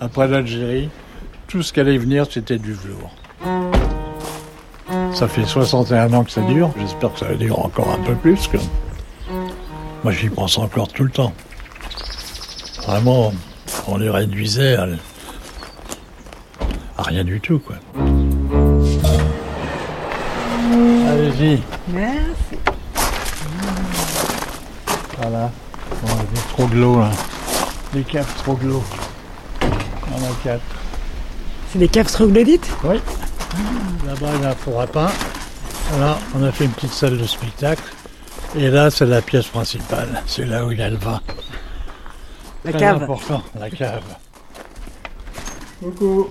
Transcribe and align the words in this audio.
Après 0.00 0.28
l'Algérie, 0.28 0.88
tout 1.48 1.62
ce 1.62 1.72
qui 1.72 1.80
allait 1.80 1.98
venir, 1.98 2.26
c'était 2.30 2.58
du 2.58 2.72
velours. 2.72 3.14
Ça 5.14 5.28
fait 5.28 5.44
61 5.44 6.12
ans 6.12 6.24
que 6.24 6.30
ça 6.30 6.40
dure. 6.42 6.70
J'espère 6.78 7.12
que 7.12 7.18
ça 7.20 7.26
va 7.26 7.34
durer 7.34 7.58
encore 7.58 7.90
un 7.92 8.02
peu 8.02 8.14
plus. 8.14 8.48
Que... 8.48 8.56
Moi, 10.02 10.12
j'y 10.12 10.28
pense 10.28 10.58
encore 10.58 10.88
tout 10.88 11.04
le 11.04 11.10
temps. 11.10 11.32
Vraiment, 12.86 13.32
on 13.86 13.96
les 13.96 14.10
réduisait 14.10 14.74
à, 14.76 14.88
à 16.98 17.02
rien 17.02 17.24
du 17.24 17.40
tout, 17.40 17.60
quoi. 17.60 17.76
Allez-y. 21.08 21.62
Merci. 21.88 22.58
Voilà. 25.18 25.50
On 26.04 26.08
a 26.08 26.24
des 26.24 26.40
troglots, 26.52 26.98
là. 27.00 27.10
Des 27.92 28.02
caves 28.04 28.26
en 28.48 30.16
a 30.16 30.34
quatre. 30.42 30.62
C'est 31.70 31.78
des 31.78 31.88
caves 31.88 32.10
troglodytes 32.10 32.66
Oui. 32.84 32.96
Là-bas, 34.06 34.28
il 34.36 34.42
y 34.42 34.44
a 34.46 34.50
un 34.50 34.54
four 34.54 34.80
à 34.80 34.86
pain. 34.86 35.10
Là, 35.98 36.18
on 36.34 36.42
a 36.42 36.52
fait 36.52 36.64
une 36.64 36.70
petite 36.70 36.92
salle 36.92 37.18
de 37.18 37.26
spectacle. 37.26 37.82
Et 38.56 38.68
là, 38.68 38.90
c'est 38.90 39.04
la 39.06 39.20
pièce 39.20 39.46
principale. 39.46 40.22
C'est 40.26 40.46
là 40.46 40.64
où 40.64 40.72
il 40.72 40.78
y 40.78 40.82
a 40.82 40.88
le 40.90 40.96
vin. 40.96 41.20
La 42.64 42.70
Très 42.72 42.80
cave. 42.80 43.02
important, 43.02 43.42
la 43.58 43.70
cave. 43.70 44.02
Coucou. 45.82 46.28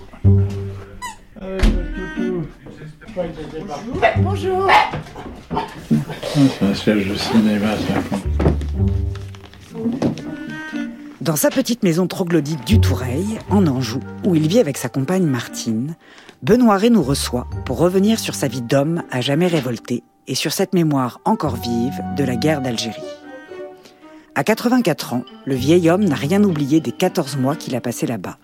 Bonjour. 4.18 4.68
Ah, 5.54 5.58
C'est 6.34 6.66
un 6.66 6.74
siège 6.74 7.08
de 7.08 7.16
cinéma, 7.16 7.76
ça. 7.78 8.51
Dans 11.22 11.36
sa 11.36 11.52
petite 11.52 11.84
maison 11.84 12.08
troglodyte 12.08 12.66
du 12.66 12.82
Toureil, 12.82 13.38
en 13.52 13.68
Anjou, 13.68 14.00
où 14.26 14.34
il 14.34 14.48
vit 14.48 14.60
avec 14.60 14.76
sa 14.76 14.90
compagne 14.90 15.28
Martine, 15.28 15.96
Benoît 16.42 16.78
Rey 16.78 16.90
nous 16.90 17.04
reçoit 17.04 17.46
pour 17.64 17.78
revenir 17.78 18.18
sur 18.18 18.34
sa 18.34 18.48
vie 18.48 18.64
d'homme 18.64 19.04
à 19.12 19.22
jamais 19.22 19.46
révolté 19.46 20.02
et 20.26 20.34
sur 20.34 20.52
cette 20.52 20.74
mémoire 20.74 21.22
encore 21.24 21.58
vive 21.58 22.02
de 22.18 22.24
la 22.24 22.36
guerre 22.36 22.62
d'Algérie. 22.62 23.04
À 24.34 24.44
84 24.44 25.14
ans, 25.14 25.24
le 25.46 25.54
vieil 25.54 25.92
homme 25.92 26.06
n'a 26.06 26.16
rien 26.16 26.44
oublié 26.44 26.80
des 26.80 26.92
14 26.92 27.38
mois 27.38 27.56
qu'il 27.56 27.76
a 27.76 27.82
passés 27.82 28.08
là-bas, 28.08 28.40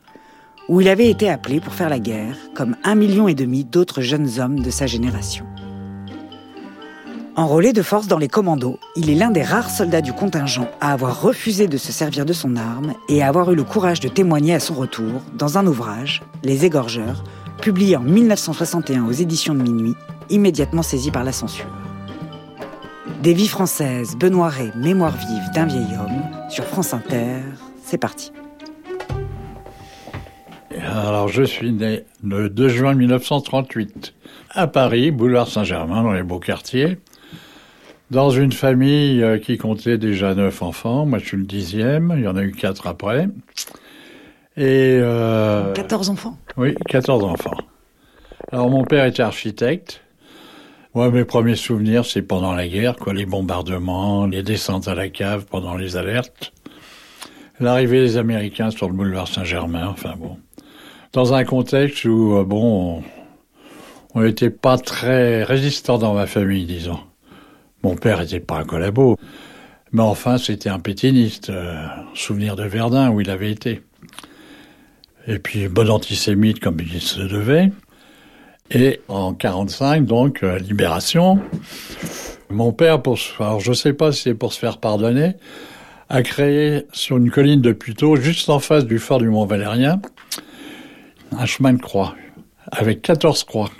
où 0.69 0.79
il 0.79 0.87
avait 0.87 1.09
été 1.09 1.31
appelé 1.31 1.59
pour 1.59 1.73
faire 1.73 1.89
la 1.89 1.97
guerre, 1.97 2.37
comme 2.53 2.75
un 2.83 2.93
million 2.93 3.27
et 3.27 3.33
demi 3.33 3.63
d'autres 3.65 4.01
jeunes 4.01 4.39
hommes 4.39 4.59
de 4.59 4.69
sa 4.69 4.85
génération. 4.85 5.47
Enrôlé 7.37 7.71
de 7.71 7.83
force 7.83 8.07
dans 8.07 8.17
les 8.17 8.29
commandos, 8.29 8.79
il 8.95 9.11
est 9.11 9.15
l'un 9.15 9.29
des 9.29 9.43
rares 9.43 9.69
soldats 9.69 10.01
du 10.01 10.11
contingent 10.11 10.67
à 10.81 10.91
avoir 10.91 11.21
refusé 11.21 11.67
de 11.67 11.77
se 11.77 11.91
servir 11.91 12.25
de 12.25 12.33
son 12.33 12.55
arme 12.55 12.95
et 13.09 13.21
à 13.21 13.27
avoir 13.27 13.51
eu 13.51 13.55
le 13.55 13.63
courage 13.63 13.99
de 13.99 14.07
témoigner 14.07 14.55
à 14.55 14.59
son 14.59 14.73
retour 14.73 15.21
dans 15.35 15.59
un 15.59 15.67
ouvrage, 15.67 16.23
Les 16.43 16.65
Égorgeurs, 16.65 17.23
publié 17.61 17.95
en 17.95 18.01
1961 18.01 19.05
aux 19.05 19.11
éditions 19.11 19.53
de 19.53 19.61
Minuit, 19.61 19.93
immédiatement 20.31 20.81
saisi 20.81 21.11
par 21.11 21.23
la 21.23 21.31
censure. 21.31 21.69
Des 23.21 23.35
vies 23.35 23.47
françaises, 23.47 24.15
Benoît 24.15 24.51
Mémoire 24.75 25.15
vive 25.15 25.51
d'un 25.53 25.67
vieil 25.67 25.93
homme, 25.93 26.23
sur 26.49 26.63
France 26.63 26.95
Inter, 26.95 27.43
c'est 27.83 27.99
parti. 27.99 28.31
Alors, 30.81 31.27
je 31.27 31.43
suis 31.43 31.71
né 31.71 32.03
le 32.23 32.49
2 32.49 32.69
juin 32.69 32.95
1938 32.95 34.15
à 34.49 34.65
Paris, 34.65 35.11
boulevard 35.11 35.47
Saint-Germain, 35.47 36.01
dans 36.01 36.13
les 36.13 36.23
beaux 36.23 36.39
quartiers, 36.39 36.97
dans 38.11 38.29
une 38.29 38.51
famille 38.51 39.21
euh, 39.21 39.37
qui 39.37 39.57
comptait 39.57 39.97
déjà 39.97 40.33
neuf 40.33 40.61
enfants. 40.61 41.05
Moi, 41.05 41.19
je 41.19 41.25
suis 41.25 41.37
le 41.37 41.45
dixième. 41.45 42.13
Il 42.17 42.23
y 42.23 42.27
en 42.27 42.35
a 42.35 42.43
eu 42.43 42.51
quatre 42.51 42.87
après. 42.87 43.27
Et 44.55 44.97
euh, 45.01 45.73
14 45.73 46.09
enfants. 46.09 46.37
oui, 46.57 46.73
14 46.87 47.23
enfants. 47.23 47.57
Alors, 48.51 48.69
mon 48.69 48.83
père 48.83 49.05
était 49.05 49.23
architecte. 49.23 50.01
Moi, 50.95 51.11
mes 51.11 51.25
premiers 51.25 51.55
souvenirs, 51.55 52.05
c'est 52.05 52.23
pendant 52.23 52.53
la 52.53 52.67
guerre, 52.67 52.95
quoi, 52.95 53.13
les 53.13 53.25
bombardements, 53.25 54.25
les 54.25 54.41
descentes 54.41 54.87
à 54.87 54.95
la 54.95 55.09
cave 55.09 55.45
pendant 55.45 55.75
les 55.75 55.95
alertes, 55.95 56.53
l'arrivée 57.59 57.99
des 58.01 58.17
Américains 58.17 58.71
sur 58.71 58.87
le 58.87 58.93
boulevard 58.93 59.27
Saint-Germain, 59.27 59.89
enfin 59.89 60.15
bon. 60.17 60.37
Dans 61.13 61.35
un 61.35 61.43
contexte 61.43 62.05
où, 62.05 62.37
euh, 62.37 62.43
bon, 62.43 63.03
on 64.15 64.21
n'était 64.21 64.49
pas 64.49 64.79
très 64.79 65.43
résistant 65.43 65.99
dans 65.99 66.15
ma 66.15 66.25
famille, 66.25 66.65
disons. 66.65 66.99
Mon 67.87 67.95
père 67.95 68.19
n'était 68.19 68.41
pas 68.41 68.57
un 68.57 68.65
collabo, 68.65 69.17
mais 69.93 70.01
enfin, 70.01 70.37
c'était 70.37 70.67
un 70.67 70.77
pétiniste, 70.77 71.49
euh, 71.49 71.85
souvenir 72.13 72.57
de 72.57 72.65
Verdun, 72.65 73.11
où 73.11 73.21
il 73.21 73.29
avait 73.29 73.49
été. 73.49 73.81
Et 75.25 75.39
puis, 75.39 75.69
bon 75.69 75.89
antisémite, 75.89 76.59
comme 76.59 76.81
il 76.81 76.99
se 76.99 77.21
devait. 77.21 77.71
Et 78.71 78.99
en 79.07 79.33
45, 79.33 80.05
donc, 80.05 80.43
euh, 80.43 80.59
libération, 80.59 81.39
mon 82.49 82.73
père, 82.73 83.01
pour 83.01 83.17
alors 83.39 83.61
je 83.61 83.71
sais 83.71 83.93
pas 83.93 84.11
si 84.11 84.23
c'est 84.23 84.35
pour 84.35 84.51
se 84.51 84.59
faire 84.59 84.79
pardonner, 84.79 85.35
a 86.09 86.23
créé 86.23 86.87
sur 86.91 87.15
une 87.15 87.31
colline 87.31 87.61
de 87.61 87.71
Puteaux, 87.71 88.17
juste 88.17 88.49
en 88.49 88.59
face 88.59 88.85
du 88.85 88.99
fort 88.99 89.19
du 89.19 89.29
Mont-Valérien, 89.29 90.01
un 91.31 91.45
chemin 91.45 91.71
de 91.71 91.81
croix, 91.81 92.15
avec 92.69 93.01
14 93.01 93.45
croix. 93.45 93.71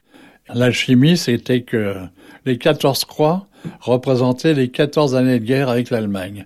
L'alchimie, 0.54 1.18
c'était 1.18 1.64
que 1.64 2.08
les 2.48 2.58
14 2.58 3.04
croix 3.04 3.46
représentaient 3.82 4.54
les 4.54 4.70
14 4.70 5.16
années 5.16 5.40
de 5.40 5.44
guerre 5.44 5.68
avec 5.68 5.90
l'Allemagne. 5.90 6.46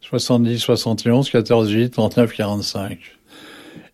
70, 0.00 0.58
71, 0.58 1.28
14, 1.28 1.66
18, 1.68 1.90
39, 1.90 2.32
45. 2.32 2.98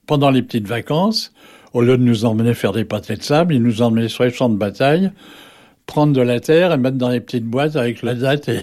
Pendant 0.06 0.31
les 0.31 0.43
petites 0.43 0.69
vacances, 0.69 1.33
au 1.72 1.81
lieu 1.81 1.97
de 1.97 2.03
nous 2.03 2.27
emmener 2.27 2.53
faire 2.53 2.72
des 2.72 2.84
pâtés 2.84 3.16
de 3.16 3.22
sable, 3.22 3.55
ils 3.55 3.62
nous 3.62 3.81
emmenaient 3.81 4.09
sur 4.09 4.25
les 4.25 4.31
champs 4.31 4.50
de 4.50 4.56
bataille, 4.56 5.11
prendre 5.87 6.12
de 6.12 6.21
la 6.21 6.41
terre 6.41 6.72
et 6.72 6.77
mettre 6.77 6.99
dans 6.99 7.09
les 7.09 7.21
petites 7.21 7.47
boîtes 7.47 7.77
avec 7.77 8.03
la 8.03 8.15
date 8.15 8.50
et, 8.50 8.61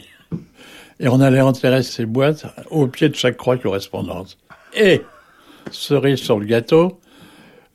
et 0.99 1.07
on 1.07 1.19
allait 1.19 1.41
enterrer 1.41 1.81
ces 1.81 2.05
boîtes 2.05 2.45
au 2.69 2.87
pied 2.87 3.09
de 3.09 3.15
chaque 3.15 3.37
croix 3.37 3.57
correspondante. 3.57 4.37
Et, 4.75 5.01
cerise 5.71 6.19
sur 6.19 6.39
le 6.39 6.45
gâteau, 6.45 6.99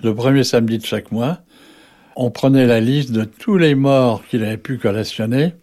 le 0.00 0.14
premier 0.14 0.44
samedi 0.44 0.78
de 0.78 0.84
chaque 0.84 1.10
mois, 1.10 1.40
on 2.20 2.32
prenait 2.32 2.66
la 2.66 2.80
liste 2.80 3.12
de 3.12 3.22
tous 3.22 3.58
les 3.58 3.76
morts 3.76 4.24
qu'il 4.28 4.42
avait 4.42 4.56
pu 4.56 4.76
collationner 4.76 5.54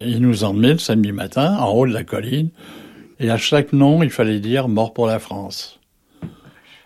et 0.00 0.08
il 0.08 0.20
nous 0.20 0.44
emmenait 0.44 0.74
le 0.74 0.78
samedi 0.78 1.12
matin 1.12 1.56
en 1.56 1.70
haut 1.70 1.86
de 1.86 1.94
la 1.94 2.04
colline 2.04 2.50
et 3.18 3.30
à 3.30 3.38
chaque 3.38 3.72
nom, 3.72 4.02
il 4.02 4.10
fallait 4.10 4.38
dire 4.38 4.68
mort 4.68 4.92
pour 4.92 5.06
la 5.06 5.18
France. 5.18 5.80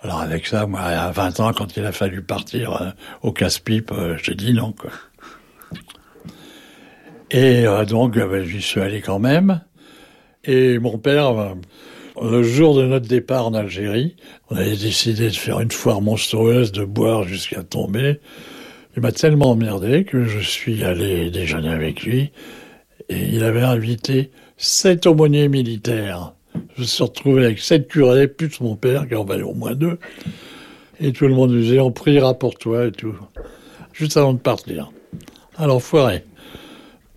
Alors 0.02 0.20
avec 0.20 0.46
ça, 0.46 0.66
moi, 0.66 0.82
à 0.82 1.10
20 1.10 1.40
ans, 1.40 1.52
quand 1.52 1.76
il 1.76 1.84
a 1.84 1.90
fallu 1.90 2.22
partir 2.22 2.80
euh, 2.80 2.90
au 3.22 3.32
casse-pipe, 3.32 3.90
euh, 3.90 4.16
j'ai 4.22 4.36
dit 4.36 4.52
non, 4.52 4.72
quoi. 4.72 4.90
Et 7.32 7.66
euh, 7.66 7.84
donc, 7.84 8.14
ben, 8.14 8.44
j'y 8.44 8.62
suis 8.62 8.80
allé 8.80 9.00
quand 9.00 9.18
même. 9.18 9.62
Et 10.44 10.78
mon 10.78 10.98
père, 10.98 11.56
le 12.20 12.42
jour 12.44 12.76
de 12.76 12.84
notre 12.84 13.08
départ 13.08 13.48
en 13.48 13.54
Algérie, 13.54 14.16
on 14.48 14.56
avait 14.56 14.76
décidé 14.76 15.28
de 15.28 15.34
faire 15.34 15.58
une 15.58 15.70
foire 15.72 16.00
monstrueuse, 16.00 16.70
de 16.70 16.84
boire 16.84 17.24
jusqu'à 17.24 17.64
tomber. 17.64 18.20
Il 18.94 19.00
m'a 19.02 19.12
tellement 19.12 19.52
emmerdé 19.52 20.04
que 20.04 20.24
je 20.24 20.38
suis 20.40 20.84
allé 20.84 21.30
déjeuner 21.30 21.70
avec 21.70 22.02
lui. 22.02 22.30
Et 23.08 23.28
il 23.32 23.42
avait 23.42 23.62
invité 23.62 24.30
sept 24.58 25.06
aumôniers 25.06 25.48
militaires. 25.48 26.34
Je 26.76 26.82
me 26.82 26.86
suis 26.86 27.02
retrouvé 27.02 27.46
avec 27.46 27.58
sept 27.58 27.88
curés, 27.88 28.28
plus 28.28 28.60
mon 28.60 28.76
père, 28.76 29.08
qui 29.08 29.14
en 29.14 29.24
valait 29.24 29.42
au 29.42 29.54
moins 29.54 29.74
deux. 29.74 29.98
Et 31.00 31.12
tout 31.12 31.26
le 31.26 31.34
monde 31.34 31.52
disait, 31.52 31.80
on 31.80 31.90
priera 31.90 32.34
pour 32.34 32.56
toi 32.56 32.86
et 32.86 32.92
tout. 32.92 33.14
Juste 33.92 34.16
avant 34.16 34.34
de 34.34 34.38
partir. 34.38 34.92
À 35.56 35.66
l'enfoiré. 35.66 36.24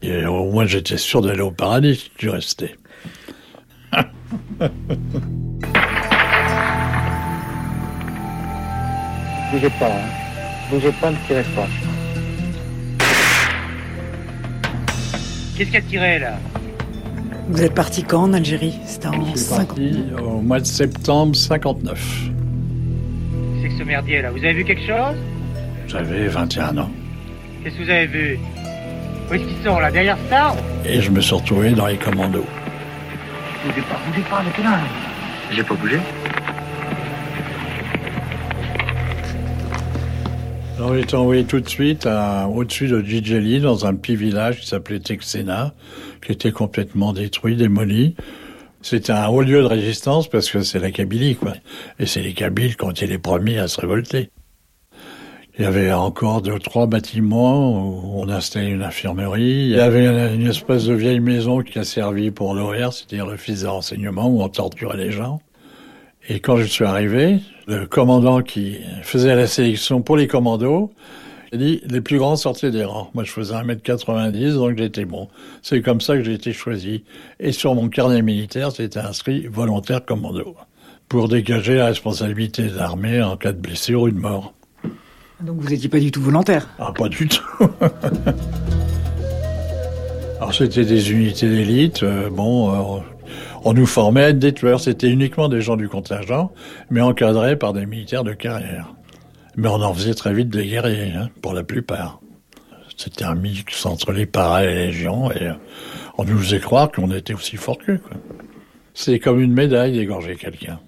Et 0.02 0.26
au 0.26 0.52
moins, 0.52 0.66
j'étais 0.66 0.98
sûr 0.98 1.22
d'aller 1.22 1.42
au 1.42 1.52
paradis 1.52 1.96
si 1.96 2.10
tu 2.18 2.30
restais. 2.30 2.76
Bougez 9.52 9.70
pas, 9.80 9.88
hein. 9.88 10.25
Bougez 10.70 10.92
pas, 11.00 11.12
ne 11.12 11.16
tirez 11.28 11.44
pas. 11.56 11.68
Qu'est-ce 15.58 15.70
qu'il 15.70 15.78
a 15.78 15.82
tiré 15.82 16.20
là 16.20 16.34
Vous 17.50 17.62
êtes 17.62 17.74
parti 17.74 18.04
quand 18.04 18.24
en 18.24 18.34
Algérie? 18.34 18.74
C'était 18.86 19.08
en 19.08 19.24
Je 19.26 19.30
suis 19.30 19.40
50. 19.40 19.68
parti 19.68 20.04
au 20.22 20.42
mois 20.42 20.60
de 20.60 20.66
septembre 20.66 21.36
59. 21.36 22.30
C'est 23.62 23.70
que 23.70 23.78
ce 23.78 23.84
merdier 23.84 24.22
là, 24.22 24.32
vous 24.32 24.38
avez 24.40 24.54
vu 24.54 24.66
quelque 24.66 24.86
chose? 24.86 25.16
J'avais 25.88 26.28
21 26.28 26.78
ans. 26.80 26.90
Qu'est-ce 27.64 27.76
que 27.78 27.84
vous 27.84 27.90
avez 27.90 28.08
vu? 28.08 28.40
Où 29.30 29.34
est-ce 29.34 29.44
qu'ils 29.44 29.64
sont 29.66 29.80
là? 29.80 29.92
Derrière 29.92 30.18
arbre? 30.32 30.62
Et 30.86 31.00
je 31.02 31.10
me 31.12 31.22
suis 31.22 31.36
retrouvé 31.36 31.72
dans 31.72 31.88
les 31.88 31.98
commandos. 31.98 32.46
Bougez 33.66 33.82
pas, 33.82 34.00
bougez 34.08 34.22
pas, 34.30 34.44
là. 34.64 34.80
J'ai 35.52 35.64
pas 35.64 35.76
bougé. 35.76 36.00
Alors, 40.78 40.98
été 40.98 41.16
envoyé 41.16 41.46
tout 41.46 41.62
de 41.62 41.70
suite 41.70 42.06
au-dessus 42.54 42.88
de 42.88 43.02
Djidjeli, 43.02 43.62
dans 43.62 43.86
un 43.86 43.96
petit 43.96 44.18
village 44.18 44.60
qui 44.60 44.68
s'appelait 44.68 45.00
Texena, 45.00 45.74
qui 46.22 46.34
était 46.34 46.52
complètement 46.52 47.14
détruit, 47.14 47.56
démoli. 47.56 48.16
C'était 48.82 49.14
un 49.14 49.28
haut 49.28 49.42
lieu 49.42 49.62
de 49.62 49.68
résistance 49.68 50.28
parce 50.28 50.52
que 50.52 50.62
c'est 50.62 50.80
la 50.80 50.92
Kabylie, 50.92 51.38
quoi. 51.38 51.54
Et 51.98 52.06
c'est 52.06 52.22
les 52.22 52.34
Kabyles 52.34 52.76
qui 52.76 52.84
ont 52.84 52.92
été 52.92 53.08
les 53.08 53.18
premiers 53.18 53.58
à 53.58 53.70
se 53.70 53.80
révolter. 53.80 54.30
Il 55.58 55.64
y 55.64 55.66
avait 55.66 55.94
encore 55.94 56.42
deux, 56.42 56.60
trois 56.60 56.88
bâtiments 56.88 57.72
où 57.72 58.22
on 58.22 58.28
installait 58.28 58.72
une 58.72 58.84
infirmerie. 58.84 59.68
Il 59.70 59.78
y 59.78 59.80
avait 59.80 60.36
une 60.36 60.48
espèce 60.48 60.86
de 60.86 60.94
vieille 60.94 61.22
maison 61.22 61.62
qui 61.62 61.80
a 61.80 61.86
servi 61.86 62.32
pour 62.32 62.54
l'OR, 62.54 62.92
c'est-à-dire 62.92 63.26
l'office 63.26 63.62
de 63.62 63.68
renseignement 63.68 64.28
où 64.28 64.42
on 64.42 64.50
torturait 64.50 64.98
les 64.98 65.12
gens. 65.12 65.40
Et 66.28 66.40
quand 66.40 66.58
je 66.58 66.64
suis 66.64 66.86
arrivé, 66.86 67.40
le 67.68 67.86
commandant 67.86 68.42
qui 68.42 68.78
faisait 69.04 69.36
la 69.36 69.46
sélection 69.48 70.02
pour 70.02 70.18
les 70.18 70.28
commandos, 70.28 70.92
il 71.54 71.60
dit, 71.60 71.82
les 71.88 72.02
plus 72.02 72.18
grands 72.18 72.36
sortaient 72.36 72.72
des 72.72 72.84
rangs. 72.84 73.12
Moi, 73.14 73.24
je 73.24 73.32
faisais 73.32 73.54
1m90, 73.54 74.54
donc 74.56 74.78
j'étais 74.78 75.06
bon. 75.06 75.30
C'est 75.62 75.82
comme 75.82 76.02
ça 76.02 76.16
que 76.18 76.24
j'ai 76.24 76.34
été 76.34 76.52
choisi. 76.52 77.04
Et 77.40 77.52
sur 77.52 77.76
mon 77.76 77.88
carnet 77.90 78.24
militaire, 78.24 78.72
c'était 78.72 79.00
inscrit 79.00 79.48
volontaire 79.48 80.04
commando. 80.04 80.56
Pour 81.08 81.30
dégager 81.30 81.76
la 81.76 81.86
responsabilité 81.86 82.64
de 82.64 82.76
l'armée 82.76 83.22
en 83.22 83.38
cas 83.38 83.52
de 83.52 83.60
blessure 83.60 84.02
ou 84.02 84.10
de 84.10 84.18
mort. 84.20 84.56
Donc 85.42 85.60
vous 85.60 85.70
n'étiez 85.70 85.90
pas 85.90 86.00
du 86.00 86.12
tout 86.12 86.22
volontaire? 86.22 86.68
Ah, 86.80 86.92
pas 86.98 87.08
du 87.08 87.28
tout. 87.28 87.44
Alors 90.40 90.54
c'était 90.54 90.86
des 90.86 91.12
unités 91.12 91.48
d'élite. 91.48 92.04
euh, 92.04 92.30
bon, 92.30 92.98
euh, 92.98 93.00
on 93.66 93.74
nous 93.74 93.88
formait 93.88 94.24
à 94.24 94.30
être 94.30 94.40
des 94.40 94.54
tueurs. 94.54 94.80
C'était 94.80 95.10
uniquement 95.10 95.50
des 95.50 95.60
gens 95.60 95.76
du 95.76 95.90
contingent, 95.90 96.52
mais 96.92 97.02
encadrés 97.02 97.58
par 97.58 97.74
des 97.74 97.86
militaires 97.88 98.24
de 98.24 98.34
carrière. 98.34 98.94
Mais 99.58 99.68
on 99.68 99.82
en 99.82 99.94
faisait 99.94 100.14
très 100.14 100.34
vite 100.34 100.50
des 100.50 100.68
guerriers, 100.68 101.14
hein, 101.14 101.30
pour 101.42 101.54
la 101.54 101.64
plupart. 101.64 102.22
C'était 102.96 103.26
un 103.26 103.36
mix 103.36 103.86
entre 103.86 104.12
les 104.12 104.28
paras 104.28 104.64
et 104.64 104.68
les 104.68 104.86
légions, 104.88 105.32
et 105.32 105.52
on 106.18 106.24
nous 106.24 106.38
faisait 106.38 106.60
croire 106.60 106.92
qu'on 106.92 107.12
était 107.12 107.34
aussi 107.34 107.58
forts 107.58 107.80
qu'eux. 107.80 108.00
C'est 108.94 109.20
comme 109.20 109.42
une 109.42 109.52
médaille 109.52 109.94
d'égorger 109.94 110.36
quelqu'un. 110.36 110.80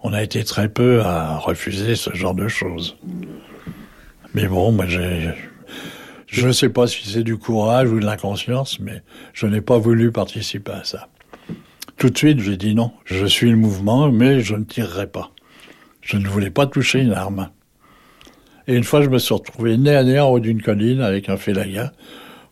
On 0.00 0.12
a 0.12 0.22
été 0.22 0.44
très 0.44 0.68
peu 0.68 1.00
à 1.00 1.38
refuser 1.38 1.96
ce 1.96 2.14
genre 2.14 2.34
de 2.34 2.48
choses. 2.48 2.98
Mais 4.34 4.46
bon, 4.46 4.72
moi, 4.72 4.84
je 4.86 6.46
ne 6.46 6.52
sais 6.52 6.68
pas 6.68 6.86
si 6.86 7.08
c'est 7.08 7.24
du 7.24 7.38
courage 7.38 7.90
ou 7.90 7.98
de 7.98 8.04
l'inconscience, 8.04 8.78
mais 8.78 9.02
je 9.32 9.46
n'ai 9.46 9.62
pas 9.62 9.78
voulu 9.78 10.12
participer 10.12 10.72
à 10.72 10.84
ça. 10.84 11.08
Tout 11.96 12.10
de 12.10 12.18
suite, 12.18 12.40
j'ai 12.40 12.56
dit 12.56 12.74
non. 12.74 12.92
Je 13.04 13.26
suis 13.26 13.50
le 13.50 13.56
mouvement, 13.56 14.10
mais 14.10 14.40
je 14.40 14.54
ne 14.54 14.64
tirerai 14.64 15.06
pas. 15.06 15.30
Je 16.00 16.16
ne 16.16 16.28
voulais 16.28 16.50
pas 16.50 16.66
toucher 16.66 17.00
une 17.00 17.12
arme. 17.12 17.50
Et 18.66 18.74
une 18.74 18.84
fois, 18.84 19.02
je 19.02 19.08
me 19.08 19.18
suis 19.18 19.34
retrouvé 19.34 19.76
nez 19.76 19.94
à 19.94 20.04
nez 20.04 20.20
en 20.20 20.28
haut 20.28 20.40
d'une 20.40 20.62
colline 20.62 21.00
avec 21.00 21.28
un 21.28 21.36
félaga. 21.36 21.92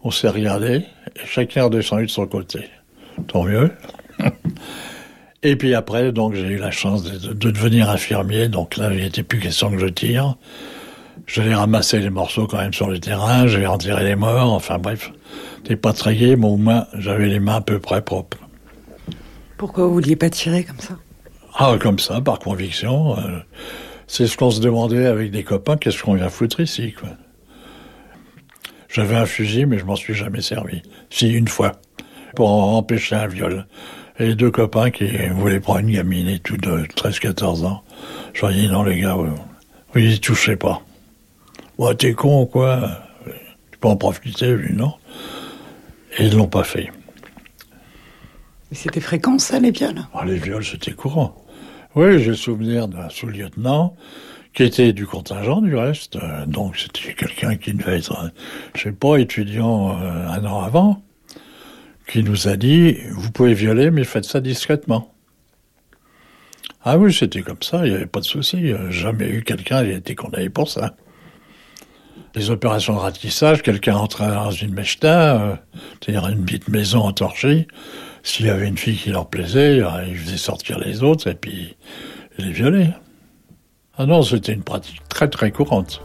On 0.04 0.10
s'est 0.10 0.28
regardé, 0.28 0.84
et 1.16 1.26
chacun 1.26 1.66
a 1.66 1.68
descendu 1.68 2.06
de 2.06 2.10
son 2.10 2.26
côté. 2.26 2.68
Tant 3.28 3.44
mieux. 3.44 3.70
Et 5.44 5.56
puis 5.56 5.74
après, 5.74 6.12
donc, 6.12 6.34
j'ai 6.34 6.46
eu 6.46 6.58
la 6.58 6.70
chance 6.70 7.02
de, 7.02 7.32
de 7.32 7.50
devenir 7.50 7.90
infirmier. 7.90 8.48
Donc 8.48 8.76
là, 8.76 8.92
il 8.92 9.00
n'était 9.00 9.24
plus 9.24 9.40
question 9.40 9.70
que 9.70 9.78
je 9.78 9.86
tire. 9.86 10.36
J'allais 11.26 11.54
ramasser 11.54 11.98
les 11.98 12.10
morceaux 12.10 12.46
quand 12.46 12.58
même 12.58 12.72
sur 12.72 12.88
le 12.88 12.98
terrain, 12.98 13.46
j'allais 13.46 13.66
enterrer 13.66 14.04
les 14.04 14.16
morts, 14.16 14.52
enfin 14.52 14.78
bref. 14.78 15.12
C'était 15.58 15.76
pas 15.76 15.92
très 15.92 16.16
gai, 16.16 16.36
mais 16.36 16.46
au 16.46 16.56
moins, 16.56 16.86
j'avais 16.98 17.26
les 17.26 17.40
mains 17.40 17.56
à 17.56 17.60
peu 17.60 17.78
près 17.78 18.02
propres. 18.02 18.38
Pourquoi 19.62 19.86
vous 19.86 19.92
vouliez 19.92 20.16
pas 20.16 20.28
tirer 20.28 20.64
comme 20.64 20.80
ça? 20.80 20.98
Ah, 21.54 21.76
comme 21.80 22.00
ça, 22.00 22.20
par 22.20 22.40
conviction. 22.40 23.16
euh, 23.16 23.38
c'est 24.08 24.26
ce 24.26 24.36
qu'on 24.36 24.50
se 24.50 24.60
demandait 24.60 25.06
avec 25.06 25.30
des 25.30 25.44
copains, 25.44 25.76
qu'est-ce 25.76 26.02
qu'on 26.02 26.14
vient 26.14 26.30
foutre 26.30 26.58
ici. 26.58 26.96
J'avais 28.88 29.14
un 29.14 29.24
fusil, 29.24 29.66
mais 29.66 29.78
je 29.78 29.84
m'en 29.84 29.94
suis 29.94 30.14
jamais 30.14 30.40
servi. 30.40 30.82
Si, 31.10 31.32
une 31.32 31.46
fois, 31.46 31.80
pour 32.34 32.50
empêcher 32.50 33.14
un 33.14 33.28
viol. 33.28 33.68
Et 34.18 34.34
deux 34.34 34.50
copains 34.50 34.90
qui 34.90 35.06
voulaient 35.28 35.60
prendre 35.60 35.78
une 35.78 35.92
gamine 35.92 36.26
et 36.26 36.40
tout 36.40 36.56
de 36.56 36.82
13-14 36.96 37.64
ans. 37.64 37.84
Je 38.34 38.40
leur 38.40 38.50
ai 38.50 38.54
dit, 38.54 38.68
non, 38.68 38.82
les 38.82 38.98
gars, 38.98 39.14
vous, 39.14 40.00
y 40.00 40.18
touchez 40.18 40.56
pas. 40.56 40.82
Ouais, 41.78 41.94
t'es 41.94 42.14
con 42.14 42.46
quoi 42.46 42.98
Tu 43.70 43.78
peux 43.78 43.86
en 43.86 43.96
profiter, 43.96 44.56
lui, 44.56 44.74
non? 44.74 44.92
Et 46.18 46.26
ils 46.26 46.36
l'ont 46.36 46.48
pas 46.48 46.64
fait. 46.64 46.90
C'était 48.72 49.00
fréquent 49.00 49.38
ça, 49.38 49.60
les 49.60 49.70
viols? 49.70 50.02
Ah, 50.14 50.24
les 50.24 50.36
viols, 50.36 50.64
c'était 50.64 50.92
courant. 50.92 51.36
Oui, 51.94 52.22
j'ai 52.22 52.30
le 52.30 52.36
souvenir 52.36 52.88
d'un 52.88 53.08
sous-lieutenant 53.10 53.94
qui 54.54 54.62
était 54.64 54.92
du 54.92 55.06
contingent 55.06 55.60
du 55.60 55.76
reste. 55.76 56.16
Euh, 56.16 56.46
donc 56.46 56.76
c'était 56.76 57.14
quelqu'un 57.14 57.56
qui 57.56 57.74
devait 57.74 57.98
être, 57.98 58.24
euh, 58.24 58.28
je 58.74 58.82
sais 58.82 58.92
pas, 58.92 59.16
étudiant 59.16 59.90
euh, 59.90 60.28
un 60.28 60.44
an 60.44 60.62
avant, 60.62 61.02
qui 62.06 62.22
nous 62.22 62.48
a 62.48 62.56
dit, 62.56 62.96
vous 63.12 63.30
pouvez 63.30 63.54
violer, 63.54 63.90
mais 63.90 64.04
faites 64.04 64.24
ça 64.24 64.40
discrètement. 64.40 65.12
Ah 66.84 66.98
oui, 66.98 67.12
c'était 67.12 67.42
comme 67.42 67.62
ça, 67.62 67.86
il 67.86 67.90
n'y 67.90 67.96
avait 67.96 68.06
pas 68.06 68.20
de 68.20 68.24
souci. 68.24 68.72
Jamais 68.90 69.28
eu 69.28 69.44
quelqu'un 69.44 69.84
qui 69.84 69.92
a 69.92 69.96
été 69.96 70.16
condamné 70.16 70.50
pour 70.50 70.68
ça. 70.68 70.96
Les 72.34 72.50
opérations 72.50 72.94
de 72.94 72.98
ratissage, 72.98 73.62
quelqu'un 73.62 73.94
entrait 73.94 74.26
dans 74.26 74.50
une 74.50 74.74
mechta, 74.74 75.62
c'est-à-dire 76.00 76.28
une 76.28 76.44
petite 76.44 76.68
maison 76.68 77.00
entorchée. 77.00 77.68
S'il 78.22 78.46
y 78.46 78.50
avait 78.50 78.68
une 78.68 78.78
fille 78.78 78.96
qui 78.96 79.10
leur 79.10 79.26
plaisait, 79.26 79.80
euh, 79.80 80.06
ils 80.08 80.16
faisaient 80.16 80.36
sortir 80.36 80.78
les 80.78 81.02
autres 81.02 81.28
et 81.28 81.34
puis 81.34 81.76
ils 82.38 82.46
les 82.46 82.52
violaient. 82.52 82.90
Ah 83.98 84.06
non, 84.06 84.22
c'était 84.22 84.52
une 84.52 84.62
pratique 84.62 85.00
très 85.08 85.28
très 85.28 85.50
courante. 85.50 86.00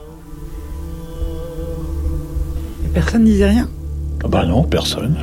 Et 2.85 2.89
personne 2.89 3.23
disait 3.23 3.49
rien? 3.49 3.69
Ah 4.23 4.27
bah 4.27 4.45
non, 4.45 4.63
personne. 4.63 5.15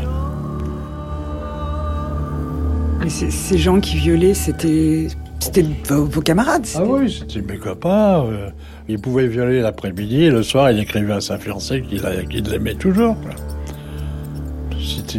Et 3.04 3.10
ces, 3.10 3.58
gens 3.58 3.80
qui 3.80 3.96
violaient, 3.96 4.32
c'était 4.32 5.08
c'était 5.40 5.66
vos, 5.88 6.06
vos 6.06 6.22
camarades 6.22 6.66
Ah 6.74 6.84
oui, 6.84 7.12
c'était 7.12 7.42
mes 7.46 7.58
copains. 7.58 8.24
euh, 8.24 8.48
ils 8.88 8.98
pouvaient 8.98 9.26
violer 9.26 9.60
l'après-midi 9.60 10.24
et 10.24 10.30
le 10.30 10.42
soir, 10.42 10.70
il 10.70 10.78
écrivait 10.78 11.12
à 11.12 11.20
sa 11.20 11.38
fiancée 11.38 11.82
qu'il 11.82 12.02
qu'il 12.30 12.44
l'aimait 12.44 12.74
toujours. 12.74 13.16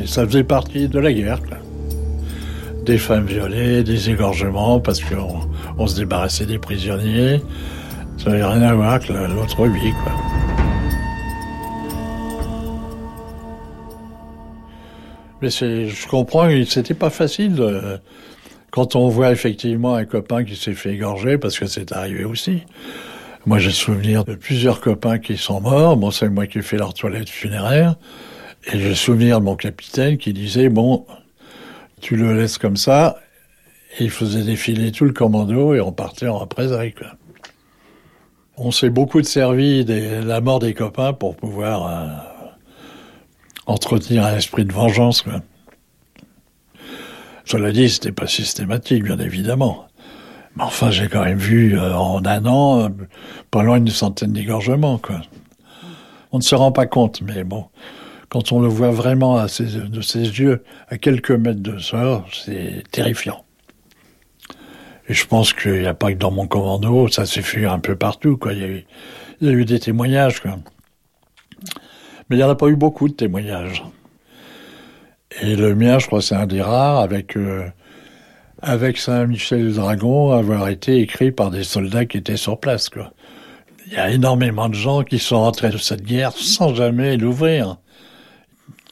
Ça 0.05 0.25
faisait 0.25 0.43
partie 0.43 0.87
de 0.87 0.99
la 0.99 1.13
guerre. 1.13 1.41
quoi. 1.41 1.57
Des 2.85 2.99
femmes 2.99 3.25
violées, 3.25 3.83
des 3.83 4.11
égorgements 4.11 4.79
parce 4.79 5.01
qu'on 5.03 5.39
on 5.77 5.87
se 5.87 5.95
débarrassait 5.95 6.45
des 6.45 6.59
prisonniers. 6.59 7.41
Ça 8.17 8.29
n'avait 8.29 8.45
rien 8.45 8.61
à 8.61 8.73
voir 8.75 8.93
avec 8.93 9.09
la- 9.09 9.27
l'autre 9.27 9.65
vie. 9.67 9.91
Quoi. 10.03 10.13
Mais 15.41 15.49
je 15.49 16.07
comprends 16.07 16.47
que 16.47 16.63
c'était 16.65 16.93
pas 16.93 17.09
facile 17.09 17.55
de- 17.55 17.99
quand 18.71 18.95
on 18.95 19.07
voit 19.09 19.31
effectivement 19.31 19.95
un 19.95 20.05
copain 20.05 20.43
qui 20.43 20.55
s'est 20.55 20.73
fait 20.73 20.93
égorger, 20.93 21.37
parce 21.37 21.57
que 21.59 21.65
c'est 21.65 21.91
arrivé 21.91 22.23
aussi. 22.23 22.63
Moi, 23.45 23.59
j'ai 23.59 23.71
souvenir 23.71 24.25
de 24.25 24.35
plusieurs 24.35 24.81
copains 24.81 25.19
qui 25.19 25.37
sont 25.37 25.61
morts. 25.61 25.97
Bon, 25.97 26.11
c'est 26.11 26.29
moi 26.29 26.47
qui 26.47 26.59
ai 26.59 26.61
fait 26.61 26.77
leur 26.77 26.93
toilette 26.93 27.29
funéraire. 27.29 27.95
Et 28.71 28.79
j'ai 28.79 28.95
souvenir 28.95 29.39
de 29.39 29.45
mon 29.45 29.55
capitaine 29.55 30.17
qui 30.17 30.33
disait, 30.33 30.69
bon, 30.69 31.05
tu 32.05 32.15
le 32.15 32.37
laisses 32.37 32.59
comme 32.59 32.77
ça. 32.77 33.17
Et 33.97 34.03
il 34.03 34.11
faisait 34.11 34.43
défiler 34.43 34.91
tout 34.91 35.05
le 35.05 35.11
commando 35.11 35.73
et 35.73 35.81
on 35.81 35.91
partait 35.91 36.27
en 36.27 36.37
représailles. 36.37 36.93
On 38.57 38.69
s'est 38.69 38.91
beaucoup 38.91 39.23
servi 39.23 39.83
de 39.85 40.23
la 40.23 40.39
mort 40.39 40.59
des 40.59 40.75
copains 40.75 41.13
pour 41.13 41.35
pouvoir 41.35 41.87
euh, 41.87 42.05
entretenir 43.65 44.23
un 44.23 44.35
esprit 44.35 44.65
de 44.65 44.71
vengeance, 44.71 45.23
quoi. 45.23 45.41
Cela 47.43 47.71
dit, 47.71 47.89
c'était 47.89 48.11
pas 48.11 48.27
systématique, 48.27 49.03
bien 49.03 49.17
évidemment. 49.17 49.87
Mais 50.57 50.63
enfin, 50.63 50.91
j'ai 50.91 51.07
quand 51.07 51.23
même 51.23 51.39
vu 51.39 51.75
euh, 51.75 51.95
en 51.95 52.23
un 52.23 52.45
an 52.45 52.83
euh, 52.83 52.89
pas 53.49 53.63
loin 53.63 53.79
d'une 53.79 53.89
centaine 53.89 54.31
d'égorgements. 54.31 55.01
On 56.31 56.37
ne 56.37 56.43
se 56.43 56.53
rend 56.53 56.71
pas 56.71 56.85
compte, 56.85 57.21
mais 57.23 57.43
bon, 57.43 57.65
quand 58.35 58.51
on 58.51 58.59
le 58.59 58.67
voit 58.67 58.91
vraiment 58.91 59.41
de 59.41 60.01
ses 60.01 60.25
yeux, 60.25 60.61
à 60.89 60.97
quelques 60.97 61.31
mètres 61.31 61.61
de 61.61 61.77
ça, 61.77 62.25
c'est 62.33 62.83
terrifiant. 62.91 63.45
Et 65.07 65.13
je 65.13 65.25
pense 65.25 65.53
qu'il 65.53 65.79
n'y 65.79 65.87
a 65.87 65.93
pas 65.93 66.11
que 66.11 66.17
dans 66.17 66.31
mon 66.31 66.45
commando, 66.45 67.07
ça 67.07 67.25
s'est 67.25 67.41
fait 67.41 67.63
un 67.65 67.79
peu 67.79 67.95
partout, 67.95 68.35
quoi. 68.35 68.51
Il 68.51 68.83
y 69.39 69.47
a 69.47 69.51
eu, 69.53 69.63
des 69.63 69.79
témoignages, 69.79 70.41
quoi. 70.41 70.57
Mais 72.29 72.35
il 72.35 72.39
n'y 72.39 72.43
en 72.43 72.49
a 72.49 72.55
pas 72.55 72.67
eu 72.67 72.75
beaucoup 72.75 73.07
de 73.07 73.13
témoignages. 73.13 73.85
Et 75.41 75.55
le 75.55 75.73
mien, 75.73 75.97
je 75.99 76.07
crois, 76.07 76.21
c'est 76.21 76.35
un 76.35 76.45
des 76.45 76.61
rares, 76.61 76.99
avec 76.99 77.37
euh, 77.37 77.69
avec 78.61 78.97
Saint-Michel-Dragon, 78.97 80.33
avoir 80.33 80.67
été 80.67 80.97
écrit 80.99 81.31
par 81.31 81.51
des 81.51 81.63
soldats 81.63 82.03
qui 82.03 82.17
étaient 82.17 82.35
sur 82.35 82.59
place. 82.59 82.89
Il 83.87 83.93
y 83.93 83.95
a 83.95 84.11
énormément 84.11 84.67
de 84.67 84.75
gens 84.75 85.03
qui 85.03 85.19
sont 85.19 85.39
rentrés 85.39 85.69
de 85.69 85.77
cette 85.77 86.03
guerre 86.03 86.33
sans 86.33 86.75
jamais 86.75 87.15
l'ouvrir. 87.15 87.77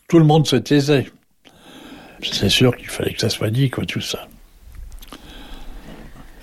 Tout 0.08 0.20
le 0.20 0.26
monde 0.26 0.48
se 0.48 0.56
taisait. 0.56 1.08
C'est 2.22 2.50
sûr 2.50 2.76
qu'il 2.76 2.88
fallait 2.88 3.14
que 3.14 3.22
ça 3.22 3.30
soit 3.30 3.50
dit, 3.50 3.70
quoi, 3.70 3.86
tout 3.86 4.02
ça. 4.02 4.28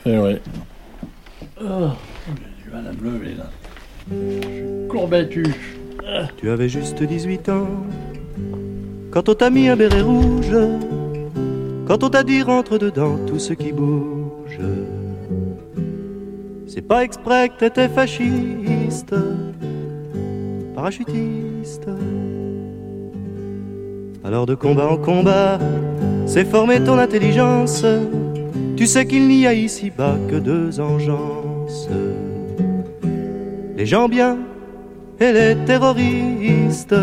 Et 0.05 0.19
ouais. 0.19 0.41
Oh, 1.63 1.91
j'ai 2.27 2.65
du 2.65 2.71
mal 2.71 2.87
à 2.87 2.93
me 2.93 3.11
lever, 3.11 3.35
là. 3.35 3.51
Je 4.11 4.41
suis 4.41 4.89
courbattu. 4.89 5.45
Tu 6.39 6.51
avais 6.51 6.69
juste 6.69 7.03
18 7.03 7.49
ans 7.51 7.69
quand 9.11 9.29
on 9.29 9.35
t'a 9.35 9.51
mis 9.51 9.69
un 9.69 9.75
béret 9.75 10.03
rouge, 10.03 10.57
Quand 11.87 12.05
on 12.05 12.11
t'a 12.11 12.23
dit 12.23 12.43
rentre 12.43 12.79
dedans 12.79 13.19
tout 13.27 13.41
ce 13.41 13.53
qui 13.55 13.73
bouge. 13.73 14.61
C'est 16.69 16.83
pas 16.83 17.03
exprès 17.03 17.49
que 17.49 17.59
t'étais 17.59 17.89
fasciste, 17.89 19.15
parachutiste. 20.77 21.89
Alors 24.23 24.45
de 24.47 24.55
combat 24.55 24.87
en 24.87 24.97
combat, 24.99 25.59
c'est 26.27 26.45
former 26.45 26.81
ton 26.81 26.99
intelligence. 26.99 27.85
Tu 28.77 28.87
sais 28.87 29.07
qu'il 29.07 29.29
n'y 29.29 29.47
a 29.47 29.55
ici-bas 29.55 30.17
que 30.29 30.37
deux 30.37 30.79
engences. 30.79 31.89
Les 33.77 33.87
gens 33.87 34.09
bien 34.09 34.37
et 35.21 35.33
les 35.33 35.57
terroristes, 35.65 36.95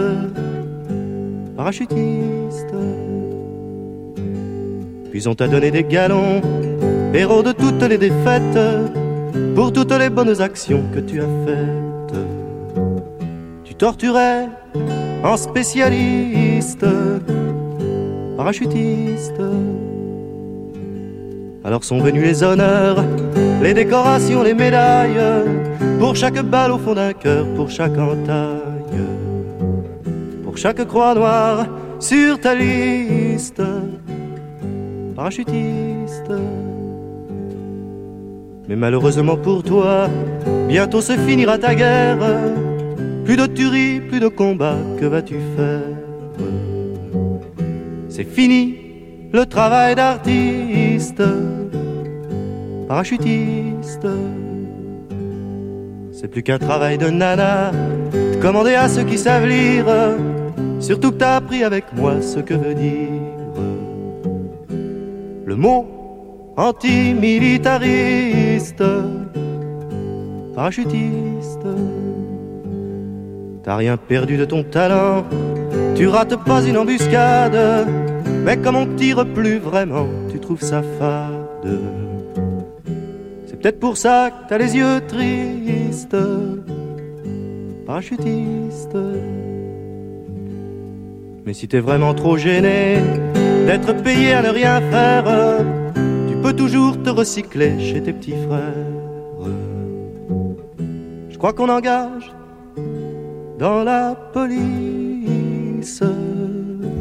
parachutistes. 1.55 2.75
Puis 5.11 5.27
on 5.27 5.33
t'a 5.33 5.47
donné 5.47 5.71
des 5.71 5.83
galons, 5.83 6.41
héros 7.13 7.41
de 7.41 7.51
toutes 7.51 7.81
les 7.81 7.97
défaites, 7.97 8.59
pour 9.55 9.73
toutes 9.73 9.97
les 9.97 10.11
bonnes 10.11 10.39
actions 10.39 10.83
que 10.93 10.99
tu 10.99 11.19
as 11.19 11.45
faites. 11.45 12.17
Tu 13.63 13.73
torturais 13.73 14.47
en 15.23 15.35
spécialiste, 15.35 16.46
parachutiste. 18.35 19.41
Alors 21.63 21.83
sont 21.83 21.99
venus 21.99 22.23
les 22.23 22.43
honneurs, 22.43 23.03
les 23.61 23.73
décorations, 23.73 24.41
les 24.41 24.53
médailles, 24.53 25.19
pour 25.99 26.15
chaque 26.15 26.41
balle 26.41 26.71
au 26.71 26.77
fond 26.77 26.93
d'un 26.93 27.13
cœur, 27.13 27.45
pour 27.55 27.69
chaque 27.69 27.97
entaille, 27.97 29.03
pour 30.43 30.57
chaque 30.57 30.85
croix 30.87 31.13
noire 31.13 31.67
sur 31.99 32.39
ta 32.39 32.55
liste, 32.55 33.61
parachutiste. 35.15 36.31
Mais 38.69 38.75
malheureusement 38.75 39.37
pour 39.37 39.63
toi, 39.63 40.07
bientôt 40.67 41.01
se 41.01 41.13
finira 41.13 41.57
ta 41.57 41.75
guerre. 41.75 42.17
Plus 43.25 43.35
de 43.35 43.45
tuerie, 43.45 43.99
plus 43.99 44.21
de 44.21 44.29
combat, 44.29 44.77
que 44.99 45.05
vas-tu 45.05 45.35
faire? 45.55 46.06
C'est 48.17 48.23
fini 48.23 48.75
le 49.31 49.45
travail 49.45 49.93
d'artiste, 49.93 51.21
parachutiste. 52.87 54.07
C'est 56.11 56.27
plus 56.27 56.41
qu'un 56.41 56.57
travail 56.57 56.97
de 56.97 57.11
nana, 57.11 57.71
de 58.11 58.41
commander 58.41 58.73
à 58.73 58.89
ceux 58.89 59.03
qui 59.03 59.19
savent 59.19 59.45
lire. 59.45 59.85
Surtout 60.79 61.11
que 61.11 61.17
t'as 61.17 61.35
appris 61.35 61.63
avec 61.63 61.93
moi 61.95 62.23
ce 62.23 62.39
que 62.39 62.55
veut 62.55 62.73
dire 62.73 63.11
le 65.45 65.55
mot 65.55 65.85
antimilitariste, 66.57 68.83
parachutiste. 70.55 71.67
T'as 73.61 73.75
rien 73.75 73.95
perdu 73.95 74.37
de 74.37 74.45
ton 74.45 74.63
talent, 74.63 75.23
tu 75.95 76.07
rates 76.07 76.35
pas 76.43 76.63
une 76.63 76.77
embuscade, 76.77 77.87
mais 78.45 78.57
comme 78.57 78.75
on 78.75 78.87
tire 78.95 79.25
plus 79.25 79.57
vraiment, 79.57 80.07
tu 80.31 80.39
trouves 80.39 80.61
ça 80.61 80.81
fade. 80.99 81.79
C'est 83.45 83.59
peut-être 83.59 83.79
pour 83.79 83.97
ça 83.97 84.29
que 84.31 84.49
t'as 84.49 84.57
les 84.57 84.75
yeux 84.75 85.01
tristes, 85.07 86.17
parachutiste. 87.85 88.97
Mais 91.45 91.53
si 91.53 91.67
t'es 91.67 91.79
vraiment 91.79 92.13
trop 92.13 92.37
gêné 92.37 92.97
d'être 93.65 93.93
payé 94.03 94.33
à 94.33 94.41
ne 94.41 94.49
rien 94.49 94.81
faire, 94.91 95.25
peux 96.47 96.53
toujours 96.53 97.01
te 97.03 97.09
recycler 97.09 97.77
chez 97.79 98.01
tes 98.01 98.13
petits 98.13 98.35
frères. 98.47 99.51
Je 101.29 101.37
crois 101.37 101.51
qu'on 101.53 101.69
engage 101.69 102.31
dans 103.59 103.83
la 103.83 104.15
police 104.33 104.96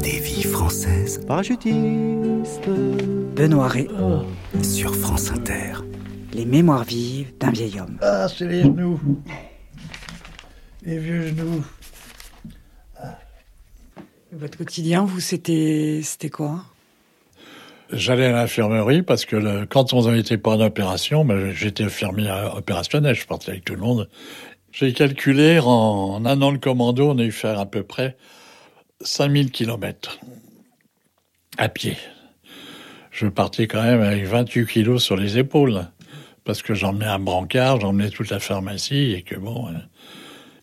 des 0.01 0.19
vies 0.19 0.43
françaises. 0.43 1.19
Parachutiste. 1.27 2.69
Benoît 3.35 3.67
Ré, 3.67 3.87
sur 4.63 4.95
France 4.95 5.29
Inter. 5.31 5.73
Les 6.33 6.45
mémoires 6.45 6.85
vives 6.85 7.33
d'un 7.37 7.51
vieil 7.51 7.79
homme. 7.79 7.97
Ah, 8.01 8.27
c'est 8.29 8.47
les 8.47 8.63
genoux. 8.63 8.99
Les 10.83 10.97
vieux 10.99 11.27
genoux. 11.27 11.63
Votre 14.31 14.57
quotidien, 14.57 15.03
vous, 15.03 15.19
c'était, 15.19 15.99
c'était 16.03 16.29
quoi? 16.29 16.63
J'allais 17.91 18.25
à 18.25 18.31
l'infirmerie 18.31 19.01
parce 19.01 19.25
que 19.25 19.35
le, 19.35 19.65
quand 19.65 19.93
on 19.93 20.11
n'était 20.11 20.37
pas 20.37 20.51
en 20.51 20.61
opération, 20.61 21.25
ben, 21.25 21.51
j'étais 21.51 21.83
infirmier 21.83 22.31
opérationnel, 22.55 23.15
je 23.15 23.25
partais 23.25 23.51
avec 23.51 23.65
tout 23.65 23.75
le 23.75 23.81
monde. 23.81 24.09
J'ai 24.71 24.93
calculé 24.93 25.59
en 25.61 26.25
un 26.25 26.41
an 26.41 26.51
de 26.51 26.57
commando, 26.57 27.09
on 27.09 27.17
a 27.17 27.23
eu 27.23 27.31
faire 27.31 27.59
à 27.59 27.65
peu 27.65 27.83
près 27.83 28.15
5000 29.01 29.51
kilomètres 29.51 30.19
à 31.57 31.69
pied. 31.69 31.97
Je 33.11 33.27
partais 33.27 33.67
quand 33.67 33.81
même 33.81 34.01
avec 34.01 34.25
28 34.25 34.67
kilos 34.67 35.03
sur 35.03 35.15
les 35.15 35.37
épaules 35.37 35.87
parce 36.43 36.61
que 36.61 36.73
j'emmenais 36.73 37.05
un 37.05 37.19
brancard, 37.19 37.81
j'emmenais 37.81 38.09
toute 38.09 38.29
la 38.29 38.39
pharmacie 38.39 39.13
et 39.13 39.21
que 39.21 39.35
bon, 39.35 39.67
hein, 39.67 39.81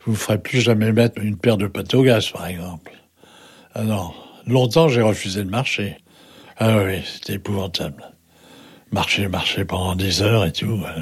vous 0.05 0.13
ne 0.13 0.17
ferez 0.17 0.39
plus 0.39 0.61
jamais 0.61 0.93
mettre 0.93 1.21
une 1.21 1.37
paire 1.37 1.57
de 1.57 1.67
pâtes 1.67 1.95
au 1.95 2.03
gaz, 2.03 2.31
par 2.31 2.47
exemple. 2.47 2.93
Alors, 3.75 4.43
longtemps 4.47 4.89
j'ai 4.89 5.03
refusé 5.03 5.45
de 5.45 5.51
marcher. 5.51 5.99
Ah 6.57 6.79
oui, 6.79 7.03
c'était 7.05 7.35
épouvantable. 7.35 8.13
Marcher, 8.93 9.29
marcher 9.29 9.65
pendant 9.65 9.97
des 9.97 10.23
heures 10.23 10.45
et 10.45 10.53
tout. 10.53 10.81
Euh, 10.85 11.01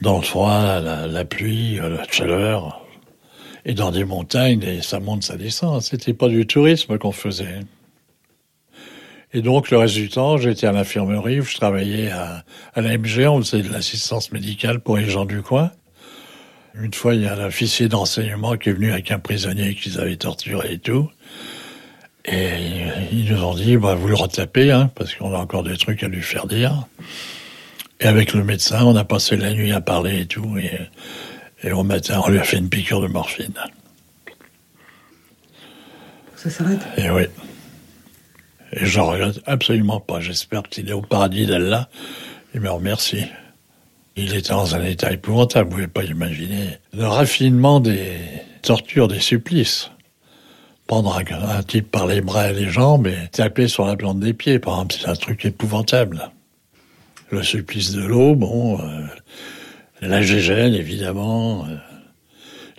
dans 0.00 0.18
le 0.18 0.22
froid, 0.22 0.80
la, 0.80 1.24
pluie, 1.24 1.80
euh, 1.80 1.88
la 1.88 2.04
chaleur. 2.08 2.80
Et 3.64 3.74
dans 3.74 3.90
des 3.90 4.04
montagnes, 4.04 4.62
et 4.62 4.82
ça 4.82 5.00
monte, 5.00 5.24
ça 5.24 5.36
descend. 5.36 5.82
C'était 5.82 6.14
pas 6.14 6.28
du 6.28 6.46
tourisme 6.46 6.98
qu'on 6.98 7.12
faisait. 7.12 7.60
Et 9.34 9.42
donc, 9.42 9.70
le 9.70 9.76
reste 9.76 9.94
du 9.94 10.08
temps, 10.08 10.38
j'étais 10.38 10.66
à 10.66 10.72
l'infirmerie, 10.72 11.42
je 11.42 11.56
travaillais 11.56 12.10
à, 12.10 12.44
à 12.74 12.80
l'AMG, 12.80 13.26
on 13.26 13.42
faisait 13.42 13.62
de 13.62 13.70
l'assistance 13.70 14.32
médicale 14.32 14.80
pour 14.80 14.96
les 14.96 15.08
gens 15.08 15.26
du 15.26 15.42
coin. 15.42 15.70
Une 16.74 16.94
fois, 16.94 17.14
il 17.14 17.22
y 17.22 17.26
a 17.26 17.34
un 17.34 17.46
officier 17.46 17.88
d'enseignement 17.88 18.56
qui 18.56 18.70
est 18.70 18.72
venu 18.72 18.92
avec 18.92 19.10
un 19.10 19.18
prisonnier 19.18 19.74
qu'ils 19.74 20.00
avaient 20.00 20.16
torturé 20.16 20.74
et 20.74 20.78
tout. 20.78 21.10
Et 22.24 22.50
ils 23.10 23.32
nous 23.32 23.42
ont 23.42 23.54
dit, 23.54 23.76
bah, 23.76 23.94
vous 23.94 24.08
le 24.08 24.14
retapez, 24.14 24.70
hein, 24.70 24.90
parce 24.94 25.14
qu'on 25.14 25.34
a 25.34 25.38
encore 25.38 25.62
des 25.62 25.76
trucs 25.76 26.02
à 26.02 26.08
lui 26.08 26.22
faire 26.22 26.46
dire. 26.46 26.86
Et 28.00 28.06
avec 28.06 28.32
le 28.32 28.44
médecin, 28.44 28.84
on 28.84 28.96
a 28.96 29.04
passé 29.04 29.36
la 29.36 29.52
nuit 29.52 29.72
à 29.72 29.80
parler 29.80 30.20
et 30.20 30.26
tout. 30.26 30.56
Au 31.64 31.82
matin, 31.82 32.20
on 32.24 32.30
lui 32.30 32.38
a 32.38 32.44
fait 32.44 32.58
une 32.58 32.68
piqûre 32.68 33.00
de 33.00 33.08
morphine. 33.08 33.54
Ça 36.36 36.50
s'arrête 36.50 36.80
Et 36.96 37.10
oui. 37.10 37.24
Et 38.72 38.86
j'en 38.86 39.06
regrette 39.06 39.40
absolument 39.46 40.00
pas. 40.00 40.20
J'espère 40.20 40.62
qu'il 40.62 40.88
est 40.88 40.92
au 40.92 41.02
paradis 41.02 41.46
d'Allah. 41.46 41.88
Il 42.54 42.60
me 42.60 42.70
remercie. 42.70 43.24
Il 44.16 44.34
était 44.34 44.50
dans 44.50 44.74
un 44.74 44.84
état 44.84 45.12
épouvantable, 45.12 45.70
vous 45.70 45.76
pouvez 45.76 45.86
pas 45.88 46.04
imaginer. 46.04 46.78
Le 46.92 47.06
raffinement 47.06 47.80
des 47.80 48.18
tortures, 48.62 49.08
des 49.08 49.20
supplices 49.20 49.90
prendre 50.88 51.14
un, 51.16 51.62
type 51.62 51.90
par 51.90 52.06
les 52.06 52.22
bras 52.22 52.50
et 52.50 52.54
les 52.54 52.68
jambes 52.68 53.06
et 53.06 53.28
taper 53.30 53.68
sur 53.68 53.86
la 53.86 53.94
plante 53.94 54.20
des 54.20 54.32
pieds, 54.32 54.58
par 54.58 54.74
exemple, 54.74 54.96
c'est 54.98 55.08
un 55.08 55.14
truc 55.14 55.44
épouvantable. 55.44 56.30
Le 57.30 57.42
supplice 57.42 57.92
de 57.92 58.02
l'eau, 58.02 58.34
bon, 58.34 58.80
euh, 58.80 59.06
la 60.00 60.22
gégène, 60.22 60.74
évidemment, 60.74 61.66
euh, 61.66 61.76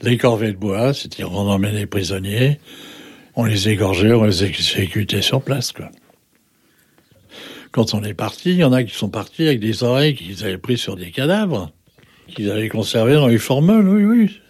les 0.01 0.17
corvées 0.17 0.51
de 0.51 0.57
bois, 0.57 0.93
c'était 0.93 1.23
on 1.23 1.35
emmenait 1.35 1.79
les 1.79 1.85
prisonniers, 1.85 2.59
on 3.35 3.45
les 3.45 3.69
égorgeait, 3.69 4.13
on 4.13 4.23
les 4.23 4.43
exécutait 4.43 5.21
sur 5.21 5.41
place, 5.41 5.71
quoi. 5.71 5.89
Quand 7.71 7.93
on 7.93 8.03
est 8.03 8.15
parti, 8.15 8.51
il 8.51 8.57
y 8.57 8.63
en 8.63 8.73
a 8.73 8.83
qui 8.83 8.95
sont 8.95 9.09
partis 9.09 9.47
avec 9.47 9.59
des 9.59 9.83
oreilles 9.83 10.15
qu'ils 10.15 10.43
avaient 10.43 10.57
pris 10.57 10.77
sur 10.77 10.95
des 10.95 11.11
cadavres, 11.11 11.71
qu'ils 12.27 12.49
avaient 12.49 12.69
conservés 12.69 13.13
dans 13.13 13.27
les 13.27 13.37
formeules, 13.37 13.87
oui, 13.87 14.05
oui. 14.05 14.41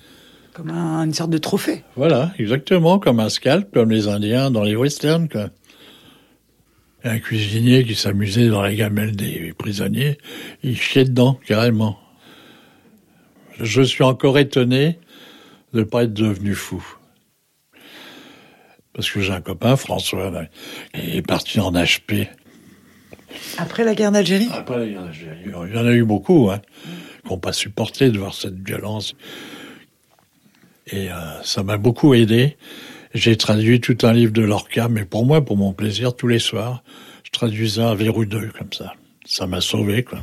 Comme 0.53 0.71
une 0.71 1.13
sorte 1.13 1.29
de 1.29 1.37
trophée. 1.37 1.83
Voilà, 1.95 2.33
exactement, 2.39 2.97
comme 2.99 3.19
un 3.19 3.29
scalp, 3.29 3.73
comme 3.73 3.91
les 3.91 4.07
Indiens 4.07 4.51
dans 4.51 4.63
les 4.63 4.75
westerns. 4.75 5.27
Quoi. 5.27 5.49
un 7.03 7.19
cuisinier 7.19 7.83
qui 7.83 7.95
s'amusait 7.95 8.47
dans 8.47 8.61
la 8.61 8.73
gamelle 8.73 9.15
des 9.15 9.53
prisonniers, 9.57 10.17
il 10.63 10.77
chiait 10.77 11.05
dedans, 11.05 11.39
carrément. 11.45 11.97
Je 13.61 13.81
suis 13.81 14.03
encore 14.03 14.37
étonné 14.37 14.99
de 15.73 15.79
ne 15.79 15.83
pas 15.83 16.03
être 16.03 16.13
devenu 16.13 16.55
fou. 16.55 16.83
Parce 18.93 19.09
que 19.09 19.21
j'ai 19.21 19.33
un 19.33 19.41
copain, 19.41 19.75
François, 19.75 20.31
qui 20.93 21.17
est 21.17 21.21
parti 21.21 21.59
en 21.59 21.71
HP. 21.71 22.27
Après 23.57 23.83
la 23.83 23.95
guerre 23.95 24.11
d'Algérie? 24.11 24.49
Après 24.51 24.77
la 24.77 24.87
guerre 24.87 25.03
d'Algérie. 25.03 25.43
Il 25.45 25.75
y 25.75 25.77
en 25.77 25.85
a 25.85 25.91
eu 25.91 26.03
beaucoup, 26.03 26.49
hein, 26.51 26.61
qui 27.23 27.29
n'ont 27.29 27.37
pas 27.37 27.53
supporté 27.53 28.09
de 28.09 28.17
voir 28.17 28.33
cette 28.33 28.59
violence. 28.65 29.15
Et 30.87 31.11
euh, 31.11 31.41
ça 31.43 31.63
m'a 31.63 31.77
beaucoup 31.77 32.13
aidé. 32.13 32.57
J'ai 33.13 33.37
traduit 33.37 33.79
tout 33.79 33.97
un 34.03 34.13
livre 34.13 34.33
de 34.33 34.41
Lorca, 34.41 34.87
mais 34.89 35.05
pour 35.05 35.25
moi, 35.25 35.43
pour 35.43 35.57
mon 35.57 35.73
plaisir, 35.73 36.15
tous 36.15 36.27
les 36.27 36.39
soirs, 36.39 36.83
Je 37.23 37.31
traduisais 37.31 37.81
un 37.81 37.95
verrou 37.95 38.25
deux 38.25 38.49
comme 38.57 38.73
ça. 38.73 38.93
Ça 39.25 39.45
m'a 39.45 39.61
sauvé, 39.61 40.03
quoi. 40.03 40.19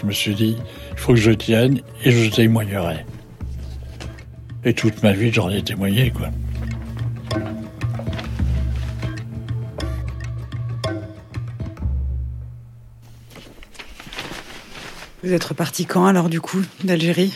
Je 0.00 0.06
me 0.06 0.12
suis 0.12 0.34
dit, 0.34 0.56
il 0.92 0.98
faut 0.98 1.14
que 1.14 1.20
je 1.20 1.32
tienne 1.32 1.80
et 2.04 2.10
je 2.10 2.30
témoignerai. 2.30 3.04
Et 4.64 4.74
toute 4.74 5.02
ma 5.02 5.12
vie, 5.12 5.32
j'en 5.32 5.50
ai 5.50 5.62
témoigné, 5.62 6.10
quoi. 6.10 6.30
Vous 15.22 15.32
êtes 15.32 15.44
reparti 15.44 15.84
quand 15.84 16.06
alors 16.06 16.28
du 16.28 16.40
coup 16.40 16.62
d'Algérie? 16.84 17.34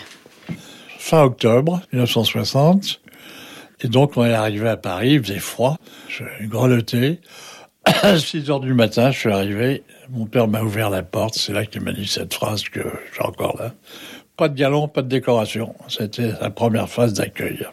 Fin 0.99 1.25
octobre 1.25 1.83
1960. 1.93 3.03
Et 3.83 3.89
donc 3.89 4.17
on 4.17 4.25
est 4.25 4.33
arrivé 4.33 4.69
à 4.69 4.77
Paris, 4.77 5.15
il 5.15 5.23
faisait 5.23 5.41
froid. 5.41 5.77
Je 6.09 6.25
grelottais. 6.47 7.21
À 7.85 8.17
6 8.17 8.49
heures 8.49 8.61
du 8.61 8.75
matin, 8.75 9.11
je 9.11 9.19
suis 9.19 9.33
arrivé. 9.33 9.83
Mon 10.13 10.27
père 10.27 10.47
m'a 10.47 10.63
ouvert 10.63 10.91
la 10.91 11.03
porte. 11.03 11.37
C'est 11.37 11.55
là 11.55 11.65
qu'il 11.65 11.81
m'a 11.81 11.93
dit 11.93 12.07
cette 12.07 12.35
phrase 12.35 12.65
que 12.65 12.81
j'ai 13.15 13.23
encore 13.23 13.57
là. 13.57 13.73
Pas 14.37 14.51
de 14.51 14.55
galon, 14.55 14.87
pas 14.87 15.01
de 15.01 15.09
décoration. 15.09 15.75
C'était 15.89 16.33
la 16.39 16.51
première 16.51 16.91
phase 16.91 17.15
d'accueil. 17.15 17.67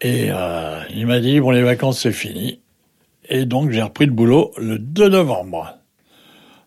Et 0.00 0.28
euh, 0.30 0.80
il 0.94 1.08
m'a 1.08 1.18
dit, 1.18 1.40
bon, 1.40 1.50
les 1.50 1.62
vacances, 1.62 2.00
c'est 2.00 2.12
fini. 2.12 2.60
Et 3.28 3.46
donc, 3.46 3.70
j'ai 3.72 3.82
repris 3.82 4.06
le 4.06 4.12
boulot 4.12 4.52
le 4.58 4.78
2 4.78 5.08
novembre. 5.08 5.76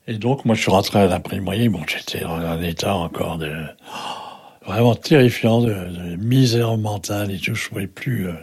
Et 0.07 0.15
donc, 0.15 0.43
moi, 0.43 0.53
je 0.53 0.61
suis 0.61 0.71
rentré 0.71 0.99
à 0.99 1.07
l'imprimerie. 1.07 1.69
Bon, 1.69 1.79
j'étais 1.87 2.19
dans 2.19 2.35
un 2.35 2.61
état 2.61 2.93
encore 2.93 3.37
de... 3.37 3.53
oh, 3.87 4.65
vraiment 4.67 4.95
terrifiant, 4.95 5.61
de, 5.61 6.17
misère 6.17 6.75
mentale 6.75 7.31
et 7.31 7.39
tout. 7.39 7.55
Je 7.55 7.69
pouvais 7.69 7.87
plus... 7.87 8.27
euh, 8.27 8.33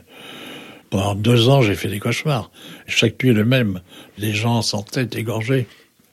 pendant 0.89 1.15
deux 1.15 1.49
ans, 1.49 1.61
j'ai 1.63 1.77
fait 1.77 1.89
des 1.89 2.01
cauchemars. 2.01 2.51
Chaque 2.87 3.23
nuit, 3.23 3.33
le 3.33 3.45
même. 3.45 3.81
Les 4.19 4.33
gens 4.33 4.61
sans 4.61 4.83
tête, 4.83 5.15
égorgés. 5.15 5.69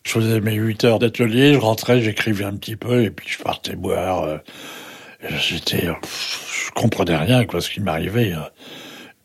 Je 0.07 0.13
faisais 0.13 0.39
mes 0.39 0.53
huit 0.53 0.85
heures 0.85 0.99
d'atelier, 0.99 1.53
je 1.55 1.59
rentrais, 1.59 2.01
j'écrivais 2.01 2.45
un 2.45 2.55
petit 2.55 2.77
peu, 2.77 3.03
et 3.03 3.09
puis 3.11 3.27
je 3.29 3.43
partais 3.43 3.75
boire. 3.75 4.23
euh, 4.23 4.37
J'étais... 5.37 5.81
Je 5.85 6.71
comprenais 6.73 7.17
rien, 7.17 7.43
quoi, 7.43 7.59
ce 7.59 7.69
qui 7.69 7.81
m'arrivait. 7.81 8.31
euh. 8.31 8.39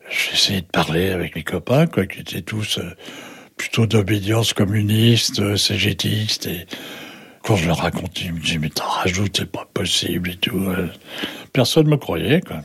J'essayais 0.09 0.59
de 0.59 0.65
parler 0.65 1.11
avec 1.11 1.37
mes 1.37 1.43
copains, 1.43 1.87
quoi, 1.87 2.05
qui 2.05 2.19
étaient 2.19 2.41
tous 2.41 2.79
euh, 2.79 2.91
plutôt 3.55 3.85
d'obédience 3.85 4.51
communiste, 4.51 5.39
euh, 5.39 5.55
cégétiste, 5.55 6.47
et 6.47 6.65
quand 7.43 7.55
je 7.55 7.65
leur 7.67 7.77
racontais, 7.77 8.23
ils 8.25 8.33
me 8.33 8.39
disaient, 8.41 8.57
mais 8.59 8.69
t'en 8.69 8.83
rajoutes, 8.89 9.37
c'est 9.37 9.49
pas 9.49 9.65
possible 9.73 10.31
et 10.31 10.35
tout. 10.35 10.65
euh. 10.67 10.89
Personne 11.53 11.87
me 11.87 11.95
croyait, 11.95 12.41
quoi. 12.41 12.57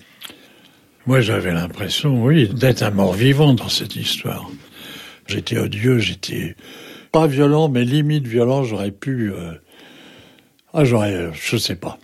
Moi, 1.06 1.20
j'avais 1.20 1.52
l'impression, 1.52 2.20
oui, 2.24 2.48
d'être 2.48 2.82
un 2.82 2.90
mort-vivant 2.90 3.54
dans 3.54 3.68
cette 3.68 3.94
histoire. 3.94 4.50
J'étais 5.28 5.56
odieux, 5.58 6.00
j'étais 6.00 6.56
pas 7.10 7.26
violent, 7.26 7.68
mais 7.68 7.84
limite 7.84 8.26
violent, 8.26 8.64
j'aurais 8.64 8.90
pu... 8.90 9.32
euh, 9.32 9.52
Ah, 10.74 10.84
j'aurais... 10.84 11.14
euh, 11.14 11.30
Je 11.32 11.56
sais 11.56 11.76
pas. 11.76 11.98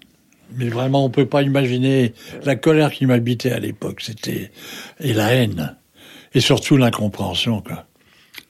Mais 0.57 0.69
vraiment, 0.69 1.05
on 1.05 1.11
peut 1.11 1.27
pas 1.27 1.43
imaginer 1.43 2.13
la 2.45 2.55
colère 2.57 2.93
qui 2.93 3.07
m'habitait 3.07 3.53
à 3.53 3.59
l'époque. 3.59 4.01
C'était... 4.03 4.51
Et 5.01 5.13
la 5.13 5.33
haine. 5.35 5.77
Et 6.35 6.41
surtout 6.41 6.77
l'incompréhension, 6.77 7.61
quoi. 7.61 7.87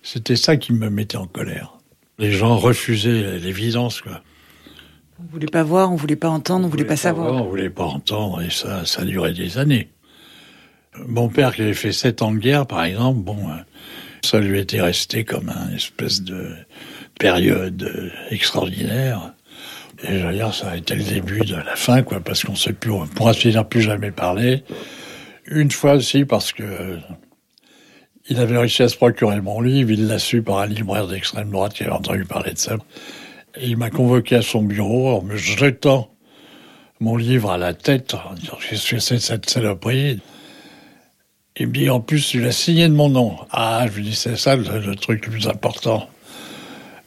C'était 0.02 0.36
ça 0.36 0.56
qui 0.56 0.72
me 0.72 0.90
mettait 0.90 1.16
en 1.16 1.26
colère. 1.26 1.78
Les 2.18 2.30
gens 2.30 2.56
refusaient 2.56 3.38
l'évidence, 3.38 4.00
quoi. 4.00 4.22
On 5.20 5.24
voulait 5.32 5.46
pas 5.46 5.62
voir, 5.62 5.90
on 5.92 5.96
voulait 5.96 6.16
pas 6.16 6.28
entendre, 6.28 6.66
on 6.66 6.68
voulait 6.68 6.84
pas 6.84 6.96
savoir. 6.96 7.30
voir, 7.30 7.44
On 7.44 7.48
voulait 7.48 7.70
pas 7.70 7.84
entendre, 7.84 8.42
et 8.42 8.50
ça, 8.50 8.84
ça 8.84 9.04
duré 9.04 9.32
des 9.32 9.58
années. 9.58 9.88
Mon 11.06 11.28
père, 11.28 11.54
qui 11.54 11.62
avait 11.62 11.74
fait 11.74 11.92
sept 11.92 12.20
ans 12.22 12.32
de 12.32 12.38
guerre, 12.38 12.66
par 12.66 12.84
exemple, 12.84 13.20
bon, 13.20 13.38
euh, 13.48 13.54
ça 14.24 14.40
lui 14.40 14.58
était 14.58 14.80
resté 14.80 15.24
comme 15.24 15.50
une 15.50 15.76
espèce 15.76 16.22
de 16.22 16.54
période 17.18 18.12
extraordinaire. 18.30 19.32
Et 20.02 20.18
j'allais 20.18 20.38
dire, 20.38 20.54
ça 20.54 20.70
a 20.70 20.76
été 20.76 20.94
le 20.94 21.04
début 21.04 21.40
de 21.40 21.54
la 21.54 21.76
fin, 21.76 22.02
quoi, 22.02 22.20
parce 22.20 22.44
qu'on 22.44 22.56
s'est 22.56 22.72
plus, 22.72 22.90
on 22.90 23.06
pourra 23.06 23.32
se 23.32 23.62
plus 23.62 23.82
jamais 23.82 24.10
parler. 24.10 24.64
Une 25.46 25.70
fois 25.70 25.94
aussi, 25.94 26.24
parce 26.24 26.52
que 26.52 26.62
euh, 26.62 26.96
il 28.28 28.38
avait 28.40 28.58
réussi 28.58 28.82
à 28.82 28.88
se 28.88 28.96
procurer 28.96 29.40
mon 29.40 29.60
livre, 29.60 29.90
il 29.90 30.06
l'a 30.06 30.18
su 30.18 30.42
par 30.42 30.58
un 30.58 30.66
libraire 30.66 31.06
d'extrême 31.06 31.50
droite 31.50 31.74
qui 31.74 31.84
avait 31.84 31.92
entendu 31.92 32.24
parler 32.24 32.52
de 32.52 32.58
ça. 32.58 32.76
Et 33.56 33.68
il 33.68 33.76
m'a 33.76 33.90
convoqué 33.90 34.36
à 34.36 34.42
son 34.42 34.62
bureau 34.62 35.18
en 35.18 35.22
me 35.22 35.36
jetant 35.36 36.10
mon 37.00 37.16
livre 37.16 37.50
à 37.50 37.58
la 37.58 37.74
tête, 37.74 38.14
en 38.14 38.34
disant 38.34 38.58
qu'est-ce 38.68 38.90
que 38.90 38.98
c'est 38.98 39.18
cette 39.18 39.48
saloperie? 39.48 40.20
Il 41.56 41.68
me 41.68 41.72
dit 41.72 41.88
en 41.88 42.00
plus 42.00 42.26
tu 42.26 42.40
l'as 42.40 42.50
signé 42.50 42.88
de 42.88 42.94
mon 42.94 43.08
nom. 43.08 43.36
Ah, 43.50 43.86
je 43.88 43.96
lui 43.96 44.02
dis 44.02 44.14
c'est 44.16 44.36
ça 44.36 44.56
le, 44.56 44.96
truc 44.96 45.24
le 45.26 45.30
plus 45.30 45.46
important. 45.46 46.08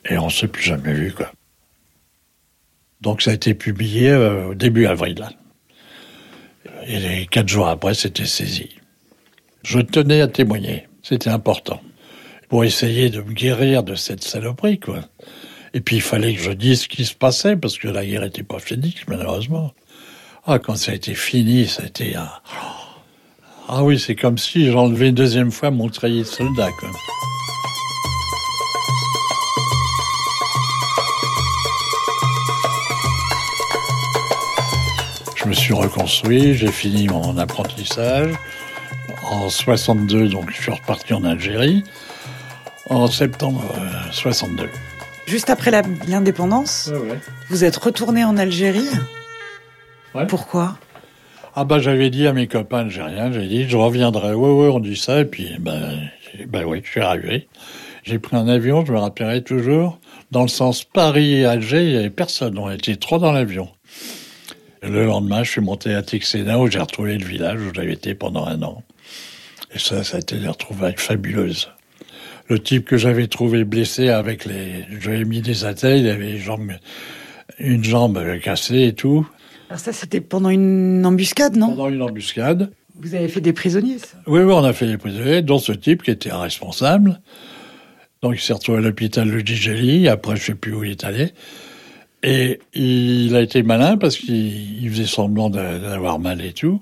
Et 0.10 0.18
on 0.18 0.30
s'est 0.30 0.48
plus 0.48 0.64
jamais 0.64 0.94
vu 0.94 1.12
quoi. 1.12 1.32
Donc 3.02 3.22
ça 3.22 3.32
a 3.32 3.34
été 3.34 3.54
publié 3.54 4.10
euh, 4.10 4.48
au 4.48 4.56
début 4.56 4.86
avril. 4.86 5.28
Et 6.86 7.00
les 7.00 7.26
quatre 7.26 7.50
jours 7.50 7.68
après, 7.68 7.94
c'était 7.94 8.26
saisi. 8.26 8.70
Je 9.64 9.80
tenais 9.80 10.22
à 10.22 10.28
témoigner, 10.30 10.88
c'était 11.04 11.30
important, 11.30 11.82
pour 12.48 12.64
essayer 12.64 13.10
de 13.10 13.22
me 13.22 13.34
guérir 13.34 13.84
de 13.84 13.96
cette 13.96 14.24
saloperie 14.24 14.80
quoi. 14.80 15.02
Et 15.74 15.82
puis 15.82 15.98
il 15.98 16.02
fallait 16.02 16.34
que 16.34 16.42
je 16.42 16.52
dise 16.52 16.84
ce 16.84 16.88
qui 16.88 17.04
se 17.04 17.14
passait 17.14 17.58
parce 17.58 17.78
que 17.78 17.90
la 17.90 18.06
guerre 18.06 18.22
n'était 18.22 18.44
pas 18.44 18.60
finie 18.60 18.96
malheureusement. 19.10 19.74
Ah, 20.46 20.60
quand 20.60 20.78
ça 20.78 20.94
a 20.94 20.96
été 20.96 21.14
fini, 21.14 21.68
ça 21.68 21.84
a 21.84 21.88
été 21.88 22.16
un... 22.16 22.30
Ah 23.70 23.84
oui, 23.84 24.00
c'est 24.00 24.16
comme 24.16 24.38
si 24.38 24.72
j'enlevais 24.72 25.10
une 25.10 25.16
deuxième 25.16 25.52
fois 25.52 25.72
mon 25.72 25.90
treillis 25.90 26.22
de 26.22 26.28
soldat, 26.28 26.72
quoi. 26.80 26.90
Je 35.36 35.46
me 35.46 35.54
suis 35.54 35.74
reconstruit, 35.74 36.56
j'ai 36.56 36.72
fini 36.72 37.08
mon 37.08 37.38
apprentissage. 37.38 38.34
En 39.30 39.50
62, 39.50 40.30
donc, 40.30 40.50
je 40.50 40.62
suis 40.62 40.72
reparti 40.72 41.14
en 41.14 41.26
Algérie. 41.26 41.84
En 42.90 43.08
septembre 43.08 43.64
euh, 43.78 44.12
62. 44.12 44.70
Juste 45.26 45.50
après 45.50 45.72
l'indépendance, 46.08 46.90
vous 47.50 47.66
êtes 47.66 47.76
retourné 47.76 48.24
en 48.24 48.38
Algérie? 48.38 48.88
Ouais. 50.16 50.26
Pourquoi? 50.26 50.78
Ah 51.60 51.64
bah 51.64 51.80
j'avais 51.80 52.12
dit 52.12 52.28
à 52.28 52.34
mes 52.34 52.46
copains, 52.46 52.88
rien, 52.88 53.32
j'ai 53.32 53.48
dit 53.48 53.68
je 53.68 53.78
reviendrai. 53.78 54.36
Ouais 54.36 54.52
ouais, 54.52 54.68
on 54.68 54.80
dit 54.80 54.96
ça 54.96 55.22
et 55.22 55.26
puis 55.26 55.56
ben 55.60 56.08
ben 56.46 56.64
oui, 56.66 56.82
je 56.84 56.92
suis 56.92 57.02
arrivé. 57.02 57.48
J'ai 58.04 58.20
pris 58.20 58.38
un 58.38 58.48
avion, 58.48 58.86
je 58.86 58.94
me 58.94 59.00
rappellerai 59.00 59.42
toujours, 59.42 59.98
dans 60.30 60.44
le 60.44 60.50
sens 60.50 60.84
Paris-Alger, 60.84 61.84
il 61.84 61.94
y 61.94 61.98
avait 61.98 62.12
personne, 62.12 62.60
on 62.60 62.70
était 62.70 62.96
trop 62.96 63.18
dans 63.18 63.32
l'avion. 63.32 63.70
Et 64.84 64.88
Le 64.88 65.08
lendemain, 65.08 65.42
je 65.42 65.50
suis 65.50 65.62
monté 65.62 65.96
à 65.96 66.04
Texena 66.04 66.60
où 66.60 66.70
j'ai 66.70 66.78
retrouvé 66.78 67.18
le 67.18 67.26
village 67.26 67.60
où 67.60 67.74
j'avais 67.74 67.94
été 67.94 68.14
pendant 68.14 68.46
un 68.46 68.62
an. 68.62 68.84
Et 69.74 69.80
ça, 69.80 70.04
ça 70.04 70.18
a 70.18 70.20
été 70.20 70.38
des 70.38 70.50
retrouvailles 70.50 70.94
fabuleuses. 70.96 71.72
Le 72.50 72.60
type 72.60 72.86
que 72.86 72.98
j'avais 72.98 73.26
trouvé 73.26 73.64
blessé 73.64 74.10
avec 74.10 74.46
les, 74.46 74.86
j'avais 75.00 75.26
mis 75.26 75.42
des 75.42 75.66
attelles, 75.66 76.02
il 76.02 76.08
avait 76.08 76.40
une 77.58 77.84
jambe 77.84 78.40
cassée 78.42 78.84
et 78.84 78.94
tout. 78.94 79.28
Alors 79.70 79.80
ça, 79.80 79.92
c'était 79.94 80.22
pendant 80.22 80.50
une 80.50 81.06
embuscade, 81.06 81.56
non? 81.58 81.70
Pendant 81.70 81.90
une 81.90 82.02
embuscade. 82.02 82.72
Vous 83.00 83.14
avez 83.16 83.28
fait 83.28 83.42
des 83.42 83.54
prisonniers, 83.54 84.00
ça? 84.00 84.18
Oui, 84.26 84.40
oui, 84.42 84.52
on 84.54 84.64
a 84.64 84.74
fait 84.74 84.88
des 84.88 84.98
prisonniers, 84.98 85.42
dont 85.42 85.60
ce 85.60 85.72
type 85.72 86.04
qui 86.04 86.12
était 86.12 86.32
un 86.32 86.40
responsable. 86.40 87.20
Donc 88.24 88.36
il 88.36 88.42
s'est 88.42 88.54
retrouvé 88.54 88.80
à 88.80 88.82
l'hôpital 88.82 89.30
de 89.30 89.40
Djeli, 89.46 90.08
après 90.08 90.36
je 90.36 90.44
sais 90.46 90.56
plus 90.56 90.74
où 90.74 90.84
il 90.84 90.92
est 90.92 91.04
allé. 91.04 91.32
Et 92.24 92.60
il 92.74 93.36
a 93.36 93.42
été 93.42 93.62
malin 93.62 93.98
parce 93.98 94.18
qu'il 94.18 94.84
il 94.84 94.90
faisait 94.90 95.06
semblant 95.06 95.50
d'a- 95.52 95.78
d'avoir 95.78 96.18
mal 96.18 96.44
et 96.44 96.54
tout. 96.54 96.82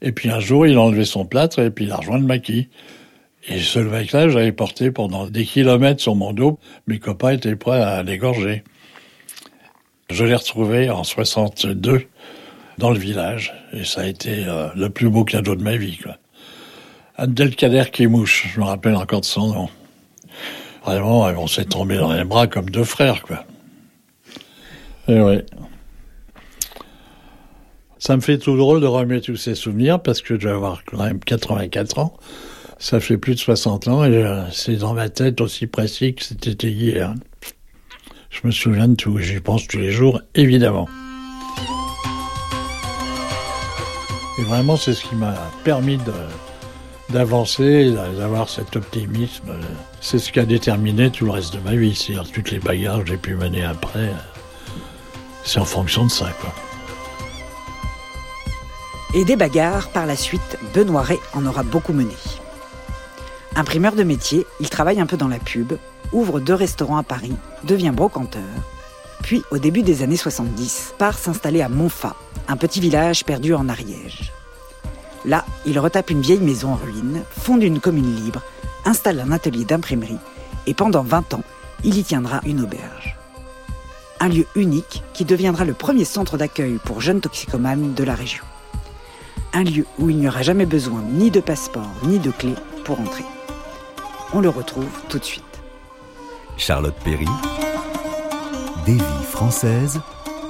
Et 0.00 0.10
puis 0.10 0.28
un 0.28 0.40
jour, 0.40 0.66
il 0.66 0.76
a 0.76 0.80
enlevé 0.80 1.04
son 1.04 1.24
plâtre 1.24 1.60
et 1.60 1.70
puis 1.70 1.84
il 1.84 1.92
a 1.92 1.96
rejoint 1.96 2.18
le 2.18 2.26
maquis. 2.26 2.68
Et 3.48 3.60
ce 3.60 3.78
mec-là, 3.78 4.28
j'avais 4.28 4.50
porté 4.52 4.90
pendant 4.90 5.28
des 5.28 5.44
kilomètres 5.44 6.00
sur 6.00 6.16
mon 6.16 6.32
dos. 6.32 6.58
Mes 6.88 6.98
copains 6.98 7.30
étaient 7.30 7.54
prêts 7.54 7.80
à 7.80 8.02
l'égorger. 8.02 8.64
Je 10.10 10.24
l'ai 10.24 10.34
retrouvé 10.34 10.90
en 10.90 11.04
62 11.04 12.06
dans 12.78 12.90
le 12.90 12.98
village. 12.98 13.54
Et 13.72 13.84
ça 13.84 14.02
a 14.02 14.06
été 14.06 14.44
euh, 14.46 14.68
le 14.74 14.90
plus 14.90 15.08
beau 15.08 15.24
cadeau 15.24 15.54
de 15.54 15.62
ma 15.62 15.76
vie, 15.76 15.98
quoi. 15.98 16.16
Abdelkader 17.16 17.84
Kimouche, 17.92 18.48
je 18.54 18.60
me 18.60 18.64
rappelle 18.64 18.96
encore 18.96 19.20
de 19.20 19.26
son 19.26 19.52
nom. 19.52 19.68
Vraiment, 20.84 21.20
on 21.20 21.46
s'est 21.46 21.66
tombé 21.66 21.96
dans 21.96 22.12
les 22.12 22.24
bras 22.24 22.46
comme 22.46 22.70
deux 22.70 22.84
frères. 22.84 23.22
Et 25.08 25.20
ouais. 25.20 25.44
Ça 27.98 28.16
me 28.16 28.20
fait 28.20 28.38
tout 28.38 28.56
drôle 28.56 28.80
de 28.80 28.86
remettre 28.86 29.26
tous 29.26 29.36
ces 29.36 29.54
souvenirs 29.54 30.02
parce 30.02 30.22
que 30.22 30.38
je 30.38 30.48
vais 30.48 30.54
avoir 30.54 30.82
quand 30.84 30.98
même 31.04 31.20
84 31.20 31.98
ans. 31.98 32.16
Ça 32.78 32.98
fait 32.98 33.16
plus 33.16 33.34
de 33.34 33.38
60 33.38 33.86
ans 33.86 34.04
et 34.04 34.08
euh, 34.16 34.42
c'est 34.50 34.76
dans 34.76 34.94
ma 34.94 35.08
tête 35.08 35.40
aussi 35.40 35.68
précis 35.68 36.14
que 36.14 36.24
c'était 36.24 36.68
hier. 36.68 37.14
Je 38.32 38.46
me 38.46 38.50
souviens 38.50 38.88
de 38.88 38.94
tout, 38.94 39.18
j'y 39.18 39.40
pense 39.40 39.68
tous 39.68 39.76
les 39.76 39.92
jours, 39.92 40.20
évidemment. 40.34 40.88
Et 44.38 44.42
vraiment, 44.42 44.76
c'est 44.76 44.94
ce 44.94 45.04
qui 45.04 45.14
m'a 45.14 45.34
permis 45.64 45.98
d'avancer, 47.10 47.92
d'avoir 48.16 48.48
cet 48.48 48.74
optimisme. 48.74 49.52
C'est 50.00 50.18
ce 50.18 50.32
qui 50.32 50.40
a 50.40 50.46
déterminé 50.46 51.10
tout 51.10 51.26
le 51.26 51.32
reste 51.32 51.54
de 51.54 51.60
ma 51.60 51.76
vie. 51.76 51.94
C'est-à-dire 51.94 52.32
toutes 52.32 52.50
les 52.50 52.58
bagarres 52.58 53.04
que 53.04 53.10
j'ai 53.10 53.18
pu 53.18 53.34
mener 53.34 53.62
après, 53.62 54.10
c'est 55.44 55.60
en 55.60 55.66
fonction 55.66 56.06
de 56.06 56.10
ça, 56.10 56.32
quoi. 56.40 56.52
Et 59.14 59.26
des 59.26 59.36
bagarres, 59.36 59.90
par 59.90 60.06
la 60.06 60.16
suite, 60.16 60.58
Benoît 60.74 61.04
en 61.34 61.44
aura 61.44 61.62
beaucoup 61.62 61.92
mené. 61.92 62.16
Imprimeur 63.54 63.94
de 63.94 64.04
métier, 64.04 64.46
il 64.58 64.70
travaille 64.70 65.00
un 65.00 65.06
peu 65.06 65.18
dans 65.18 65.28
la 65.28 65.38
pub, 65.38 65.74
ouvre 66.12 66.40
deux 66.40 66.54
restaurants 66.54 66.96
à 66.96 67.02
Paris, 67.02 67.36
devient 67.64 67.92
brocanteur, 67.94 68.42
puis 69.22 69.42
au 69.50 69.58
début 69.58 69.82
des 69.82 70.02
années 70.02 70.16
70, 70.16 70.94
part 70.98 71.18
s'installer 71.18 71.62
à 71.62 71.68
Montfa, 71.68 72.16
un 72.48 72.56
petit 72.56 72.80
village 72.80 73.24
perdu 73.24 73.54
en 73.54 73.68
Ariège. 73.68 74.32
Là, 75.24 75.44
il 75.64 75.78
retape 75.78 76.10
une 76.10 76.20
vieille 76.20 76.40
maison 76.40 76.72
en 76.72 76.76
ruine, 76.76 77.22
fonde 77.30 77.62
une 77.62 77.80
commune 77.80 78.16
libre, 78.16 78.42
installe 78.84 79.20
un 79.20 79.30
atelier 79.30 79.64
d'imprimerie, 79.64 80.18
et 80.66 80.74
pendant 80.74 81.02
20 81.02 81.34
ans, 81.34 81.44
il 81.84 81.96
y 81.96 82.02
tiendra 82.02 82.40
une 82.44 82.60
auberge. 82.60 83.16
Un 84.20 84.28
lieu 84.28 84.46
unique 84.54 85.02
qui 85.12 85.24
deviendra 85.24 85.64
le 85.64 85.74
premier 85.74 86.04
centre 86.04 86.36
d'accueil 86.36 86.78
pour 86.84 87.00
jeunes 87.00 87.20
toxicomanes 87.20 87.94
de 87.94 88.04
la 88.04 88.14
région. 88.14 88.44
Un 89.52 89.64
lieu 89.64 89.84
où 89.98 90.10
il 90.10 90.16
n'y 90.16 90.28
aura 90.28 90.42
jamais 90.42 90.66
besoin 90.66 91.02
ni 91.12 91.30
de 91.30 91.40
passeport 91.40 91.92
ni 92.04 92.18
de 92.18 92.30
clé 92.30 92.54
pour 92.84 93.00
entrer. 93.00 93.24
On 94.32 94.40
le 94.40 94.48
retrouve 94.48 94.88
tout 95.08 95.18
de 95.18 95.24
suite. 95.24 95.51
Charlotte 96.56 96.94
Perry, 97.04 97.26
des 98.86 98.94
vies 98.94 99.24
françaises 99.24 100.00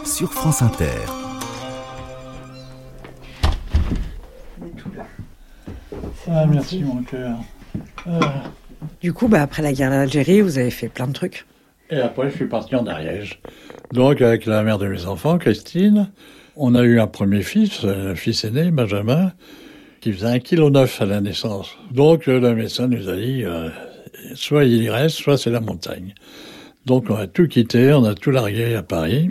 sur 0.04 0.32
France 0.32 0.62
Inter. 0.62 0.86
Ah, 6.28 6.46
merci 6.46 6.82
mon 6.82 7.02
cœur. 7.02 7.36
Ah. 8.06 8.44
Du 9.00 9.12
coup, 9.12 9.28
bah, 9.28 9.42
après 9.42 9.62
la 9.62 9.72
guerre 9.72 9.90
d'Algérie, 9.90 10.40
vous 10.40 10.58
avez 10.58 10.70
fait 10.70 10.88
plein 10.88 11.06
de 11.06 11.12
trucs. 11.12 11.46
Et 11.90 11.98
après, 11.98 12.30
je 12.30 12.36
suis 12.36 12.46
parti 12.46 12.74
en 12.74 12.86
Ariège. 12.86 13.40
Donc, 13.92 14.22
avec 14.22 14.46
la 14.46 14.62
mère 14.62 14.78
de 14.78 14.88
mes 14.88 15.06
enfants, 15.06 15.38
Christine, 15.38 16.10
on 16.56 16.74
a 16.74 16.82
eu 16.82 17.00
un 17.00 17.06
premier 17.06 17.42
fils, 17.42 17.84
un 17.84 18.14
fils 18.14 18.44
aîné, 18.44 18.70
Benjamin, 18.70 19.32
qui 20.00 20.12
faisait 20.12 20.26
un 20.26 20.38
kilo 20.38 20.70
neuf 20.70 21.00
à 21.02 21.06
la 21.06 21.20
naissance. 21.20 21.76
Donc, 21.90 22.28
euh, 22.28 22.40
le 22.40 22.54
médecin 22.54 22.88
nous 22.88 23.08
a 23.08 23.16
dit, 23.16 23.44
euh, 23.44 23.68
soit 24.34 24.64
il 24.64 24.82
y 24.82 24.90
reste, 24.90 25.16
soit 25.16 25.38
c'est 25.38 25.50
la 25.50 25.60
montagne. 25.60 26.14
Donc, 26.86 27.06
on 27.10 27.14
a 27.14 27.26
tout 27.26 27.46
quitté, 27.46 27.92
on 27.92 28.04
a 28.04 28.14
tout 28.14 28.30
largué 28.30 28.74
à 28.74 28.82
Paris. 28.82 29.30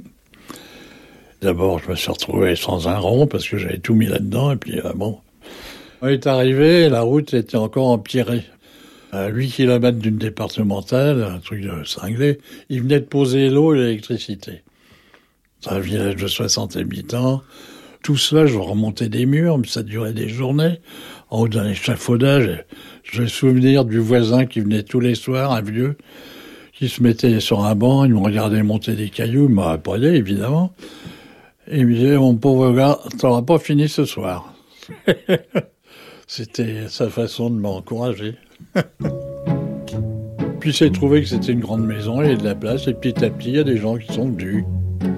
D'abord, 1.41 1.79
je 1.79 1.89
me 1.89 1.95
suis 1.95 2.11
retrouvé 2.11 2.55
sans 2.55 2.87
un 2.87 2.97
rond 2.97 3.27
parce 3.27 3.47
que 3.47 3.57
j'avais 3.57 3.79
tout 3.79 3.95
mis 3.95 4.05
là-dedans, 4.05 4.51
et 4.51 4.57
puis 4.57 4.79
euh, 4.79 4.93
bon. 4.93 5.19
On 6.01 6.07
est 6.07 6.27
arrivé, 6.27 6.87
la 6.89 7.01
route 7.01 7.33
était 7.33 7.57
encore 7.57 7.87
empirée. 7.87 8.43
À 9.11 9.27
8 9.27 9.49
km 9.49 9.97
d'une 9.97 10.17
départementale, 10.17 11.23
un 11.23 11.39
truc 11.39 11.61
de 11.61 11.83
cinglé, 11.83 12.39
ils 12.69 12.81
venaient 12.81 13.01
de 13.01 13.05
poser 13.05 13.49
l'eau 13.49 13.75
et 13.75 13.79
l'électricité. 13.79 14.63
C'est 15.59 15.71
un 15.71 15.79
village 15.79 16.15
de 16.15 16.27
60 16.27 16.77
habitants. 16.77 17.41
Tout 18.03 18.17
cela, 18.17 18.45
je 18.45 18.57
remontais 18.57 19.09
des 19.09 19.25
murs, 19.25 19.57
mais 19.57 19.67
ça 19.67 19.83
durait 19.83 20.13
des 20.13 20.29
journées. 20.29 20.79
En 21.29 21.41
haut 21.41 21.47
d'un 21.47 21.69
échafaudage, 21.69 22.65
j'ai 23.03 23.27
souvenir 23.27 23.85
du 23.85 23.99
voisin 23.99 24.45
qui 24.45 24.59
venait 24.59 24.83
tous 24.83 24.99
les 24.99 25.15
soirs, 25.15 25.51
un 25.51 25.61
vieux, 25.61 25.97
qui 26.73 26.89
se 26.89 27.03
mettait 27.03 27.39
sur 27.39 27.65
un 27.65 27.75
banc, 27.75 28.05
il 28.05 28.13
me 28.13 28.19
regardait 28.19 28.63
monter 28.63 28.93
des 28.93 29.09
cailloux, 29.09 29.47
il 29.49 29.55
m'a 29.55 29.77
évidemment. 30.01 30.73
Et 31.67 31.79
il 31.79 31.87
me 31.87 31.93
disait, 31.93 32.17
mon 32.17 32.35
pauvre 32.35 32.73
gars, 32.73 32.99
t'auras 33.19 33.43
pas 33.43 33.59
fini 33.59 33.87
ce 33.87 34.05
soir. 34.05 34.53
C'était 36.27 36.87
sa 36.87 37.09
façon 37.09 37.49
de 37.49 37.59
m'encourager. 37.59 38.35
Puis 40.59 40.71
j'ai 40.71 40.91
trouvé 40.91 41.21
que 41.21 41.27
c'était 41.27 41.53
une 41.53 41.59
grande 41.59 41.85
maison, 41.85 42.21
il 42.21 42.29
y 42.29 42.33
a 42.33 42.35
de 42.35 42.43
la 42.43 42.53
place, 42.53 42.87
et 42.87 42.93
petit 42.93 43.25
à 43.25 43.31
petit, 43.31 43.49
il 43.49 43.55
y 43.55 43.59
a 43.59 43.63
des 43.63 43.77
gens 43.77 43.97
qui 43.97 44.13
sont 44.13 44.29
venus. 44.29 44.63
Ils 45.03 45.09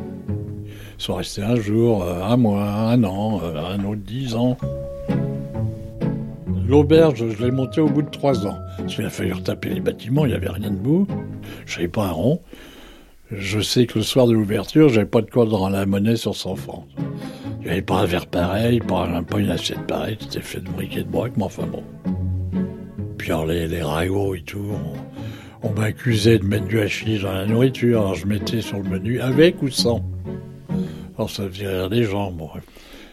sont 0.98 1.16
restés 1.16 1.44
un 1.44 1.58
jour, 1.58 2.04
euh, 2.04 2.24
un 2.24 2.38
mois, 2.38 2.64
un 2.64 3.04
an, 3.04 3.42
euh, 3.44 3.58
un 3.58 3.84
autre 3.84 4.00
dix 4.06 4.36
ans. 4.36 4.58
L'auberge, 6.74 7.24
je 7.30 7.46
l'ai 7.46 7.52
montée 7.52 7.82
au 7.82 7.88
bout 7.88 8.02
de 8.02 8.10
trois 8.10 8.48
ans. 8.48 8.58
Parce 8.80 8.96
qu'il 8.96 9.06
a 9.06 9.12
fallu 9.12 9.32
retaper 9.32 9.70
les 9.70 9.80
bâtiments, 9.80 10.26
il 10.26 10.30
n'y 10.30 10.34
avait 10.34 10.50
rien 10.50 10.72
debout. 10.72 11.06
Je 11.68 11.76
n'avais 11.76 11.88
pas 11.88 12.08
un 12.08 12.12
rond. 12.12 12.42
Je 13.30 13.60
sais 13.60 13.86
que 13.86 14.00
le 14.00 14.04
soir 14.04 14.26
de 14.26 14.34
l'ouverture, 14.34 14.90
j'avais 14.90 15.06
pas 15.06 15.22
de 15.22 15.30
quoi 15.30 15.46
dans 15.46 15.70
la 15.70 15.86
monnaie 15.86 16.16
sur 16.16 16.36
100 16.36 16.56
francs. 16.56 16.88
Il 17.60 17.66
n'y 17.66 17.70
avait 17.70 17.84
pas 17.84 18.00
un 18.00 18.06
verre 18.06 18.26
pareil, 18.26 18.80
pas, 18.80 19.08
pas 19.22 19.38
une 19.38 19.52
assiette 19.52 19.86
pareille, 19.86 20.18
c'était 20.20 20.42
fait 20.42 20.62
de 20.62 20.70
briques 20.70 20.98
et 20.98 21.04
de 21.04 21.10
broc, 21.10 21.34
mais 21.38 21.44
enfin 21.44 21.68
bon. 21.68 21.84
Puis 23.20 23.30
les, 23.50 23.84
ragots 23.84 24.34
et 24.34 24.42
tout, 24.42 24.72
on, 25.62 25.68
on 25.70 25.80
m'accusait 25.80 26.40
de 26.40 26.46
mettre 26.46 26.66
du 26.66 26.80
hachis 26.80 27.20
dans 27.20 27.34
la 27.34 27.46
nourriture, 27.46 28.02
alors 28.02 28.16
je 28.16 28.26
mettais 28.26 28.62
sur 28.62 28.80
le 28.80 28.90
menu 28.90 29.20
avec 29.20 29.62
ou 29.62 29.70
sans. 29.70 30.04
Alors 31.20 31.30
ça 31.30 31.48
faisait 31.48 31.68
rire 31.68 31.90
les 31.90 32.04
gens, 32.04 32.32
bon. 32.32 32.50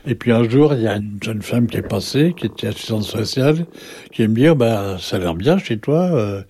Et 0.06 0.14
puis 0.14 0.32
un 0.32 0.48
jour, 0.48 0.72
il 0.74 0.82
y 0.82 0.86
a 0.86 0.96
une 0.96 1.18
jeune 1.22 1.42
femme 1.42 1.66
qui 1.66 1.76
est 1.76 1.82
passée, 1.82 2.34
qui 2.36 2.46
était 2.46 2.68
assistante 2.68 3.02
sociale, 3.02 3.66
qui 4.12 4.26
me 4.26 4.34
dit, 4.34 4.48
bah, 4.56 4.96
ça 4.98 5.16
a 5.16 5.18
l'air 5.18 5.34
bien 5.34 5.58
chez 5.58 5.78
toi, 5.78 6.10
euh, 6.12 6.42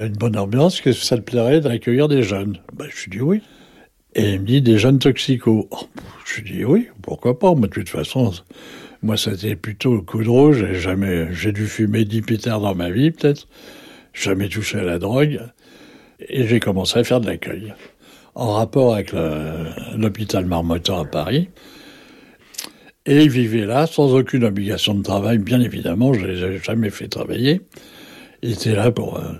une 0.00 0.14
bonne 0.14 0.38
ambiance, 0.38 0.80
que 0.80 0.92
ça 0.92 1.16
te 1.16 1.22
plairait 1.22 1.60
d'accueillir 1.60 2.08
des 2.08 2.22
jeunes 2.22 2.58
bah, 2.72 2.86
Je 2.88 3.04
lui 3.04 3.10
dis 3.10 3.20
oui. 3.20 3.42
Et 4.14 4.34
il 4.34 4.40
me 4.40 4.46
dit, 4.46 4.62
des 4.62 4.78
jeunes 4.78 4.98
toxicos. 4.98 5.66
Oh, 5.70 5.88
je 6.24 6.40
lui 6.40 6.52
dis 6.52 6.64
oui, 6.64 6.88
pourquoi 7.02 7.38
pas, 7.38 7.54
mais 7.54 7.68
de 7.68 7.72
toute 7.72 7.88
façon, 7.88 8.32
moi, 9.02 9.18
c'était 9.18 9.56
plutôt 9.56 9.94
le 9.94 10.00
coup 10.00 10.22
de 10.22 10.28
rouge, 10.28 10.64
j'ai 10.72 11.52
dû 11.52 11.66
fumer 11.66 12.06
10 12.06 12.22
pétards 12.22 12.60
dans 12.60 12.74
ma 12.74 12.90
vie, 12.90 13.10
peut-être, 13.10 13.48
jamais 14.14 14.48
touché 14.48 14.78
à 14.78 14.84
la 14.84 14.98
drogue, 14.98 15.40
et 16.20 16.46
j'ai 16.46 16.58
commencé 16.58 16.98
à 16.98 17.04
faire 17.04 17.20
de 17.20 17.26
l'accueil. 17.26 17.74
En 18.34 18.54
rapport 18.54 18.94
avec 18.94 19.12
l'hôpital 19.96 20.46
Marmottan 20.46 21.02
à 21.02 21.04
Paris, 21.04 21.50
et 23.06 23.22
ils 23.22 23.30
vivaient 23.30 23.66
là 23.66 23.86
sans 23.86 24.14
aucune 24.14 24.44
obligation 24.44 24.94
de 24.94 25.02
travail, 25.02 25.38
bien 25.38 25.60
évidemment, 25.60 26.12
je 26.14 26.24
les 26.24 26.42
avais 26.42 26.58
jamais 26.58 26.90
fait 26.90 27.08
travailler. 27.08 27.60
Ils 28.42 28.52
étaient 28.52 28.74
là 28.74 28.90
pour 28.90 29.18
euh, 29.18 29.32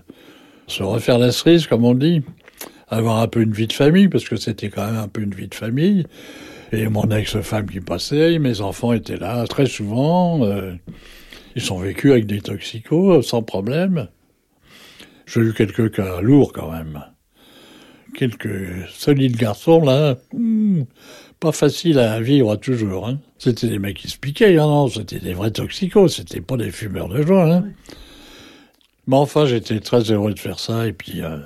se 0.67 0.83
refaire 0.83 1.19
la 1.19 1.33
cerise, 1.33 1.67
comme 1.67 1.85
on 1.85 1.95
dit, 1.95 2.23
avoir 2.89 3.21
un 3.21 3.29
peu 3.29 3.41
une 3.41 3.53
vie 3.53 3.67
de 3.67 3.73
famille, 3.73 4.09
parce 4.09 4.29
que 4.29 4.37
c'était 4.37 4.69
quand 4.69 4.87
même 4.87 4.97
un 4.97 5.09
peu 5.09 5.23
une 5.23 5.35
vie 5.35 5.49
de 5.49 5.55
famille. 5.55 6.07
Et 6.73 6.89
mon 6.89 7.09
ex-femme 7.11 7.71
qui 7.71 7.81
passait, 7.81 8.39
mes 8.39 8.61
enfants 8.61 8.93
étaient 8.93 9.17
là 9.17 9.47
très 9.47 9.67
souvent. 9.67 10.45
Euh, 10.45 10.73
ils 11.55 11.63
sont 11.63 11.79
vécus 11.79 12.11
avec 12.11 12.27
des 12.27 12.41
toxicos 12.41 13.27
sans 13.27 13.43
problème. 13.43 14.09
J'ai 15.27 15.41
eu 15.41 15.55
quelques 15.55 15.93
cas 15.93 16.21
lourds 16.21 16.53
quand 16.53 16.71
même. 16.71 17.05
Quelques 18.15 18.89
solides 18.91 19.37
garçons 19.37 19.85
là. 19.85 20.17
Hmm, 20.33 20.83
pas 21.45 21.53
facile 21.53 21.99
à 21.99 22.21
vivre 22.21 22.57
toujours. 22.57 23.07
Hein. 23.07 23.19
C'était 23.37 23.69
des 23.69 23.79
mecs 23.79 23.99
qui 23.99 24.09
se 24.09 24.17
piquaient, 24.17 24.57
hein, 24.57 24.67
non, 24.67 24.89
c'était 24.89 25.19
des 25.19 25.35
vrais 25.35 25.51
toxicos, 25.51 26.17
c'était 26.17 26.41
pas 26.41 26.57
des 26.57 26.71
fumeurs 26.71 27.09
de 27.09 27.21
joint. 27.21 27.51
Hein. 27.51 27.65
Mais 29.07 29.17
enfin, 29.17 29.45
j'étais 29.45 29.79
très 29.81 30.11
heureux 30.11 30.33
de 30.33 30.39
faire 30.39 30.59
ça, 30.59 30.87
et 30.87 30.95
puis 30.95 31.23
euh, 31.23 31.37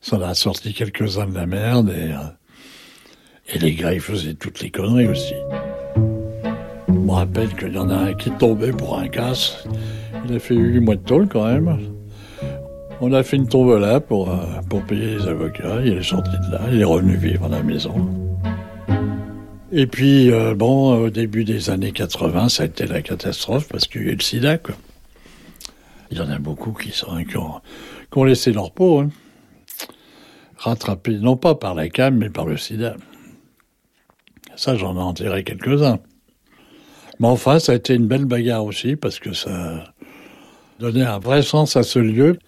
ça 0.00 0.16
en 0.16 0.22
a 0.22 0.34
sorti 0.34 0.74
quelques-uns 0.74 1.26
de 1.26 1.36
la 1.36 1.46
merde, 1.46 1.90
et, 1.90 2.10
euh, 2.10 3.54
et 3.54 3.60
les 3.60 3.74
gars, 3.74 3.94
ils 3.94 4.00
faisaient 4.00 4.34
toutes 4.34 4.60
les 4.60 4.70
conneries 4.70 5.06
aussi. 5.06 5.34
Je 6.88 6.92
me 6.92 7.12
rappelle 7.12 7.54
qu'il 7.54 7.74
y 7.74 7.78
en 7.78 7.90
a 7.90 7.94
un 7.94 8.14
qui 8.14 8.32
tombait 8.32 8.72
pour 8.72 8.98
un 8.98 9.06
casse. 9.06 9.64
Il 10.28 10.34
a 10.34 10.40
fait 10.40 10.56
8 10.56 10.80
mois 10.80 10.96
de 10.96 11.02
tôle 11.02 11.28
quand 11.28 11.46
même. 11.46 11.78
On 13.00 13.12
a 13.12 13.22
fait 13.22 13.36
une 13.36 13.46
tombe 13.46 13.78
là 13.78 14.00
pour, 14.00 14.30
euh, 14.30 14.34
pour 14.68 14.82
payer 14.82 15.14
les 15.14 15.28
avocats. 15.28 15.80
Il 15.84 15.92
est 15.98 16.02
sorti 16.02 16.32
de 16.48 16.52
là, 16.52 16.60
il 16.72 16.80
est 16.80 16.84
revenu 16.84 17.14
vivre 17.14 17.44
à 17.44 17.48
la 17.48 17.62
maison. 17.62 18.21
Et 19.74 19.86
puis, 19.86 20.30
euh, 20.30 20.54
bon, 20.54 21.04
au 21.04 21.08
début 21.08 21.44
des 21.44 21.70
années 21.70 21.92
80, 21.92 22.50
ça 22.50 22.64
a 22.64 22.66
été 22.66 22.86
la 22.86 23.00
catastrophe 23.00 23.68
parce 23.68 23.86
qu'il 23.88 24.02
y 24.02 24.08
a 24.08 24.12
eu 24.12 24.16
le 24.16 24.20
sida, 24.20 24.58
quoi. 24.58 24.74
Il 26.10 26.18
y 26.18 26.20
en 26.20 26.28
a 26.28 26.38
beaucoup 26.38 26.72
qui, 26.72 26.90
sont, 26.90 27.24
qui, 27.24 27.38
ont, 27.38 27.62
qui 28.12 28.18
ont 28.18 28.24
laissé 28.24 28.52
leur 28.52 28.72
peau, 28.72 29.00
hein. 29.00 29.08
rattrapés, 30.58 31.16
non 31.16 31.38
pas 31.38 31.54
par 31.54 31.74
la 31.74 31.88
cam, 31.88 32.14
mais 32.18 32.28
par 32.28 32.44
le 32.44 32.58
sida. 32.58 32.96
Ça, 34.56 34.76
j'en 34.76 34.94
ai 34.94 35.00
enterré 35.00 35.42
quelques-uns. 35.42 36.00
Mais 37.18 37.28
enfin, 37.28 37.58
ça 37.58 37.72
a 37.72 37.76
été 37.76 37.94
une 37.94 38.06
belle 38.06 38.26
bagarre 38.26 38.66
aussi 38.66 38.94
parce 38.96 39.18
que 39.18 39.32
ça 39.32 39.84
donnait 40.80 41.06
un 41.06 41.18
vrai 41.18 41.40
sens 41.40 41.76
à 41.76 41.82
ce 41.82 41.98
lieu. 41.98 42.38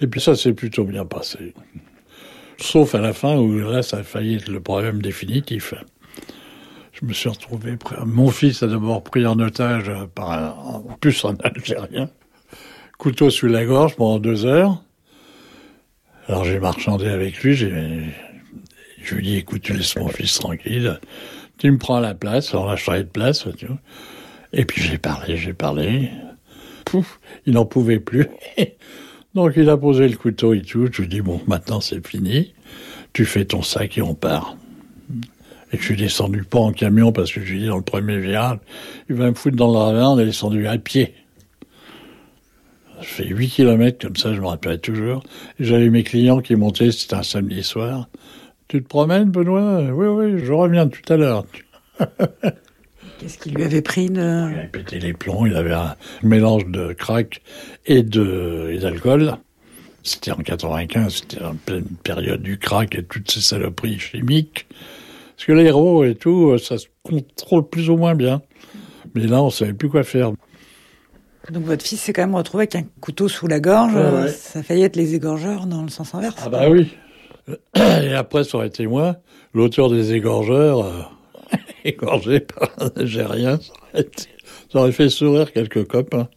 Et 0.00 0.06
puis 0.06 0.22
ça 0.22 0.34
s'est 0.34 0.54
plutôt 0.54 0.84
bien 0.84 1.04
passé. 1.04 1.52
Sauf 2.56 2.94
à 2.94 3.00
la 3.00 3.12
fin 3.12 3.36
où 3.36 3.58
là, 3.58 3.82
ça 3.82 3.98
a 3.98 4.02
failli 4.02 4.36
être 4.36 4.48
le 4.48 4.60
problème 4.60 5.02
définitif 5.02 5.74
je 7.04 7.08
me 7.08 7.12
suis 7.12 7.28
retrouvé. 7.28 7.76
Mon 8.06 8.30
fils 8.30 8.62
a 8.62 8.66
d'abord 8.66 9.04
pris 9.04 9.26
en 9.26 9.38
otage 9.38 9.92
par 10.14 10.32
un, 10.32 10.48
en 10.48 10.80
plus 10.98 11.22
un 11.26 11.36
Algérien, 11.42 12.08
couteau 12.96 13.28
sous 13.28 13.46
la 13.46 13.66
gorge 13.66 13.94
pendant 13.96 14.18
deux 14.18 14.46
heures. 14.46 14.82
Alors 16.28 16.44
j'ai 16.44 16.58
marchandé 16.58 17.08
avec 17.08 17.42
lui. 17.42 17.54
Je 17.54 17.66
lui 19.14 19.18
ai 19.18 19.22
dit 19.22 19.36
écoute, 19.36 19.60
tu 19.60 19.74
laisses 19.74 19.96
mon 19.96 20.08
fils 20.08 20.38
tranquille. 20.38 20.98
Tu 21.58 21.70
me 21.70 21.76
prends 21.76 22.00
la 22.00 22.14
place. 22.14 22.54
Alors 22.54 22.68
là, 22.68 22.76
je 22.76 22.90
de 22.90 23.02
place. 23.02 23.46
Et 24.54 24.64
puis 24.64 24.80
j'ai 24.80 24.96
parlé, 24.96 25.36
j'ai 25.36 25.52
parlé. 25.52 26.10
Pouf, 26.86 27.20
il 27.44 27.52
n'en 27.52 27.66
pouvait 27.66 28.00
plus. 28.00 28.28
Donc 29.34 29.52
il 29.56 29.68
a 29.68 29.76
posé 29.76 30.08
le 30.08 30.16
couteau 30.16 30.54
et 30.54 30.62
tout. 30.62 30.88
Je 30.90 31.02
lui 31.02 31.08
dis 31.08 31.20
bon, 31.20 31.42
maintenant 31.46 31.82
c'est 31.82 32.06
fini. 32.06 32.54
Tu 33.12 33.26
fais 33.26 33.44
ton 33.44 33.60
sac 33.60 33.98
et 33.98 34.02
on 34.02 34.14
part. 34.14 34.56
Et 35.74 35.76
je 35.76 35.82
suis 35.82 35.96
descendu 35.96 36.44
pas 36.44 36.60
en 36.60 36.70
camion 36.70 37.10
parce 37.10 37.32
que 37.32 37.40
je 37.40 37.52
lui 37.52 37.60
dis 37.62 37.66
dans 37.66 37.78
le 37.78 37.82
premier 37.82 38.20
virage, 38.20 38.58
il 39.08 39.16
va 39.16 39.28
me 39.28 39.34
foutre 39.34 39.56
dans 39.56 39.72
le 39.72 39.78
ravin. 39.78 40.10
On 40.10 40.18
est 40.20 40.24
descendu 40.24 40.68
à 40.68 40.78
pied. 40.78 41.14
Je 43.00 43.06
fais 43.06 43.26
8 43.26 43.48
km 43.48 44.06
comme 44.06 44.14
ça, 44.14 44.32
je 44.34 44.40
me 44.40 44.46
rappelle 44.46 44.80
toujours. 44.80 45.24
J'avais 45.58 45.90
mes 45.90 46.04
clients 46.04 46.40
qui 46.40 46.54
montaient, 46.54 46.92
c'était 46.92 47.16
un 47.16 47.24
samedi 47.24 47.64
soir. 47.64 48.08
Tu 48.68 48.84
te 48.84 48.88
promènes, 48.88 49.30
Benoît? 49.30 49.80
Oui, 49.82 50.06
oui, 50.06 50.44
je 50.44 50.52
reviens 50.52 50.86
tout 50.86 51.12
à 51.12 51.16
l'heure. 51.16 51.44
Qu'est-ce 53.18 53.38
qui 53.38 53.50
lui 53.50 53.64
avait 53.64 53.82
pris 53.82 54.10
de... 54.10 54.20
Il 54.20 54.58
avait 54.58 54.68
pété 54.68 55.00
les 55.00 55.12
plombs, 55.12 55.44
il 55.44 55.56
avait 55.56 55.74
un 55.74 55.96
mélange 56.22 56.66
de 56.66 56.92
crack 56.92 57.42
et 57.86 58.04
de 58.04 58.70
et 58.70 58.78
d'alcool. 58.78 59.38
C'était 60.04 60.30
en 60.30 60.36
95, 60.36 61.14
c'était 61.14 61.42
en 61.42 61.56
pleine 61.56 61.86
période 62.04 62.42
du 62.42 62.58
crack 62.58 62.94
et 62.94 63.02
toutes 63.02 63.28
ces 63.28 63.40
saloperies 63.40 63.98
chimiques. 63.98 64.68
Parce 65.46 65.58
que 65.58 65.62
l'héros 65.62 66.04
et 66.04 66.14
tout, 66.14 66.56
ça 66.56 66.78
se 66.78 66.86
contrôle 67.02 67.68
plus 67.68 67.90
ou 67.90 67.98
moins 67.98 68.14
bien. 68.14 68.40
Mais 69.14 69.26
là, 69.26 69.42
on 69.42 69.50
savait 69.50 69.74
plus 69.74 69.90
quoi 69.90 70.02
faire. 70.02 70.32
Donc 71.50 71.64
votre 71.64 71.84
fils 71.84 72.00
s'est 72.00 72.14
quand 72.14 72.22
même 72.22 72.34
retrouvé 72.34 72.62
avec 72.62 72.76
un 72.76 72.84
couteau 73.02 73.28
sous 73.28 73.46
la 73.46 73.60
gorge. 73.60 73.94
Ouais, 73.94 74.22
ouais. 74.22 74.28
Ça 74.30 74.60
a 74.60 74.62
failli 74.62 74.84
être 74.84 74.96
les 74.96 75.14
égorgeurs 75.14 75.66
dans 75.66 75.82
le 75.82 75.90
sens 75.90 76.14
inverse. 76.14 76.36
Ah 76.42 76.48
bah 76.48 76.70
oui. 76.70 76.88
Et 77.76 78.14
après, 78.14 78.44
ça 78.44 78.56
aurait 78.56 78.68
été 78.68 78.86
moi, 78.86 79.16
l'auteur 79.52 79.90
des 79.90 80.14
égorgeurs, 80.14 80.82
euh, 80.82 81.02
égorgé 81.84 82.40
par 82.40 82.70
un 82.78 82.88
Algérien. 82.96 83.58
Ça 83.60 83.72
aurait, 83.92 84.00
été- 84.00 84.28
ça 84.72 84.78
aurait 84.78 84.92
fait 84.92 85.10
sourire 85.10 85.52
quelques 85.52 85.86
copains. 85.86 86.28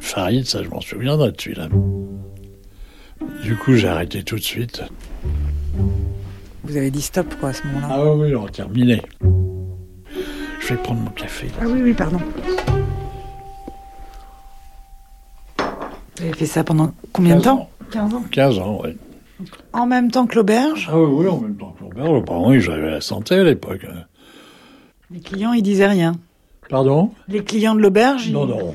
Farid, 0.00 0.46
ça 0.46 0.62
je 0.62 0.70
m'en 0.70 0.80
souviendrai 0.80 1.32
de 1.32 1.38
celui-là. 1.38 1.68
Du 3.42 3.54
coup, 3.56 3.74
j'ai 3.74 3.88
arrêté 3.88 4.22
tout 4.22 4.36
de 4.36 4.40
suite. 4.40 4.82
Vous 6.72 6.78
avez 6.78 6.90
dit 6.90 7.02
stop 7.02 7.26
quoi 7.38 7.50
à 7.50 7.52
ce 7.52 7.66
moment-là. 7.66 7.88
Ah 7.90 8.02
oui, 8.14 8.28
oui, 8.30 8.34
on 8.34 8.46
a 8.46 8.48
terminé. 8.48 9.02
Je 10.58 10.68
vais 10.68 10.76
prendre 10.82 11.00
mon 11.02 11.10
café. 11.10 11.48
Ah 11.60 11.64
oui, 11.66 11.82
oui, 11.82 11.92
pardon. 11.92 12.16
Vous 15.58 16.22
avez 16.22 16.32
fait 16.32 16.46
ça 16.46 16.64
pendant 16.64 16.94
combien 17.12 17.36
de 17.36 17.42
15 17.42 17.44
temps 17.44 17.58
ans. 17.60 17.70
15 17.90 18.14
ans. 18.14 18.24
15 18.30 18.58
ans, 18.58 18.80
oui. 18.84 18.96
En 19.74 19.84
même 19.84 20.10
temps 20.10 20.26
que 20.26 20.34
l'auberge, 20.36 20.88
Ah 20.90 20.98
oui, 20.98 21.24
oui, 21.24 21.28
en 21.28 21.40
même 21.40 21.56
temps 21.58 21.74
que 21.78 21.84
Robert. 21.84 22.22
Bah 22.22 22.38
oui, 22.46 22.58
j'avais 22.62 22.90
la 22.90 23.02
santé 23.02 23.34
à 23.34 23.44
l'époque. 23.44 23.84
hein. 23.86 24.04
les 25.10 25.20
clients 25.20 25.52
ils 25.52 25.62
disaient 25.62 25.88
rien. 25.88 26.12
Pardon? 26.70 27.12
Les 27.28 27.44
clients 27.44 27.74
de 27.74 27.80
l'auberge, 27.82 28.28
ils- 28.28 28.32
Non, 28.32 28.46
non. 28.46 28.74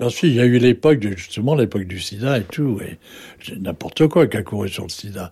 Bien 0.00 0.08
sûr, 0.08 0.30
il 0.30 0.34
y 0.36 0.40
a 0.40 0.46
eu 0.46 0.56
l'époque, 0.56 0.98
de, 1.00 1.10
justement, 1.14 1.54
l'époque 1.56 1.84
du 1.84 2.00
sida 2.00 2.38
et 2.38 2.44
tout, 2.44 2.78
et 2.82 2.96
c'est 3.44 3.60
n'importe 3.60 4.08
quoi 4.08 4.26
qui 4.26 4.38
a 4.38 4.42
couru 4.42 4.70
sur 4.70 4.84
le 4.84 4.88
sida. 4.88 5.30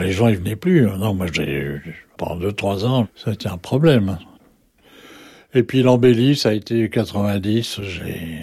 Les 0.00 0.12
gens, 0.12 0.28
ils 0.28 0.36
venaient 0.36 0.56
plus. 0.56 0.82
Non, 0.82 1.14
moi, 1.14 1.26
j'ai, 1.32 1.80
pendant 2.16 2.36
deux, 2.36 2.52
trois 2.52 2.84
ans, 2.84 3.08
ça 3.14 3.30
a 3.30 3.34
été 3.34 3.48
un 3.48 3.58
problème. 3.58 4.18
Et 5.54 5.62
puis, 5.62 5.82
l'embellie, 5.82 6.36
ça 6.36 6.50
a 6.50 6.52
été 6.52 6.88
90, 6.90 7.80
j'ai, 7.82 8.40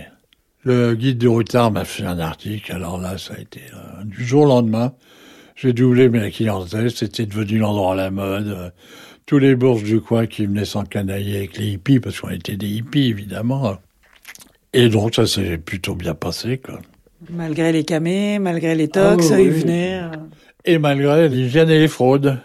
le 0.63 0.95
guide 0.95 1.17
du 1.19 1.27
routard 1.27 1.71
m'a 1.71 1.85
fait 1.85 2.03
un 2.05 2.19
article, 2.19 2.71
alors 2.71 2.99
là, 2.99 3.17
ça 3.17 3.35
a 3.35 3.39
été, 3.39 3.61
euh, 3.73 4.03
du 4.05 4.23
jour 4.25 4.43
au 4.43 4.47
lendemain, 4.47 4.93
j'ai 5.55 5.73
doublé 5.73 6.09
mes 6.09 6.31
clientèle, 6.31 6.89
c'était 6.91 7.25
devenu 7.25 7.59
l'endroit 7.59 7.93
à 7.93 7.95
la 7.95 8.11
mode. 8.11 8.47
euh, 8.47 8.69
tous 9.25 9.37
les 9.39 9.55
bourses 9.55 9.83
du 9.83 10.01
coin 10.01 10.27
qui 10.27 10.45
venaient 10.45 10.65
s'encanailler 10.65 11.37
avec 11.37 11.57
les 11.57 11.67
hippies, 11.73 11.99
parce 11.99 12.19
qu'on 12.19 12.29
était 12.29 12.57
des 12.57 12.67
hippies, 12.69 13.07
évidemment. 13.09 13.77
Et 14.73 14.89
donc, 14.89 15.15
ça 15.15 15.27
s'est 15.27 15.57
plutôt 15.57 15.95
bien 15.95 16.13
passé, 16.15 16.57
quoi. 16.57 16.79
malgré 17.29 17.71
les 17.71 17.83
camés, 17.85 18.39
malgré 18.39 18.75
les 18.75 18.89
tox, 18.89 19.31
Ah 19.31 19.37
oui, 19.37 19.45
ils 19.45 19.51
oui. 19.51 19.59
venaient. 19.61 20.01
Et 20.65 20.77
malgré 20.77 21.27
l'hygiène 21.27 21.69
et 21.69 21.79
les 21.79 21.87
fraudes. 21.89 22.39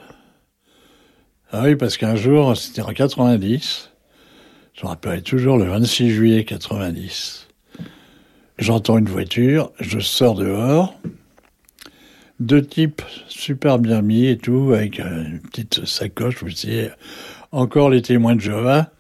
Ah 1.53 1.63
oui, 1.65 1.77
parce 1.77 1.97
qu'un 1.97 2.17
jour, 2.17 2.57
c'était 2.57 2.83
en 2.83 2.93
90, 2.93 3.91
je 4.75 4.83
me 4.83 4.89
rappellerai 4.89 5.23
toujours 5.23 5.57
le 5.57 5.67
26 5.67 6.11
juillet 6.11 6.45
90. 6.45 7.47
J'entends 8.59 8.99
une 8.99 9.09
voiture, 9.09 9.71
je 9.79 10.01
sors 10.01 10.35
dehors, 10.35 10.99
deux 12.41 12.61
types 12.61 13.03
super 13.29 13.79
bien 13.79 14.03
mis 14.03 14.27
et 14.27 14.37
tout, 14.37 14.73
avec 14.75 14.99
euh, 14.99 15.25
une 15.25 15.41
petite 15.41 15.87
sacoche, 15.87 16.43
me 16.43 16.51
dis, 16.51 16.89
encore 17.53 17.89
les 17.89 18.03
témoins 18.03 18.35
de 18.35 18.41
Jéhovah. 18.41 18.91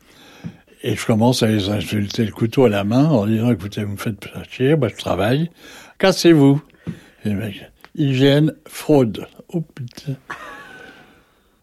Et 0.84 0.94
je 0.94 1.04
commence 1.04 1.42
à 1.42 1.48
les 1.48 1.70
insulter 1.70 2.24
le 2.24 2.30
couteau 2.30 2.66
à 2.66 2.68
la 2.68 2.84
main 2.84 3.06
en 3.06 3.26
disant, 3.26 3.50
écoutez, 3.50 3.82
vous 3.82 3.92
me 3.92 3.96
faites 3.96 4.28
chier, 4.48 4.76
moi 4.76 4.86
je 4.86 4.96
travaille, 4.96 5.50
cassez-vous. 5.98 6.62
Hygiène, 7.98 8.54
fraude. 8.66 9.26
Oh 9.52 9.60
putain. 9.60 10.14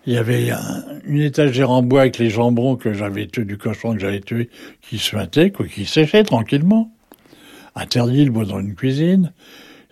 Il 0.08 0.14
y 0.14 0.18
avait 0.18 0.52
un- 0.52 0.84
une 1.06 1.22
étagère 1.22 1.72
en 1.72 1.82
bois 1.82 2.02
avec 2.02 2.20
les 2.20 2.30
jambons 2.30 2.76
que 2.76 2.94
j'avais 2.94 3.26
tué, 3.26 3.44
du 3.46 3.58
cochon 3.58 3.94
que 3.96 4.00
j'avais 4.00 4.22
tué, 4.22 4.50
qui 4.82 5.00
se 5.00 5.16
matait, 5.16 5.50
quoi, 5.52 5.68
qui 5.68 5.86
séchait 5.86 6.24
tranquillement. 6.24 6.92
Interdit 7.74 8.24
le 8.26 8.32
bois 8.32 8.46
dans 8.46 8.60
une 8.60 8.76
cuisine. 8.76 9.34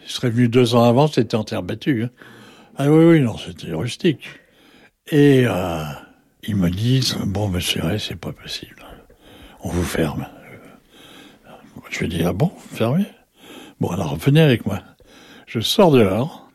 Il 0.05 0.09
serait 0.11 0.29
venu 0.29 0.47
deux 0.49 0.75
ans 0.75 0.83
avant, 0.83 1.07
c'était 1.07 1.35
en 1.35 1.43
terre 1.43 1.63
battue. 1.63 2.03
hein. 2.03 2.09
Ah 2.77 2.91
oui, 2.91 3.05
oui, 3.05 3.21
non, 3.21 3.37
c'était 3.37 3.73
rustique. 3.73 4.27
Et 5.11 5.43
euh, 5.47 5.83
ils 6.43 6.55
me 6.55 6.69
disent, 6.69 7.17
bon, 7.25 7.47
monsieur 7.49 7.81
c'est 7.97 8.15
pas 8.19 8.31
possible. 8.33 8.85
On 9.63 9.69
vous 9.69 9.83
ferme. 9.83 10.27
Je 11.89 11.99
lui 12.01 12.07
dis, 12.09 12.23
ah 12.25 12.33
bon, 12.33 12.51
fermé 12.71 13.05
Bon, 13.79 13.89
alors 13.89 14.15
venez 14.15 14.41
avec 14.41 14.65
moi. 14.65 14.81
Je 15.53 15.59
sors 15.59 15.91
dehors. 15.91 16.49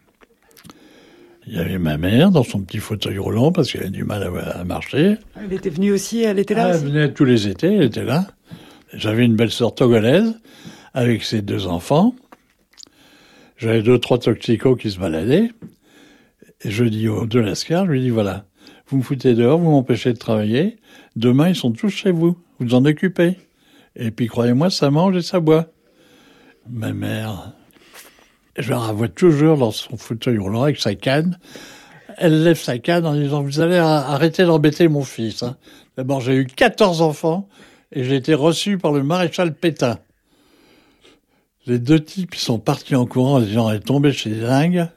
Il 1.46 1.54
y 1.54 1.58
avait 1.60 1.78
ma 1.78 1.96
mère 1.98 2.32
dans 2.32 2.42
son 2.42 2.60
petit 2.62 2.78
fauteuil 2.78 3.16
roulant 3.18 3.52
parce 3.52 3.70
qu'elle 3.70 3.84
a 3.84 3.90
du 3.90 4.02
mal 4.02 4.24
à, 4.24 4.58
à 4.58 4.64
marcher. 4.64 5.18
Elle 5.40 5.52
était 5.52 5.70
venue 5.70 5.92
aussi, 5.92 6.22
elle 6.22 6.40
était 6.40 6.54
là 6.54 6.64
Ah, 6.64 6.68
elle 6.70 6.74
aussi. 6.74 6.84
venait 6.86 7.12
tous 7.12 7.24
les 7.24 7.46
étés, 7.46 7.74
elle 7.76 7.84
était 7.84 8.02
là. 8.02 8.26
J'avais 8.92 9.24
une 9.24 9.36
belle 9.36 9.52
sœur 9.52 9.72
togolaise 9.72 10.34
avec 10.94 11.22
ses 11.22 11.42
deux 11.42 11.68
enfants. 11.68 12.12
J'avais 13.56 13.82
deux, 13.82 14.00
trois 14.00 14.18
toxicos 14.18 14.76
qui 14.76 14.90
se 14.90 14.98
baladaient. 14.98 15.52
Et 16.64 16.70
je 16.72 16.82
dis 16.82 17.06
au 17.06 17.24
de 17.24 17.38
Lascar, 17.38 17.86
je 17.86 17.92
lui 17.92 18.00
dis 18.00 18.10
voilà, 18.10 18.46
vous 18.88 18.96
me 18.96 19.02
foutez 19.02 19.34
dehors, 19.36 19.60
vous 19.60 19.70
m'empêchez 19.70 20.12
de 20.12 20.18
travailler. 20.18 20.78
Demain, 21.14 21.50
ils 21.50 21.54
sont 21.54 21.70
tous 21.70 21.90
chez 21.90 22.10
vous. 22.10 22.36
Vous 22.58 22.66
vous 22.66 22.74
en 22.74 22.84
occupez. 22.84 23.36
Et 23.94 24.10
puis, 24.10 24.26
croyez-moi, 24.26 24.70
ça 24.70 24.90
mange 24.90 25.16
et 25.16 25.22
ça 25.22 25.38
boit. 25.38 25.68
Ma 26.68 26.92
mère, 26.92 27.52
je 28.58 28.70
la 28.70 28.78
revois 28.78 29.08
toujours 29.08 29.56
dans 29.58 29.70
son 29.70 29.96
fauteuil 29.96 30.38
roulant 30.38 30.62
avec 30.64 30.78
sa 30.78 30.94
canne. 30.94 31.38
Elle 32.16 32.42
lève 32.42 32.58
sa 32.58 32.78
canne 32.78 33.06
en 33.06 33.14
disant, 33.14 33.42
vous 33.42 33.60
allez 33.60 33.76
ar- 33.76 34.10
arrêter 34.10 34.44
d'embêter 34.44 34.88
mon 34.88 35.04
fils. 35.04 35.42
hein. 35.42 35.56
D'abord, 35.96 36.20
j'ai 36.20 36.34
eu 36.34 36.46
14 36.46 37.00
enfants 37.02 37.48
et 37.92 38.04
j'ai 38.04 38.16
été 38.16 38.34
reçu 38.34 38.78
par 38.78 38.92
le 38.92 39.02
maréchal 39.02 39.54
Pétain. 39.54 39.98
Les 41.66 41.78
deux 41.78 42.00
types 42.00 42.34
sont 42.34 42.58
partis 42.58 42.96
en 42.96 43.06
courant 43.06 43.36
en 43.36 43.40
disant, 43.40 43.70
elle 43.70 43.76
est 43.76 43.80
tombée 43.80 44.12
chez 44.12 44.30
les 44.30 44.40
dingues. 44.40 44.88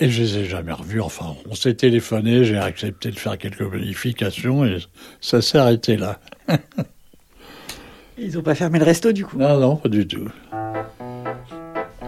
Et 0.00 0.08
je 0.10 0.22
les 0.22 0.38
ai 0.38 0.44
jamais 0.46 0.72
revus. 0.72 1.00
Enfin, 1.00 1.36
on 1.48 1.54
s'est 1.54 1.74
téléphoné, 1.74 2.44
j'ai 2.44 2.58
accepté 2.58 3.10
de 3.10 3.18
faire 3.18 3.38
quelques 3.38 3.60
modifications 3.60 4.64
et 4.64 4.78
ça 5.20 5.40
s'est 5.42 5.58
arrêté 5.58 5.96
là. 5.96 6.18
Ils 8.18 8.36
ont 8.38 8.42
pas 8.42 8.54
fermé 8.54 8.78
le 8.78 8.84
resto 8.84 9.12
du 9.12 9.24
coup? 9.24 9.38
Non, 9.38 9.58
non, 9.60 9.76
pas 9.76 9.88
du 9.88 10.06
tout. 10.06 10.28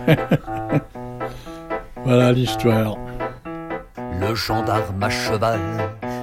voilà 2.04 2.32
l'histoire. 2.32 2.96
Le 4.20 4.34
gendarme 4.34 5.02
à 5.02 5.10
cheval, 5.10 5.60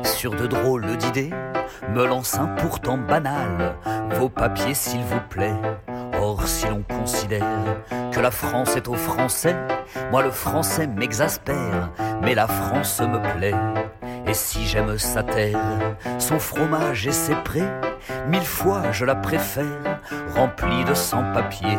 sur 0.03 0.31
de 0.31 0.47
drôles 0.47 0.97
d'idées, 0.97 1.31
me 1.89 2.05
lance 2.05 2.35
un 2.37 2.47
pourtant 2.47 2.97
banal. 2.97 3.75
Vos 4.11 4.29
papiers, 4.29 4.73
s'il 4.73 5.01
vous 5.01 5.21
plaît. 5.29 5.55
Or, 6.19 6.47
si 6.47 6.67
l'on 6.67 6.83
considère 6.83 7.81
que 8.11 8.19
la 8.19 8.31
France 8.31 8.75
est 8.75 8.87
aux 8.87 8.95
Français, 8.95 9.55
moi 10.11 10.21
le 10.21 10.31
français 10.31 10.87
m'exaspère, 10.87 11.89
mais 12.21 12.35
la 12.35 12.47
France 12.47 13.01
me 13.01 13.19
plaît. 13.37 13.55
Et 14.27 14.33
si 14.33 14.65
j'aime 14.65 14.97
sa 14.97 15.23
terre, 15.23 15.57
son 16.19 16.37
fromage 16.39 17.07
et 17.07 17.11
ses 17.11 17.35
prés, 17.35 17.67
mille 18.27 18.45
fois 18.45 18.91
je 18.91 19.05
la 19.05 19.15
préfère, 19.15 19.99
remplie 20.35 20.83
de 20.85 20.93
sans-papiers. 20.93 21.77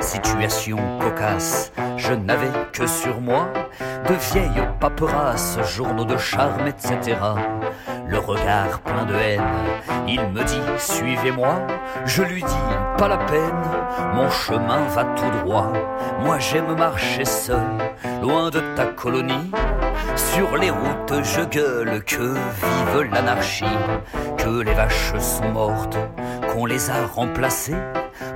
Situation 0.00 0.78
cocasse, 1.00 1.72
je 1.96 2.12
n'avais 2.12 2.50
que 2.72 2.86
sur 2.86 3.20
moi 3.20 3.48
de 4.08 4.14
vieilles 4.32 4.68
paperasses, 4.80 5.58
journaux 5.64 6.04
de 6.04 6.16
charme, 6.16 6.66
etc. 6.66 7.18
Le 8.08 8.18
regard 8.18 8.80
plein 8.80 9.04
de 9.04 9.14
haine, 9.14 9.42
il 10.08 10.20
me 10.20 10.42
dit 10.42 10.60
suivez-moi. 10.78 11.54
Je 12.06 12.22
lui 12.22 12.42
dis 12.42 12.66
pas 12.98 13.08
la 13.08 13.18
peine, 13.18 13.62
mon 14.14 14.28
chemin 14.30 14.82
va 14.88 15.04
tout 15.04 15.30
droit. 15.44 15.72
Moi 16.20 16.38
j'aime 16.38 16.76
marcher 16.76 17.24
seul, 17.24 17.78
loin 18.20 18.50
de 18.50 18.60
ta 18.74 18.86
colonie. 18.86 19.50
Sur 20.16 20.56
les 20.56 20.70
routes 20.70 21.22
je 21.22 21.42
gueule 21.42 22.02
que 22.04 22.34
vive 22.34 23.10
l'anarchie, 23.12 23.64
que 24.38 24.60
les 24.60 24.74
vaches 24.74 25.14
sont 25.18 25.48
mortes, 25.50 25.98
qu'on 26.52 26.66
les 26.66 26.90
a 26.90 27.06
remplacés 27.14 27.76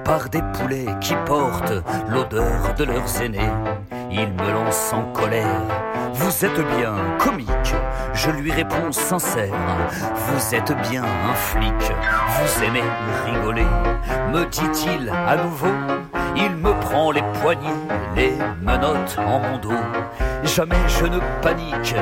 par 0.04 0.28
des 0.28 0.42
poulets 0.52 0.86
qui 1.00 1.14
portent 1.26 1.72
l'odeur 2.08 2.74
de 2.76 2.84
leurs 2.84 3.22
aînés. 3.22 3.50
Il 4.10 4.32
me 4.32 4.52
lance 4.52 4.92
en 4.92 5.04
colère. 5.12 5.62
Vous 6.12 6.44
êtes 6.44 6.60
bien 6.78 6.94
comique. 7.18 7.74
Je 8.12 8.30
lui 8.30 8.52
réponds 8.52 8.92
sincère. 8.92 9.54
Vous 10.14 10.54
êtes 10.54 10.72
bien 10.88 11.02
un 11.02 11.34
flic. 11.34 11.92
Vous 12.28 12.64
aimez 12.64 12.84
rigoler. 13.26 13.66
Me 14.32 14.44
dit-il 14.46 15.10
à 15.10 15.36
nouveau. 15.36 15.93
Il 16.36 16.50
me 16.56 16.72
prend 16.80 17.10
les 17.10 17.22
poignets, 17.40 17.68
les 18.16 18.32
menottes 18.60 19.16
en 19.18 19.38
mon 19.38 19.58
dos. 19.58 19.84
Jamais 20.42 20.76
je 20.88 21.06
ne 21.06 21.18
panique 21.40 21.94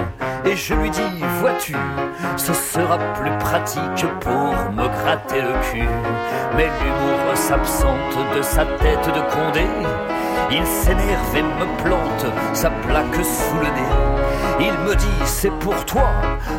et 0.44 0.56
je 0.56 0.74
lui 0.74 0.90
dis 0.90 1.24
Vois-tu, 1.40 1.76
ce 2.36 2.52
sera 2.52 2.98
plus 2.98 3.30
pratique 3.38 4.06
pour 4.20 4.72
me 4.72 4.88
gratter 4.88 5.42
le 5.42 5.52
cul. 5.70 5.88
Mais 6.56 6.66
l'humour 6.66 7.36
s'absente 7.36 8.36
de 8.36 8.42
sa 8.42 8.64
tête 8.64 9.06
de 9.06 9.20
condé. 9.34 9.66
Il 10.50 10.66
s'énerve 10.66 11.36
et 11.36 11.42
me 11.42 11.82
plante 11.82 12.26
sa 12.52 12.70
plaque 12.70 13.24
sous 13.24 13.56
le 13.56 13.66
nez. 13.66 13.92
Il 14.60 14.72
me 14.86 14.94
dit 14.94 15.06
C'est 15.24 15.52
pour 15.60 15.84
toi 15.84 16.10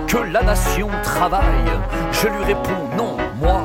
que 0.08 0.18
la 0.18 0.42
nation 0.42 0.90
travaille. 1.04 1.72
Je 2.12 2.28
lui 2.28 2.44
réponds 2.44 2.90
Non, 2.98 3.18
moi, 3.40 3.62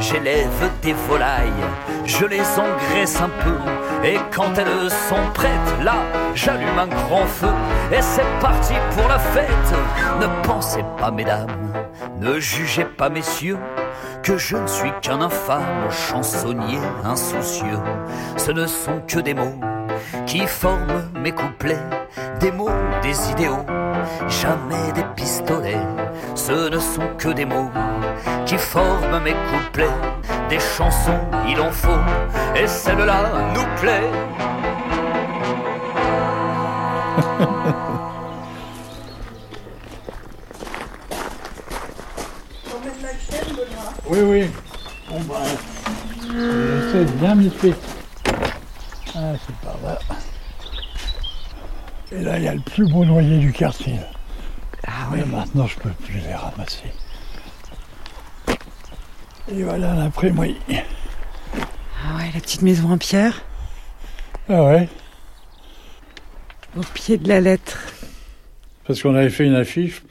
j'élève 0.00 0.70
des 0.82 0.92
volailles. 1.08 1.50
Je 2.04 2.26
les 2.26 2.42
engraisse 2.58 3.20
un 3.20 3.30
peu 3.44 4.06
et 4.06 4.18
quand 4.34 4.52
elles 4.56 4.90
sont 4.90 5.30
prêtes, 5.34 5.50
là, 5.84 5.94
j'allume 6.34 6.78
un 6.78 6.88
grand 6.88 7.26
feu 7.26 7.52
et 7.92 8.02
c'est 8.02 8.26
parti 8.40 8.74
pour 8.96 9.08
la 9.08 9.18
fête. 9.18 9.48
Ne 10.20 10.26
pensez 10.42 10.84
pas, 10.98 11.10
mesdames, 11.10 11.72
ne 12.20 12.38
jugez 12.38 12.84
pas, 12.84 13.08
messieurs, 13.08 13.58
que 14.22 14.36
je 14.36 14.56
ne 14.56 14.66
suis 14.66 14.92
qu'un 15.00 15.20
infâme 15.20 15.90
chansonnier 15.90 16.78
insoucieux. 17.04 17.80
Ce 18.36 18.50
ne 18.50 18.66
sont 18.66 19.00
que 19.06 19.20
des 19.20 19.34
mots 19.34 19.60
qui 20.26 20.46
forment 20.46 21.10
mes 21.14 21.32
couplets, 21.32 21.82
des 22.40 22.52
mots, 22.52 22.70
des 23.02 23.30
idéaux, 23.30 23.66
jamais 24.28 24.92
des 24.94 25.04
pistolets. 25.16 25.86
Ce 26.34 26.70
ne 26.70 26.78
sont 26.78 27.08
que 27.18 27.28
des 27.28 27.44
mots 27.44 27.70
qui 28.46 28.56
forment 28.56 29.20
mes 29.22 29.34
couplets, 29.50 29.86
des 30.48 30.58
chansons, 30.58 31.18
il 31.48 31.60
en 31.60 31.70
faut, 31.70 31.90
et 32.56 32.66
celle-là 32.66 33.52
nous 33.54 33.80
plaît. 33.80 34.10
Oui, 44.08 44.18
oui. 44.20 44.50
Bon, 45.08 45.20
bah, 45.22 45.40
de 46.28 47.04
bien 47.18 47.34
m'y 47.34 47.48
faire. 47.48 47.74
Ah, 49.14 49.32
c'est 49.46 49.56
par 49.56 49.76
là. 49.82 49.98
Et 52.10 52.22
là, 52.22 52.38
il 52.38 52.44
y 52.44 52.48
a 52.48 52.54
le 52.54 52.60
plus 52.60 52.86
beau 52.90 53.04
noyer 53.04 53.38
du 53.38 53.52
quartier. 53.52 53.98
Ah 54.86 55.08
Mais 55.12 55.24
maintenant, 55.24 55.66
je 55.66 55.78
peux 55.78 55.90
plus 55.90 56.18
les 56.18 56.34
ramasser. 56.34 56.92
Et 59.54 59.62
voilà 59.62 59.94
l'imprimerie. 59.94 60.56
Ah 60.70 62.16
ouais, 62.16 62.30
la 62.34 62.40
petite 62.40 62.62
maison 62.62 62.90
en 62.90 62.98
pierre, 62.98 63.42
Ah 64.48 64.64
ouais 64.64 64.88
au 66.74 66.80
pied 66.94 67.18
de 67.18 67.28
la 67.28 67.38
lettre. 67.40 67.78
Parce 68.86 69.02
qu'on 69.02 69.14
avait 69.14 69.28
fait 69.28 69.44
une 69.44 69.54
affiche. 69.54 70.02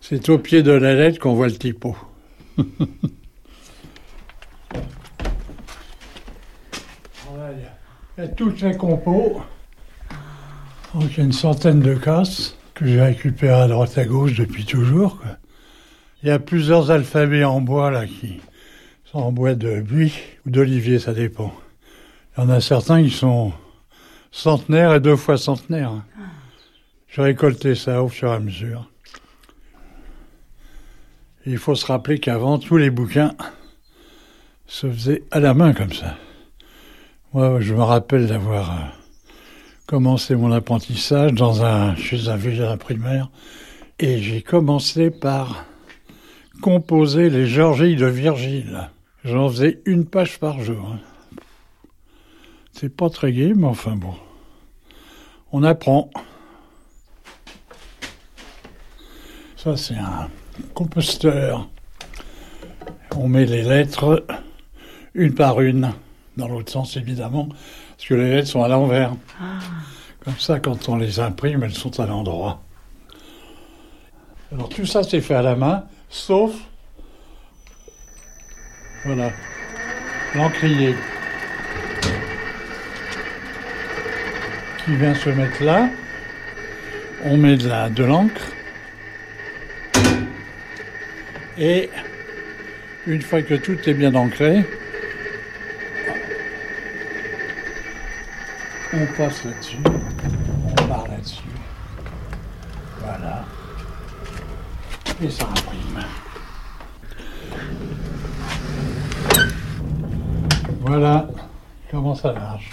C'est 0.00 0.28
au 0.28 0.38
pied 0.38 0.64
de 0.64 0.72
la 0.72 0.94
lettre 0.94 1.20
qu'on 1.20 1.34
voit 1.34 1.46
le 1.46 1.54
typo. 1.56 1.96
Il 2.58 2.64
y 7.36 7.40
a- 7.40 7.52
il 8.18 8.24
y 8.24 8.26
a 8.26 8.28
toutes 8.28 8.60
les 8.60 8.76
compos. 8.76 9.40
Donc 10.94 11.04
il 11.12 11.18
y 11.18 11.20
a 11.20 11.24
une 11.24 11.32
centaine 11.32 11.80
de 11.80 11.94
casses 11.94 12.56
que 12.74 12.86
j'ai 12.86 13.00
récupérées 13.00 13.62
à 13.62 13.68
droite 13.68 13.96
à 13.98 14.04
gauche 14.04 14.34
depuis 14.34 14.64
toujours. 14.64 15.18
quoi. 15.18 15.36
Il 16.22 16.28
y 16.28 16.32
a 16.32 16.38
plusieurs 16.38 16.90
alphabets 16.90 17.44
en 17.44 17.60
bois 17.60 17.90
là 17.90 18.06
qui 18.06 18.40
sont 19.10 19.18
en 19.18 19.32
bois 19.32 19.54
de 19.54 19.80
buis 19.80 20.14
ou 20.46 20.50
d'olivier, 20.50 20.98
ça 21.00 21.12
dépend. 21.12 21.52
Il 22.36 22.42
y 22.42 22.46
en 22.46 22.48
a 22.48 22.60
certains 22.60 23.02
qui 23.02 23.10
sont 23.10 23.52
centenaires 24.30 24.94
et 24.94 25.00
deux 25.00 25.16
fois 25.16 25.36
centenaires. 25.36 25.90
hein. 25.90 26.04
J'ai 27.08 27.22
récolté 27.22 27.74
ça 27.74 28.04
au 28.04 28.08
fur 28.08 28.28
et 28.30 28.36
à 28.36 28.38
mesure. 28.38 28.88
Il 31.44 31.58
faut 31.58 31.74
se 31.74 31.86
rappeler 31.86 32.20
qu'avant, 32.20 32.58
tous 32.58 32.76
les 32.76 32.90
bouquins 32.90 33.34
se 34.66 34.88
faisaient 34.88 35.24
à 35.32 35.40
la 35.40 35.54
main 35.54 35.72
comme 35.72 35.92
ça. 35.92 36.16
Moi, 37.32 37.60
je 37.60 37.74
me 37.74 37.82
rappelle 37.82 38.28
d'avoir 38.28 38.70
euh, 38.70 38.84
commencé 39.86 40.36
mon 40.36 40.52
apprentissage 40.52 41.32
dans 41.32 41.64
un, 41.64 41.96
chez 41.96 42.28
un 42.28 42.36
vieux 42.36 42.64
imprimeur 42.64 43.30
et 43.98 44.18
j'ai 44.18 44.42
commencé 44.42 45.10
par 45.10 45.64
composer 46.62 47.28
les 47.28 47.46
Georgilles 47.46 47.96
de 47.96 48.06
Virgile. 48.06 48.90
J'en 49.24 49.48
faisais 49.48 49.82
une 49.84 50.06
page 50.06 50.38
par 50.38 50.60
jour. 50.60 50.92
hein. 50.92 50.98
C'est 52.72 52.88
pas 52.94 53.10
très 53.10 53.32
gai, 53.32 53.52
mais 53.54 53.66
enfin 53.66 53.96
bon. 53.96 54.14
On 55.52 55.62
apprend. 55.62 56.10
Ça, 59.56 59.76
c'est 59.76 59.96
un 59.96 60.30
composteur. 60.72 61.68
On 63.16 63.28
met 63.28 63.44
les 63.44 63.62
lettres 63.62 64.24
une 65.14 65.34
par 65.34 65.60
une, 65.60 65.92
dans 66.36 66.48
l'autre 66.48 66.72
sens 66.72 66.96
évidemment, 66.96 67.48
parce 67.90 68.08
que 68.08 68.14
les 68.14 68.30
lettres 68.36 68.48
sont 68.48 68.62
à 68.62 68.68
l'envers. 68.68 69.12
Comme 70.24 70.38
ça, 70.38 70.60
quand 70.60 70.88
on 70.88 70.96
les 70.96 71.20
imprime, 71.20 71.62
elles 71.62 71.74
sont 71.74 72.00
à 72.00 72.06
l'endroit. 72.06 72.62
Alors 74.52 74.68
tout 74.68 74.86
ça, 74.86 75.02
c'est 75.02 75.20
fait 75.20 75.34
à 75.34 75.42
la 75.42 75.56
main, 75.56 75.84
sauf, 76.08 76.52
voilà, 79.04 79.32
l'encrier 80.34 80.94
qui 84.84 84.94
vient 84.96 85.14
se 85.14 85.30
mettre 85.30 85.62
là. 85.62 85.88
On 87.24 87.36
met 87.36 87.56
de 87.56 88.04
l'encre. 88.04 88.52
Et 91.58 91.90
une 93.06 93.20
fois 93.20 93.42
que 93.42 93.54
tout 93.54 93.78
est 93.88 93.94
bien 93.94 94.14
ancré, 94.14 94.64
on 98.92 99.06
passe 99.16 99.44
là-dessus, 99.44 99.76
on 99.84 100.74
part 100.86 101.06
là-dessus. 101.08 101.42
Voilà. 103.00 103.44
Et 105.22 105.30
ça 105.30 105.44
imprime. 105.44 106.04
Voilà 110.80 111.28
comment 111.90 112.14
ça 112.14 112.32
marche? 112.32 112.70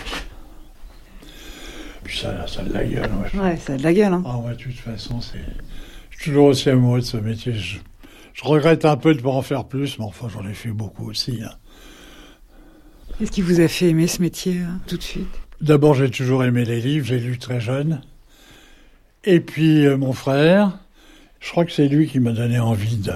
Puis 2.04 2.18
ça, 2.20 2.48
ça 2.48 2.62
a 2.62 2.64
de 2.64 2.74
la 2.74 2.86
gueule. 2.86 3.12
moi, 3.12 3.26
je- 3.34 3.38
Ouais, 3.40 3.58
ça 3.58 3.74
a 3.74 3.78
de 3.78 3.84
la 3.84 3.94
gueule. 3.94 4.14
Hein. 4.14 4.24
ah 4.26 4.38
ouais, 4.38 4.54
de 4.56 4.58
toute 4.64 4.74
façon, 4.76 5.20
c'est. 5.22 5.40
Je 6.12 6.18
suis 6.18 6.32
toujours 6.32 6.46
aussi 6.48 6.70
amoureux 6.70 7.00
de 7.02 7.06
ce 7.06 7.18
métier. 7.18 7.54
Je, 7.54 7.78
je 8.34 8.44
regrette 8.46 8.86
un 8.86 8.96
peu 8.98 9.14
de 9.14 9.22
pas 9.22 9.30
en 9.32 9.42
faire 9.42 9.66
plus, 9.66 10.00
mais 10.00 10.06
enfin, 10.06 10.28
j'en 10.30 10.48
ai 10.48 10.54
fait 10.54 10.70
beaucoup 10.72 11.10
aussi. 11.10 11.42
hein. 11.44 11.52
Qu'est-ce 13.20 13.32
qui 13.32 13.42
vous 13.42 13.60
a 13.60 13.68
fait 13.68 13.90
aimer 13.90 14.08
ce 14.08 14.22
métier 14.22 14.60
hein, 14.60 14.80
tout 14.88 14.96
de 14.98 15.02
suite? 15.04 15.28
D'abord, 15.60 15.96
j'ai 15.96 16.10
toujours 16.12 16.44
aimé 16.44 16.64
les 16.66 16.80
livres, 16.80 17.06
j'ai 17.08 17.20
lu 17.20 17.38
très 17.40 17.60
jeune. 17.60 18.02
Et 19.24 19.40
puis, 19.40 19.86
euh, 19.86 19.98
mon 19.98 20.14
frère, 20.14 20.78
je 21.40 21.50
crois 21.50 21.66
que 21.66 21.72
c'est 21.72 21.88
lui 21.88 22.08
qui 22.08 22.20
m'a 22.20 22.32
donné 22.32 22.60
envie 22.60 22.98
de. 22.98 23.12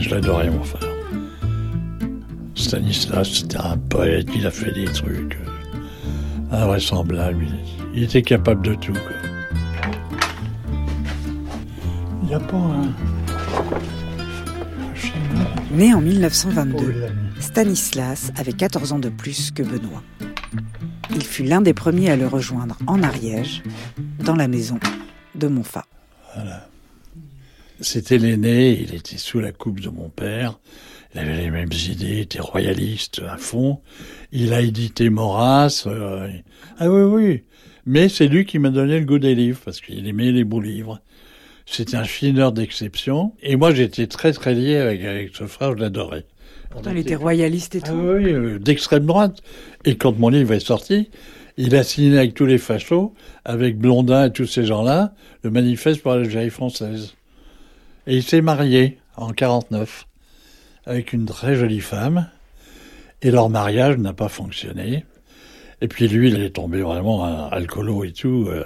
Je 0.00 0.10
l'adorais, 0.10 0.50
mon 0.50 0.62
frère. 0.62 0.88
Stanislas, 2.54 3.28
c'était 3.30 3.56
un 3.56 3.76
poète, 3.76 4.28
il 4.34 4.46
a 4.46 4.50
fait 4.50 4.72
des 4.72 4.84
trucs 4.86 5.36
euh, 5.36 6.56
invraisemblables. 6.56 7.46
Il, 7.94 8.02
était 8.04 8.22
capable 8.22 8.64
de 8.66 8.74
tout. 8.74 8.92
quoi. 8.92 9.02
Il 12.22 12.28
n'y 12.28 12.34
a 12.34 12.40
pas 12.40 12.56
un. 12.56 12.94
Né 15.72 15.92
en 15.94 16.00
pour 16.00 16.08
1922, 16.08 16.92
l'ami. 16.92 17.18
Stanislas 17.40 18.32
avait 18.36 18.52
14 18.52 18.92
ans 18.92 18.98
de 18.98 19.08
plus 19.08 19.50
que 19.50 19.62
Benoît. 19.62 20.02
Il 21.10 21.24
fut 21.24 21.44
l'un 21.44 21.60
des 21.60 21.74
premiers 21.74 22.10
à 22.10 22.16
le 22.16 22.26
rejoindre 22.26 22.76
en 22.86 23.02
Ariège, 23.02 23.62
dans 24.18 24.36
la 24.36 24.48
maison 24.48 24.78
de 25.34 25.48
Montfat. 25.48 25.84
C'était 27.80 28.18
l'aîné, 28.18 28.78
il 28.80 28.94
était 28.94 29.18
sous 29.18 29.40
la 29.40 29.52
coupe 29.52 29.80
de 29.80 29.88
mon 29.88 30.08
père. 30.08 30.58
Il 31.14 31.20
avait 31.20 31.36
les 31.36 31.50
mêmes 31.50 31.72
idées, 31.72 32.06
il 32.10 32.18
était 32.20 32.40
royaliste 32.40 33.22
à 33.28 33.36
fond. 33.38 33.80
Il 34.32 34.52
a 34.52 34.60
édité 34.60 35.10
Maurras. 35.10 35.84
euh, 35.86 36.28
ah 36.78 36.90
oui, 36.90 37.02
oui. 37.02 37.42
Mais 37.86 38.08
c'est 38.08 38.26
lui 38.28 38.44
qui 38.44 38.58
m'a 38.58 38.70
donné 38.70 38.98
le 38.98 39.06
goût 39.06 39.18
des 39.18 39.34
livres, 39.34 39.60
parce 39.64 39.80
qu'il 39.80 40.06
aimait 40.06 40.32
les 40.32 40.44
beaux 40.44 40.60
livres. 40.60 41.00
C'était 41.66 41.96
un 41.96 42.04
fineur 42.04 42.52
d'exception. 42.52 43.32
Et 43.42 43.56
moi, 43.56 43.72
j'étais 43.72 44.06
très 44.06 44.32
très 44.32 44.54
lié 44.54 44.76
avec, 44.76 45.02
avec 45.04 45.36
ce 45.36 45.46
frère, 45.46 45.72
je 45.76 45.82
l'adorais. 45.82 46.24
Pourtant, 46.70 46.90
il 46.90 46.98
était 46.98 47.14
royaliste 47.14 47.76
et 47.76 47.80
Ah 47.84 47.88
tout. 47.90 47.94
oui, 47.94 48.30
euh, 48.32 48.58
d'extrême 48.58 49.06
droite. 49.06 49.38
Et 49.84 49.96
quand 49.96 50.18
mon 50.18 50.28
livre 50.28 50.52
est 50.52 50.60
sorti, 50.60 51.08
il 51.56 51.74
a 51.76 51.82
signé 51.84 52.18
avec 52.18 52.34
tous 52.34 52.46
les 52.46 52.58
fachos, 52.58 53.14
avec 53.44 53.78
Blondin 53.78 54.26
et 54.26 54.32
tous 54.32 54.46
ces 54.46 54.64
gens-là, 54.64 55.14
le 55.42 55.50
manifeste 55.50 56.02
pour 56.02 56.12
l'Algérie 56.14 56.50
française. 56.50 57.14
Et 58.08 58.16
il 58.16 58.22
s'est 58.22 58.40
marié 58.40 58.96
en 59.16 59.34
49 59.34 60.06
avec 60.86 61.12
une 61.12 61.26
très 61.26 61.54
jolie 61.56 61.82
femme. 61.82 62.30
Et 63.20 63.30
leur 63.30 63.50
mariage 63.50 63.98
n'a 63.98 64.14
pas 64.14 64.30
fonctionné. 64.30 65.04
Et 65.82 65.88
puis 65.88 66.08
lui, 66.08 66.30
il 66.30 66.40
est 66.40 66.56
tombé 66.56 66.80
vraiment 66.80 67.50
alcoolo 67.50 68.04
et 68.04 68.12
tout, 68.12 68.46
euh, 68.48 68.64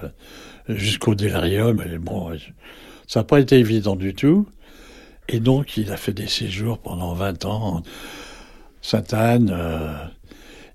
jusqu'au 0.68 1.16
délirium. 1.16 1.82
Et 1.92 1.98
bon, 1.98 2.30
ça 3.08 3.20
n'a 3.20 3.24
pas 3.24 3.40
été 3.40 3.58
évident 3.58 3.96
du 3.96 4.14
tout. 4.14 4.46
Et 5.28 5.40
donc, 5.40 5.76
il 5.76 5.90
a 5.90 5.96
fait 5.96 6.12
des 6.12 6.28
séjours 6.28 6.78
pendant 6.78 7.12
20 7.12 7.44
ans. 7.44 7.82
Sainte-Anne, 8.80 9.50
euh, 9.52 9.92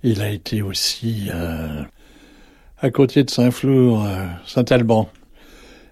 il 0.03 0.21
a 0.21 0.29
été 0.29 0.61
aussi 0.61 1.29
euh, 1.33 1.83
à 2.79 2.89
côté 2.89 3.23
de 3.23 3.29
Saint-Flour, 3.29 4.05
Saint-Alban. 4.45 5.09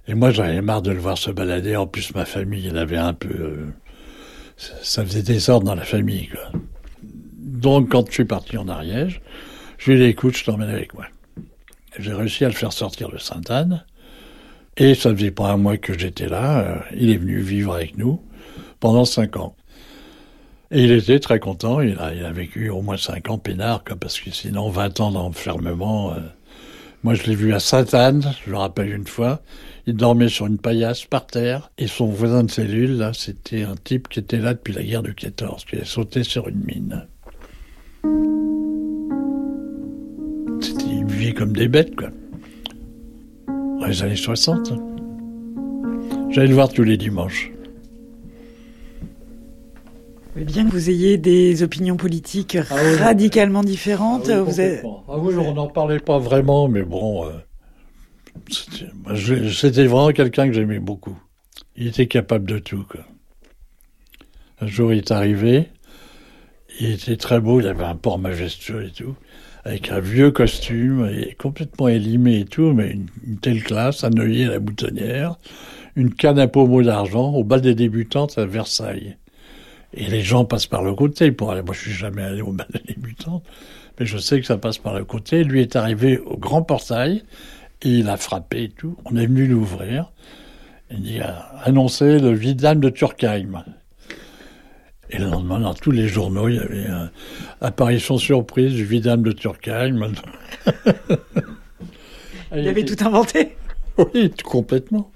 Et 0.08 0.14
moi, 0.14 0.32
j'avais 0.32 0.62
marre 0.62 0.82
de 0.82 0.92
le 0.92 1.00
voir 1.00 1.18
se 1.18 1.32
balader. 1.32 1.76
En 1.76 1.88
plus, 1.88 2.14
ma 2.14 2.26
famille, 2.26 2.68
elle 2.68 2.78
avait 2.78 2.98
un 2.98 3.14
peu... 3.14 3.30
euh, 3.30 3.66
ça 4.58 5.04
faisait 5.04 5.24
désordre 5.24 5.66
dans 5.66 5.76
la 5.76 5.84
famille. 5.84 6.30
Donc, 7.38 7.90
quand 7.90 8.08
je 8.08 8.14
suis 8.14 8.26
parti 8.26 8.58
en 8.58 8.68
Ariège, 8.68 9.22
je 9.78 9.92
lui 9.92 10.00
ai 10.00 10.04
dit, 10.06 10.10
écoute, 10.12 10.38
je 10.38 10.46
t'emmène 10.46 10.70
avec 10.70 10.94
moi. 10.94 11.06
J'ai 11.98 12.14
réussi 12.14 12.46
à 12.46 12.50
le 12.50 12.54
faire 12.54 12.74
sortir 12.74 13.10
de 13.10 13.18
Sainte-Anne. 13.18 13.86
Et 14.78 14.94
ça 14.94 15.16
faisait 15.16 15.32
pas 15.32 15.52
un 15.52 15.58
mois 15.58 15.78
que 15.78 15.98
j'étais 15.98 16.28
là. 16.28 16.60
euh, 16.60 16.80
il 16.96 17.10
est 17.10 17.18
venu 17.18 17.40
vivre 17.40 17.74
avec 17.74 17.98
nous 17.98 18.22
pendant 18.80 19.06
cinq 19.06 19.38
ans. 19.38 19.56
Et 20.72 20.84
il 20.84 20.92
était 20.92 21.20
très 21.20 21.40
content. 21.40 21.80
Il 21.80 21.98
a, 21.98 22.32
vécu 22.32 22.70
au 22.70 22.82
moins 22.82 22.98
cinq 22.98 23.30
ans 23.30 23.38
peinard, 23.38 23.84
parce 24.00 24.20
que 24.20 24.32
sinon 24.32 24.70
20 24.70 25.00
ans 25.00 25.12
d'enfermement. 25.12 26.14
euh, 26.14 26.20
moi, 27.04 27.14
je 27.14 27.24
l'ai 27.24 27.36
vu 27.36 27.54
à 27.54 27.60
Sainte-Anne, 27.60 28.34
je 28.46 28.52
me 28.52 28.58
rappelle 28.58 28.92
une 28.92 29.08
fois. 29.08 29.42
Il 29.88 29.96
dormait 29.96 30.30
sur 30.30 30.48
une 30.48 30.58
paillasse 30.58 31.06
par 31.06 31.28
terre. 31.28 31.72
Et 31.78 31.88
son 31.88 32.08
voisin 32.08 32.44
de 32.44 32.50
cellule, 32.52 32.98
là, 32.98 33.12
c'était 33.14 33.64
un 33.64 33.76
type 33.76 34.08
qui 34.08 34.20
était 34.20 34.40
là 34.40 34.54
depuis 34.54 34.74
la 34.74 34.84
guerre 34.84 35.04
de 35.04 35.12
14, 35.12 35.66
qui 35.66 35.76
a 35.78 35.86
sauté 35.86 36.24
sur 36.24 36.48
une 36.48 36.64
mine. 36.66 37.06
C'était, 40.62 40.86
ils 40.86 41.06
vivaient 41.06 41.34
comme 41.34 41.54
des 41.54 41.68
bêtes, 41.68 41.96
quoi. 41.96 42.10
Dans 43.48 43.86
les 43.86 44.02
années 44.02 44.16
60. 44.16 44.74
J'allais 46.32 46.48
le 46.48 46.56
voir 46.56 46.70
tous 46.70 46.84
les 46.84 46.98
dimanches. 46.98 47.52
Mais 50.36 50.44
bien 50.44 50.66
que 50.66 50.72
vous 50.72 50.90
ayez 50.90 51.18
des 51.18 51.64
opinions 51.64 51.96
politiques 51.96 52.58
oui. 52.60 52.96
radicalement 52.98 53.64
différentes, 53.64 54.30
Ah 54.30 54.40
oui, 54.42 54.46
vous 54.46 54.62
êtes... 54.62 54.82
complètement. 54.82 55.04
Ah 55.08 55.18
oui, 55.18 55.36
on 55.38 55.54
n'en 55.54 55.68
parlait 55.68 56.00
pas 56.00 56.18
vraiment, 56.20 56.68
mais 56.68 56.82
bon, 56.84 57.26
euh, 57.26 57.30
c'était 58.50 59.86
vraiment 59.86 60.12
quelqu'un 60.12 60.48
que 60.48 60.54
j'aimais 60.54 60.80
beaucoup. 60.80 61.18
Il 61.76 61.88
était 61.88 62.08
capable 62.08 62.46
de 62.46 62.60
tout. 62.60 62.86
Un 64.62 64.68
jour, 64.68 64.94
il 64.94 65.00
est 65.00 65.12
arrivé, 65.12 65.70
il 66.80 66.92
était 66.92 67.18
très 67.18 67.40
beau, 67.40 67.60
il 67.60 67.68
avait 67.68 67.84
un 67.84 67.96
port 67.96 68.20
majestueux 68.20 68.86
et 68.86 68.92
tout, 68.92 69.16
avec 69.66 69.92
un 69.92 70.00
vieux 70.00 70.32
costume, 70.32 71.10
complètement 71.38 71.88
élimé 71.88 72.40
et 72.42 72.46
tout, 72.46 72.72
mais 72.72 72.92
une, 72.92 73.08
une 73.26 73.38
telle 73.38 73.64
classe, 73.64 74.04
un 74.04 74.18
œillet 74.18 74.46
à 74.46 74.52
la 74.52 74.60
boutonnière, 74.60 75.38
une 75.96 76.14
canne 76.14 76.40
à 76.40 76.48
pommeau 76.48 76.84
d'argent 76.84 77.34
au 77.34 77.44
bal 77.44 77.62
des 77.62 77.76
débutantes 77.76 78.38
à 78.38 78.46
Versailles. 78.46 79.18
Et 79.94 80.08
les 80.08 80.22
gens 80.22 80.46
passent 80.46 80.68
par 80.68 80.84
le 80.84 80.94
côté 80.94 81.32
pour 81.32 81.52
aller. 81.52 81.62
Moi, 81.62 81.74
je 81.74 81.82
suis 81.82 81.92
jamais 81.92 82.22
allé 82.22 82.42
au 82.42 82.52
bal 82.52 82.68
des 82.74 82.94
débutantes, 82.94 83.44
mais 84.00 84.06
je 84.06 84.18
sais 84.18 84.40
que 84.40 84.46
ça 84.46 84.58
passe 84.58 84.78
par 84.78 84.94
le 84.94 85.06
côté. 85.06 85.44
Lui 85.44 85.62
est 85.62 85.76
arrivé 85.76 86.18
au 86.20 86.38
grand 86.38 86.62
portail 86.62 87.24
et 87.86 87.90
il 87.90 88.10
a 88.10 88.18
frappé 88.18 88.64
et 88.64 88.70
tout. 88.70 88.98
On 89.06 89.16
est 89.16 89.28
venu 89.28 89.48
l'ouvrir. 89.48 90.12
Il 90.92 91.22
a 91.22 91.38
annoncé 91.64 92.20
le 92.20 92.34
vidame 92.34 92.80
de 92.80 92.90
Turkheim. 92.90 93.64
Et 95.12 95.20
le 95.20 95.26
lendemain, 95.26 95.60
dans 95.60 95.74
tous 95.74 95.92
les 95.92 96.08
journaux, 96.08 96.50
il 96.50 96.56
y 96.56 96.60
avait 96.60 96.90
euh, 96.90 97.06
apparition 97.62 98.18
surprise 98.18 98.74
du 98.74 98.86
vidame 98.86 99.22
de 99.22 99.32
Turkheim. 99.32 100.12
Il 102.56 102.68
avait 102.68 102.86
tout 102.86 103.04
inventé. 103.06 103.56
Oui, 103.98 104.30
tout 104.30 104.46
complètement. 104.46 105.10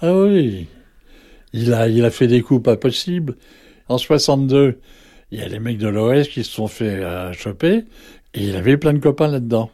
Ah 0.00 0.12
oui. 0.12 0.66
Il 1.52 1.72
a, 1.72 1.86
il 1.86 2.04
a 2.04 2.10
fait 2.10 2.26
des 2.26 2.42
coups 2.42 2.60
pas 2.60 2.76
possibles. 2.76 3.36
En 3.88 3.96
62, 3.96 4.80
il 5.30 5.38
y 5.38 5.42
a 5.42 5.46
les 5.46 5.60
mecs 5.60 5.78
de 5.78 5.86
l'OS 5.86 6.26
qui 6.26 6.42
se 6.42 6.50
sont 6.50 6.66
fait 6.66 6.96
euh, 6.96 7.32
choper, 7.32 7.84
et 8.34 8.42
il 8.42 8.56
avait 8.56 8.76
plein 8.76 8.92
de 8.92 8.98
copains 8.98 9.28
là-dedans. 9.28 9.70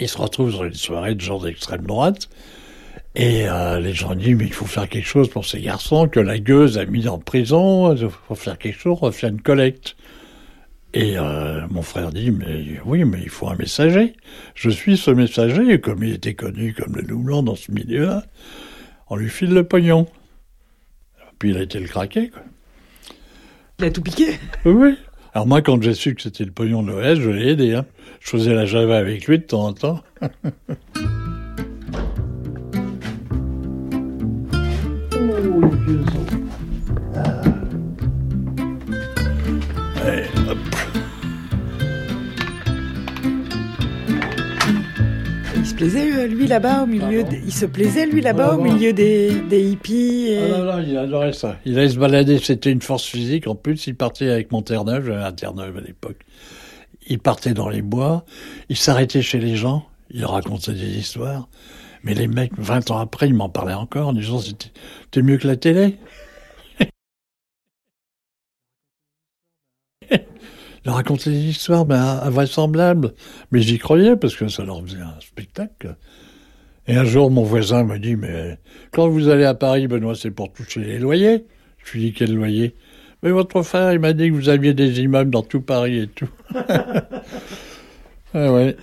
Il 0.00 0.08
se 0.08 0.18
retrouve 0.18 0.52
dans 0.52 0.64
une 0.64 0.74
soirée 0.74 1.14
de 1.14 1.20
gens 1.20 1.40
d'extrême 1.40 1.86
droite, 1.86 2.28
et 3.14 3.48
euh, 3.48 3.80
les 3.80 3.92
gens 3.92 4.14
disent, 4.14 4.36
mais 4.36 4.46
il 4.46 4.52
faut 4.52 4.66
faire 4.66 4.88
quelque 4.88 5.06
chose 5.06 5.28
pour 5.28 5.44
ces 5.44 5.60
garçons 5.60 6.08
que 6.08 6.20
la 6.20 6.38
gueuse 6.38 6.78
a 6.78 6.86
mis 6.86 7.08
en 7.08 7.18
prison, 7.18 7.94
il 7.94 8.08
faut 8.08 8.34
faire 8.34 8.56
quelque 8.56 8.78
chose, 8.78 8.98
on 9.02 9.06
va 9.06 9.12
faire 9.12 9.30
une 9.30 9.42
collecte. 9.42 9.96
Et 10.92 11.18
euh, 11.18 11.60
mon 11.70 11.82
frère 11.82 12.10
dit, 12.10 12.30
mais 12.30 12.80
oui, 12.84 13.04
mais 13.04 13.20
il 13.22 13.28
faut 13.28 13.48
un 13.48 13.56
messager. 13.56 14.14
Je 14.54 14.70
suis 14.70 14.96
ce 14.96 15.10
messager, 15.10 15.70
et 15.70 15.80
comme 15.80 16.02
il 16.02 16.14
était 16.14 16.34
connu 16.34 16.72
comme 16.72 16.96
le 16.96 17.02
doublon 17.02 17.42
dans 17.42 17.56
ce 17.56 17.70
milieu-là, 17.70 18.24
on 19.08 19.16
lui 19.16 19.28
file 19.28 19.52
le 19.52 19.64
pognon. 19.64 20.06
Puis 21.38 21.50
il 21.50 21.56
a 21.56 21.62
été 21.62 21.78
le 21.78 21.88
craquer, 21.88 22.30
quoi. 22.30 22.42
Il 23.78 23.86
a 23.86 23.90
tout 23.90 24.02
piqué. 24.02 24.38
Oui, 24.64 24.72
oui. 24.72 24.94
Alors 25.32 25.46
moi, 25.46 25.62
quand 25.62 25.80
j'ai 25.82 25.94
su 25.94 26.14
que 26.14 26.22
c'était 26.22 26.44
le 26.44 26.50
pognon 26.50 26.82
de 26.82 26.90
l'OS, 26.90 27.20
je 27.20 27.30
l'ai 27.30 27.50
aidé. 27.50 27.74
Hein. 27.74 27.86
Je 28.20 28.30
faisais 28.30 28.52
la 28.52 28.66
Java 28.66 28.96
avec 28.96 29.26
lui 29.26 29.38
de 29.38 29.44
temps 29.44 29.66
en 29.66 29.72
temps. 29.72 30.02
plaisait, 45.80 46.12
euh, 46.12 46.26
lui, 46.26 46.46
là-bas, 46.46 46.82
au 46.82 46.86
milieu... 46.86 47.24
Il 47.44 47.52
se 47.52 47.66
plaisait, 47.66 48.06
lui, 48.06 48.20
là-bas, 48.20 48.50
Ah, 48.52 48.56
au 48.56 48.60
milieu 48.62 48.92
des, 48.92 49.30
des 49.48 49.62
hippies. 49.70 50.26
et- 50.28 50.38
Ah 50.54 50.58
non, 50.58 50.64
non, 50.64 50.84
il 50.86 50.96
adorait 50.96 51.32
ça. 51.32 51.56
Il 51.64 51.78
allait 51.78 51.88
se 51.88 51.98
balader, 51.98 52.38
c'était 52.38 52.70
une 52.70 52.82
force 52.82 53.04
physique. 53.04 53.46
En 53.46 53.54
plus, 53.54 53.86
il 53.86 53.94
partait 53.94 54.28
avec 54.30 54.52
mon 54.52 54.62
Terre-Neuve, 54.62 55.06
j'avais 55.06 55.22
un 55.24 55.32
Terre-Neuve 55.32 55.76
à 55.78 55.80
l'époque. 55.80 56.18
Il 57.08 57.18
partait 57.18 57.54
dans 57.54 57.68
les 57.68 57.82
bois, 57.82 58.24
il 58.68 58.76
s'arrêtait 58.76 59.22
chez 59.22 59.38
les 59.40 59.56
gens, 59.56 59.86
il 60.10 60.24
racontait 60.24 60.72
des 60.74 60.98
histoires. 60.98 61.48
Mais 62.02 62.14
les 62.14 62.28
mecs, 62.28 62.52
20 62.56 62.90
ans 62.92 62.98
après, 62.98 63.26
ils 63.28 63.34
m'en 63.34 63.48
parlaient 63.48 63.74
encore, 63.74 64.08
en 64.08 64.12
disant 64.14 64.38
c'était 64.40 65.22
mieux 65.22 65.36
que 65.36 65.46
la 65.46 65.56
télé? 65.56 65.96
Il 70.84 70.90
racontait 70.90 71.30
des 71.30 71.48
histoires 71.48 71.84
ben, 71.84 72.20
invraisemblables. 72.22 73.14
Mais 73.50 73.60
j'y 73.60 73.78
croyais 73.78 74.16
parce 74.16 74.34
que 74.34 74.48
ça 74.48 74.64
leur 74.64 74.82
faisait 74.82 75.00
un 75.00 75.20
spectacle. 75.20 75.96
Et 76.86 76.96
un 76.96 77.04
jour, 77.04 77.30
mon 77.30 77.42
voisin 77.42 77.84
me 77.84 77.98
dit, 77.98 78.16
mais 78.16 78.58
quand 78.92 79.08
vous 79.08 79.28
allez 79.28 79.44
à 79.44 79.54
Paris, 79.54 79.86
Benoît, 79.86 80.14
c'est 80.14 80.30
pour 80.30 80.52
toucher 80.52 80.80
les 80.80 80.98
loyers. 80.98 81.44
Je 81.84 81.92
lui 81.92 82.00
dis, 82.00 82.12
quel 82.12 82.34
loyer 82.34 82.74
Mais 83.22 83.30
votre 83.30 83.62
frère, 83.62 83.92
il 83.92 83.98
m'a 83.98 84.12
dit 84.12 84.28
que 84.28 84.34
vous 84.34 84.48
aviez 84.48 84.74
des 84.74 85.00
immeubles 85.00 85.30
dans 85.30 85.42
tout 85.42 85.60
Paris 85.60 85.98
et 85.98 86.06
tout. 86.08 86.30
ah 88.34 88.52
ouais. 88.52 88.76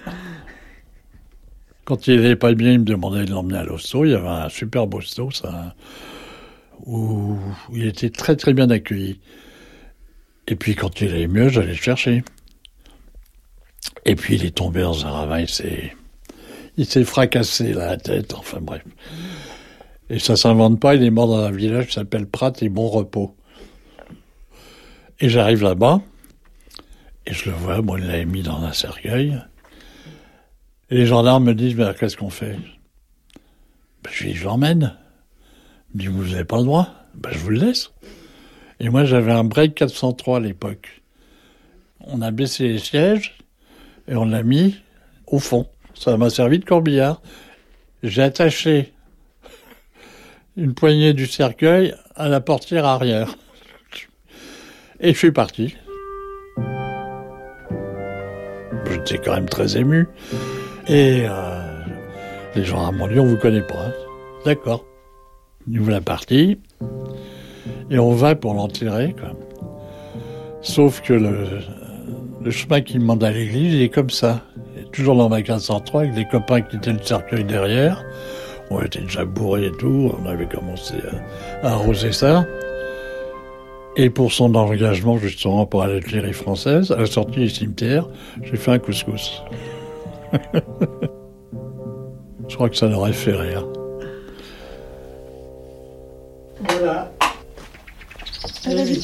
Quand 1.86 2.08
il 2.08 2.18
n'allait 2.18 2.36
pas 2.36 2.54
bien, 2.54 2.74
il 2.74 2.80
me 2.80 2.86
demandait 2.86 3.26
de 3.26 3.32
l'emmener 3.32 3.58
à 3.58 3.64
l'hosto. 3.64 4.06
Il 4.06 4.12
y 4.12 4.14
avait 4.14 4.28
un 4.28 4.50
superbe 4.50 4.94
hosto, 4.94 5.32
ça, 5.32 5.74
où 6.86 7.38
il 7.74 7.88
était 7.88 8.10
très 8.10 8.36
très 8.36 8.54
bien 8.54 8.70
accueilli. 8.70 9.20
Et 10.48 10.56
puis 10.56 10.76
quand 10.76 11.02
il 11.02 11.10
allait 11.10 11.28
mieux, 11.28 11.50
j'allais 11.50 11.68
le 11.68 11.74
chercher. 11.76 12.24
Et 14.06 14.16
puis 14.16 14.36
il 14.36 14.46
est 14.46 14.56
tombé 14.56 14.82
dans 14.82 15.06
un 15.06 15.12
ravin, 15.12 15.40
il 15.40 15.50
s'est, 16.86 17.04
fracassé 17.04 17.74
la 17.74 17.98
tête, 17.98 18.34
enfin 18.34 18.60
bref. 18.62 18.84
Et 20.10 20.20
ça 20.20 20.38
s'invente 20.38 20.80
pas, 20.80 20.96
il 20.96 21.04
est 21.04 21.10
mort 21.10 21.28
dans 21.28 21.44
un 21.44 21.52
village 21.52 21.88
qui 21.88 21.94
s'appelle 21.94 22.28
Prat 22.28 22.54
et 22.62 22.70
Bon 22.70 22.88
Repos. 22.88 23.36
Et 25.20 25.30
j'arrive 25.30 25.64
là-bas, 25.64 26.02
et 27.26 27.34
je 27.34 27.50
le 27.50 27.56
vois, 27.56 27.82
bon, 27.82 27.98
il 27.98 28.06
l'avait 28.06 28.26
mis 28.26 28.44
dans 28.44 28.64
un 28.64 28.72
cercueil. 28.72 29.38
Et 30.90 30.96
les 30.96 31.06
gendarmes 31.06 31.44
me 31.44 31.54
disent, 31.54 31.76
mais 31.76 31.94
qu'est-ce 32.00 32.16
qu'on 32.16 32.30
fait? 32.30 32.56
Ben, 34.04 34.12
Je 34.12 34.24
lui 34.24 34.32
dis, 34.32 34.38
je 34.38 34.46
l'emmène. 34.46 34.96
Il 35.94 35.98
me 35.98 36.02
dit, 36.02 36.08
vous 36.08 36.32
n'avez 36.32 36.46
pas 36.46 36.58
le 36.58 36.64
droit? 36.64 36.88
Ben, 37.16 37.32
Je 37.34 37.40
vous 37.40 37.50
le 37.50 37.60
laisse. 37.60 37.92
Et 38.80 38.90
moi, 38.90 39.06
j'avais 39.06 39.32
un 39.32 39.44
break 39.44 39.76
403 39.76 40.38
à 40.38 40.40
l'époque. 40.40 41.02
On 42.02 42.22
a 42.22 42.32
baissé 42.32 42.68
les 42.68 42.80
sièges 42.80 43.38
et 44.08 44.16
on 44.16 44.26
l'a 44.26 44.44
mis 44.44 44.76
au 45.26 45.40
fond. 45.40 45.68
Ça 45.94 46.16
m'a 46.16 46.30
servi 46.30 46.60
de 46.60 46.66
corbillard. 46.66 47.22
J'ai 48.04 48.22
attaché 48.22 48.94
une 50.56 50.74
poignée 50.74 51.14
du 51.14 51.26
cercueil 51.26 51.96
à 52.16 52.30
la 52.30 52.40
portière 52.40 52.86
arrière. 52.86 53.36
Et 55.00 55.14
je 55.14 55.18
suis 55.18 55.32
parti. 55.32 55.76
J'étais 58.90 59.18
quand 59.18 59.34
même 59.34 59.50
très 59.50 59.78
ému. 59.78 60.08
Et 60.88 61.26
euh, 61.28 61.84
les 62.56 62.64
gens 62.64 62.92
m'ont 62.92 63.08
dit, 63.08 63.20
on 63.20 63.26
vous 63.26 63.38
connaît 63.38 63.62
pas. 63.62 63.92
D'accord. 64.46 64.86
Nous 65.68 65.84
voilà 65.84 66.02
partis. 66.02 66.60
Et 67.90 68.00
on 68.00 68.12
va 68.12 68.36
pour 68.36 68.54
l'enterrer. 68.54 69.16
Sauf 70.62 71.02
que 71.02 71.14
le, 71.14 72.52
chemin 72.52 72.82
qui 72.82 73.00
me 73.00 73.06
mène 73.06 73.24
à 73.24 73.32
l'église, 73.32 73.76
il 73.76 73.82
est 73.82 73.90
comme 73.90 74.10
ça. 74.10 74.42
toujours 74.92 75.16
dans 75.16 75.30
ma 75.30 75.38
1503 75.38 76.02
avec 76.02 76.14
des 76.14 76.26
copains 76.26 76.62
qui 76.62 76.76
étaient 76.76 76.94
le 76.94 77.02
cercueil 77.02 77.44
derrière. 77.44 78.04
On 78.70 78.82
était 78.82 79.00
déjà 79.02 79.24
bourrés 79.24 79.68
et 79.68 79.72
tout. 79.72 80.12
On 80.22 80.26
avait 80.28 80.48
commencé 80.48 80.96
à, 81.64 81.70
arroser 81.70 82.12
ça. 82.12 82.46
Et 83.96 84.10
pour 84.10 84.32
son 84.32 84.54
engagement, 84.54 85.18
justement, 85.18 85.66
pour 85.66 85.84
à 85.84 85.90
française, 86.34 86.92
à 86.92 86.98
la 86.98 87.06
sortie 87.06 87.40
du 87.40 87.50
cimetière, 87.50 88.08
j'ai 88.44 88.58
fait 88.58 88.72
un 88.72 88.80
couscous. 88.80 89.42
Je 92.48 92.56
crois 92.56 92.70
que 92.70 92.76
ça 92.76 92.88
l'aurait 92.88 93.14
fait 93.14 93.34
rire. 93.34 93.66
Voilà. 96.60 97.12
Allez, 98.66 99.00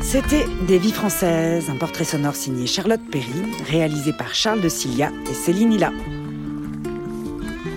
C'était 0.00 0.46
Des 0.66 0.78
vies 0.78 0.92
françaises, 0.92 1.70
un 1.70 1.76
portrait 1.76 2.04
sonore 2.04 2.34
signé 2.34 2.66
Charlotte 2.66 3.00
Perry, 3.10 3.26
réalisé 3.68 4.12
par 4.12 4.34
Charles 4.34 4.60
de 4.60 4.68
Cilia 4.68 5.10
et 5.30 5.34
Céline 5.34 5.72
Hilla. 5.72 5.92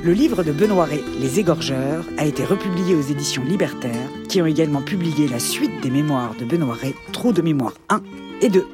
Le 0.04 0.14
livre 0.14 0.44
de 0.44 0.52
Benoît 0.52 0.86
Ré, 0.86 1.04
Les 1.20 1.40
Égorgeurs, 1.40 2.06
a 2.18 2.26
été 2.26 2.44
republié 2.44 2.94
aux 2.94 3.02
éditions 3.02 3.44
Libertaires, 3.44 4.10
qui 4.30 4.42
ont 4.42 4.46
également 4.46 4.82
publié 4.82 5.28
la 5.28 5.40
suite 5.40 5.82
des 5.82 5.90
mémoires 5.90 6.36
de 6.40 6.46
Benoît 6.46 6.76
Ré, 6.76 6.94
Trou 7.12 7.32
de 7.32 7.42
mémoire 7.42 7.74
1 7.90 8.02
et 8.42 8.50
2. 8.50 8.68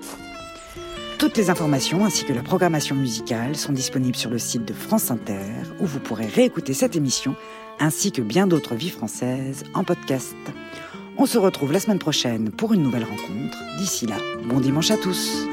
Toutes 1.21 1.37
les 1.37 1.51
informations 1.51 2.03
ainsi 2.03 2.25
que 2.25 2.33
la 2.33 2.41
programmation 2.41 2.95
musicale 2.95 3.55
sont 3.55 3.73
disponibles 3.73 4.15
sur 4.15 4.31
le 4.31 4.39
site 4.39 4.65
de 4.65 4.73
France 4.73 5.11
Inter, 5.11 5.45
où 5.79 5.85
vous 5.85 5.99
pourrez 5.99 6.25
réécouter 6.25 6.73
cette 6.73 6.95
émission 6.95 7.35
ainsi 7.79 8.11
que 8.11 8.23
bien 8.23 8.47
d'autres 8.47 8.73
vies 8.73 8.89
françaises 8.89 9.63
en 9.75 9.83
podcast. 9.83 10.35
On 11.19 11.27
se 11.27 11.37
retrouve 11.37 11.73
la 11.73 11.79
semaine 11.79 11.99
prochaine 11.99 12.49
pour 12.49 12.73
une 12.73 12.81
nouvelle 12.81 13.03
rencontre. 13.03 13.59
D'ici 13.77 14.07
là, 14.07 14.17
bon 14.45 14.59
dimanche 14.59 14.89
à 14.89 14.97
tous. 14.97 15.45